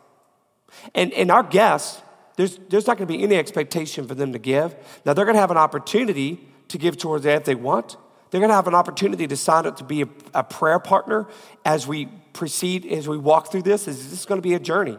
And, 0.94 1.12
and 1.12 1.30
our 1.30 1.42
guests, 1.42 2.01
there's, 2.36 2.59
there's 2.68 2.86
not 2.86 2.96
going 2.96 3.09
to 3.09 3.12
be 3.12 3.22
any 3.22 3.36
expectation 3.36 4.07
for 4.07 4.14
them 4.14 4.32
to 4.32 4.38
give. 4.38 4.74
Now, 5.05 5.12
they're 5.12 5.24
going 5.24 5.34
to 5.34 5.40
have 5.40 5.51
an 5.51 5.57
opportunity 5.57 6.46
to 6.68 6.78
give 6.78 6.96
towards 6.96 7.24
that 7.24 7.36
if 7.38 7.44
they 7.44 7.55
want. 7.55 7.96
They're 8.30 8.40
going 8.40 8.51
to 8.51 8.55
have 8.55 8.68
an 8.68 8.74
opportunity 8.74 9.26
to 9.26 9.36
sign 9.36 9.66
up 9.66 9.76
to 9.78 9.84
be 9.84 10.03
a, 10.03 10.09
a 10.34 10.44
prayer 10.44 10.78
partner 10.78 11.26
as 11.64 11.86
we 11.86 12.07
proceed, 12.32 12.86
as 12.86 13.09
we 13.09 13.18
walk 13.18 13.51
through 13.51 13.62
this. 13.62 13.88
Is 13.88 14.11
this 14.11 14.24
going 14.24 14.38
to 14.38 14.46
be 14.46 14.55
a 14.55 14.61
journey. 14.61 14.96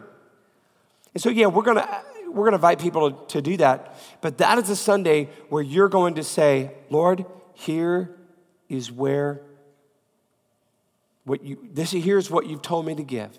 And 1.14 1.24
so, 1.24 1.30
yeah, 1.30 1.48
we're 1.48 1.64
going 1.64 1.78
to, 1.78 2.02
we're 2.28 2.44
going 2.44 2.52
to 2.52 2.56
invite 2.56 2.80
people 2.80 3.12
to, 3.12 3.28
to 3.36 3.42
do 3.42 3.58
that. 3.58 3.96
But 4.22 4.40
that 4.40 4.58
is 4.58 4.70
a 4.70 4.76
Sunday 4.76 5.30
where 5.50 5.64
you're 5.64 5.90
going 5.90 6.16
to 6.16 6.24
say, 6.24 6.72
Lord, 6.90 7.26
here 7.60 8.16
is 8.70 8.90
where 8.90 9.42
what 11.26 11.44
you 11.44 11.58
this 11.74 11.92
here's 11.92 12.32
what 12.32 12.48
you've 12.48 12.62
told 12.62 12.86
me 12.86 12.96
to 12.96 13.04
give. 13.04 13.38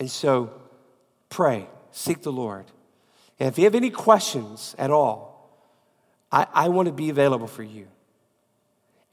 And 0.00 0.10
so 0.10 0.50
pray, 1.28 1.68
seek 1.92 2.22
the 2.22 2.32
Lord. 2.32 2.64
And 3.38 3.48
if 3.48 3.56
you 3.56 3.64
have 3.64 3.76
any 3.76 3.90
questions 3.90 4.74
at 4.78 4.90
all, 4.90 5.48
I, 6.32 6.46
I 6.52 6.68
want 6.68 6.86
to 6.86 6.92
be 6.92 7.08
available 7.08 7.46
for 7.46 7.62
you. 7.62 7.86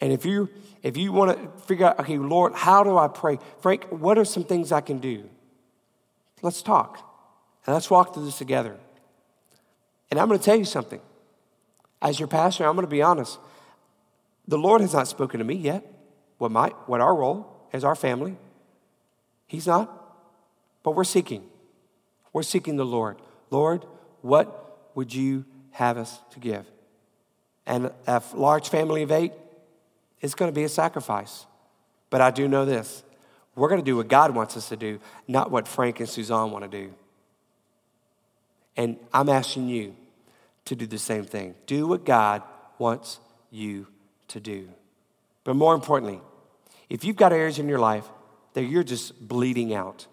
And 0.02 0.12
if 0.12 0.26
you 0.26 0.50
if 0.82 0.98
you 0.98 1.12
want 1.12 1.38
to 1.38 1.62
figure 1.66 1.86
out, 1.86 2.00
okay, 2.00 2.18
Lord, 2.18 2.54
how 2.54 2.84
do 2.84 2.98
I 2.98 3.08
pray? 3.08 3.38
Frank, 3.62 3.86
what 3.90 4.18
are 4.18 4.26
some 4.26 4.44
things 4.44 4.72
I 4.72 4.82
can 4.82 4.98
do? 4.98 5.30
Let's 6.42 6.64
talk. 6.64 6.98
And 7.68 7.76
let's 7.76 7.92
walk 7.92 8.16
through 8.16 8.26
this 8.26 8.40
together. 8.40 8.78
And 10.10 10.20
I'm 10.20 10.28
going 10.28 10.40
to 10.40 10.46
tell 10.46 10.56
you 10.56 10.66
something. 10.66 11.02
As 12.02 12.20
your 12.20 12.28
pastor, 12.28 12.66
I'm 12.66 12.76
going 12.76 12.86
to 12.86 12.90
be 12.90 13.02
honest. 13.02 13.40
The 14.48 14.58
Lord 14.58 14.82
has 14.82 14.94
not 14.94 15.08
spoken 15.08 15.40
to 15.40 15.44
me 15.44 15.56
yet. 15.56 15.86
What 16.38 16.52
my 16.52 16.70
what 16.86 17.02
our 17.02 17.16
role 17.16 17.68
as 17.74 17.84
our 17.84 17.96
family? 17.96 18.38
He's 19.48 19.68
not. 19.68 19.92
But 20.84 20.92
we're 20.92 21.04
seeking. 21.04 21.44
We're 22.32 22.44
seeking 22.44 22.78
the 22.78 22.86
Lord. 22.86 23.18
Lord, 23.50 23.86
what 24.22 24.92
would 24.96 25.14
you 25.14 25.46
have 25.72 25.98
us 25.98 26.20
to 26.32 26.40
give? 26.40 26.66
and 27.68 27.92
a 28.08 28.24
large 28.34 28.70
family 28.70 29.04
of 29.04 29.12
eight, 29.12 29.34
it's 30.22 30.34
going 30.34 30.50
to 30.50 30.56
be 30.56 30.64
a 30.64 30.70
sacrifice. 30.70 31.46
But 32.10 32.22
I 32.22 32.32
do 32.32 32.48
know 32.48 32.66
this 32.66 33.04
we're 33.56 33.70
going 33.70 33.82
to 33.82 33.86
do 33.86 33.98
what 33.98 34.08
God 34.08 34.34
wants 34.34 34.56
us 34.56 34.70
to 34.70 34.78
do, 34.78 35.00
not 35.28 35.52
what 35.52 35.68
Frank 35.68 36.00
and 36.00 36.10
Suzanne 36.10 36.50
want 36.52 36.64
to 36.64 36.70
do. 36.70 36.94
And 38.76 38.98
I'm 39.14 39.30
asking 39.30 39.68
you 39.68 39.96
to 40.68 40.76
do 40.76 40.88
the 40.88 40.98
same 40.98 41.26
thing. 41.26 41.56
Do 41.66 41.88
what 41.88 42.06
God 42.06 42.44
wants 42.78 43.20
you 43.52 43.88
to 44.30 44.40
do. 44.40 44.70
But 45.44 45.56
more 45.56 45.74
importantly, 45.76 46.22
if 46.90 47.04
you've 47.04 47.16
got 47.16 47.34
areas 47.34 47.60
in 47.60 47.68
your 47.68 47.80
life 47.80 48.06
that 48.54 48.64
you're 48.64 48.84
just 48.84 49.28
bleeding 49.28 49.74
out, 49.74 50.08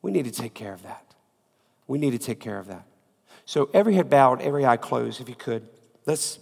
we 0.00 0.10
need 0.10 0.24
to 0.26 0.30
take 0.30 0.54
care 0.54 0.72
of 0.72 0.82
that. 0.82 1.04
We 1.86 1.98
need 1.98 2.12
to 2.12 2.18
take 2.18 2.40
care 2.40 2.58
of 2.58 2.66
that. 2.68 2.84
So 3.44 3.70
every 3.74 3.94
head 3.94 4.08
bowed, 4.08 4.40
every 4.40 4.64
eye 4.64 4.76
closed, 4.76 5.20
if 5.20 5.28
you 5.28 5.34
could. 5.34 5.66
Let's 6.06 6.38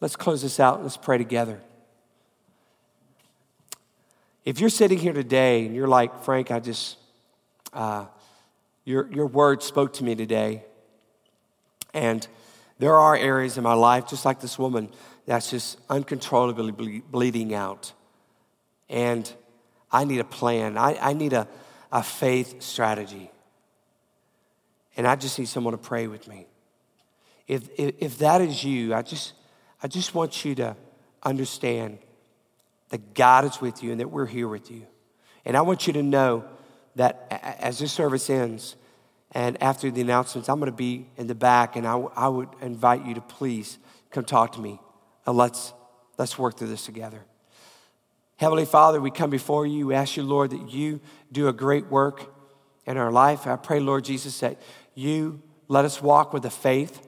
Let's 0.00 0.16
close 0.16 0.42
this 0.42 0.60
out. 0.60 0.82
Let's 0.82 0.96
pray 0.96 1.18
together. 1.18 1.60
If 4.44 4.60
you're 4.60 4.70
sitting 4.70 4.98
here 4.98 5.12
today 5.12 5.66
and 5.66 5.74
you're 5.74 5.88
like, 5.88 6.22
Frank, 6.22 6.50
I 6.50 6.60
just, 6.60 6.96
uh, 7.72 8.06
your, 8.84 9.12
your 9.12 9.26
word 9.26 9.62
spoke 9.62 9.94
to 9.94 10.04
me 10.04 10.14
today. 10.14 10.64
And 11.94 12.26
there 12.78 12.94
are 12.94 13.16
areas 13.16 13.56
in 13.56 13.64
my 13.64 13.74
life, 13.74 14.08
just 14.08 14.24
like 14.24 14.40
this 14.40 14.58
woman, 14.58 14.90
that's 15.26 15.50
just 15.50 15.78
uncontrollably 15.90 16.72
ble- 16.72 17.02
bleeding 17.10 17.54
out. 17.54 17.92
And 18.88 19.30
I 19.90 20.04
need 20.04 20.20
a 20.20 20.24
plan, 20.24 20.78
I, 20.78 20.96
I 21.00 21.12
need 21.12 21.32
a, 21.32 21.48
a 21.92 22.02
faith 22.02 22.62
strategy. 22.62 23.30
And 24.96 25.06
I 25.06 25.16
just 25.16 25.38
need 25.38 25.48
someone 25.48 25.72
to 25.72 25.78
pray 25.78 26.06
with 26.06 26.26
me. 26.26 26.46
If, 27.46 27.68
if, 27.78 27.94
if 27.98 28.18
that 28.18 28.40
is 28.40 28.64
you, 28.64 28.94
I 28.94 29.02
just, 29.02 29.32
I 29.82 29.88
just 29.88 30.14
want 30.14 30.44
you 30.44 30.54
to 30.56 30.76
understand 31.22 31.98
that 32.90 33.14
God 33.14 33.44
is 33.44 33.60
with 33.60 33.82
you 33.82 33.92
and 33.92 34.00
that 34.00 34.08
we're 34.08 34.26
here 34.26 34.48
with 34.48 34.70
you. 34.70 34.86
And 35.44 35.56
I 35.56 35.60
want 35.62 35.86
you 35.86 35.92
to 35.94 36.02
know 36.02 36.44
that 36.96 37.26
as 37.60 37.78
this 37.78 37.92
service 37.92 38.28
ends 38.28 38.76
and 39.32 39.62
after 39.62 39.90
the 39.90 40.00
announcements, 40.00 40.48
I'm 40.48 40.58
going 40.58 40.70
to 40.70 40.76
be 40.76 41.06
in 41.16 41.26
the 41.26 41.34
back 41.34 41.76
and 41.76 41.86
I, 41.86 41.96
I 42.16 42.28
would 42.28 42.48
invite 42.60 43.04
you 43.04 43.14
to 43.14 43.20
please 43.20 43.78
come 44.10 44.24
talk 44.24 44.52
to 44.52 44.60
me 44.60 44.80
and 45.26 45.36
let's, 45.36 45.72
let's 46.16 46.38
work 46.38 46.56
through 46.56 46.68
this 46.68 46.86
together. 46.86 47.20
Heavenly 48.36 48.64
Father, 48.64 49.00
we 49.00 49.10
come 49.10 49.30
before 49.30 49.66
you. 49.66 49.88
We 49.88 49.94
ask 49.94 50.16
you, 50.16 50.22
Lord, 50.22 50.50
that 50.50 50.70
you 50.70 51.00
do 51.30 51.48
a 51.48 51.52
great 51.52 51.88
work 51.88 52.32
in 52.86 52.96
our 52.96 53.10
life. 53.10 53.46
I 53.46 53.56
pray, 53.56 53.80
Lord 53.80 54.04
Jesus, 54.04 54.40
that 54.40 54.60
you 54.94 55.42
let 55.66 55.84
us 55.84 56.00
walk 56.00 56.32
with 56.32 56.44
a 56.46 56.50
faith 56.50 57.06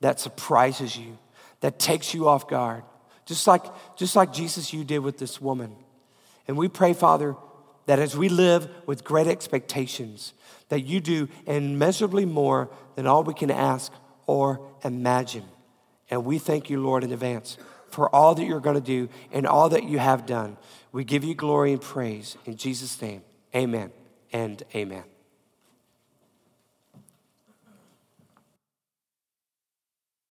that 0.00 0.20
surprises 0.20 0.96
you 0.96 1.18
that 1.60 1.78
takes 1.78 2.14
you 2.14 2.28
off 2.28 2.48
guard. 2.48 2.84
Just 3.26 3.46
like, 3.46 3.64
just 3.96 4.16
like 4.16 4.32
Jesus, 4.32 4.72
you 4.72 4.84
did 4.84 5.00
with 5.00 5.18
this 5.18 5.40
woman. 5.40 5.74
And 6.46 6.56
we 6.56 6.68
pray, 6.68 6.92
Father, 6.92 7.36
that 7.86 7.98
as 7.98 8.16
we 8.16 8.28
live 8.28 8.68
with 8.86 9.04
great 9.04 9.26
expectations, 9.26 10.32
that 10.68 10.80
you 10.80 11.00
do 11.00 11.28
immeasurably 11.46 12.24
more 12.24 12.70
than 12.94 13.06
all 13.06 13.22
we 13.22 13.34
can 13.34 13.50
ask 13.50 13.92
or 14.26 14.60
imagine. 14.84 15.44
And 16.10 16.24
we 16.24 16.38
thank 16.38 16.70
you, 16.70 16.80
Lord, 16.82 17.04
in 17.04 17.12
advance 17.12 17.58
for 17.90 18.14
all 18.14 18.34
that 18.34 18.44
you're 18.44 18.60
going 18.60 18.74
to 18.74 18.80
do 18.80 19.08
and 19.32 19.46
all 19.46 19.68
that 19.70 19.84
you 19.84 19.98
have 19.98 20.26
done. 20.26 20.56
We 20.92 21.04
give 21.04 21.24
you 21.24 21.34
glory 21.34 21.72
and 21.72 21.80
praise 21.80 22.36
in 22.44 22.56
Jesus' 22.56 23.00
name. 23.00 23.22
Amen 23.54 23.92
and 24.32 24.62
amen. 24.74 25.04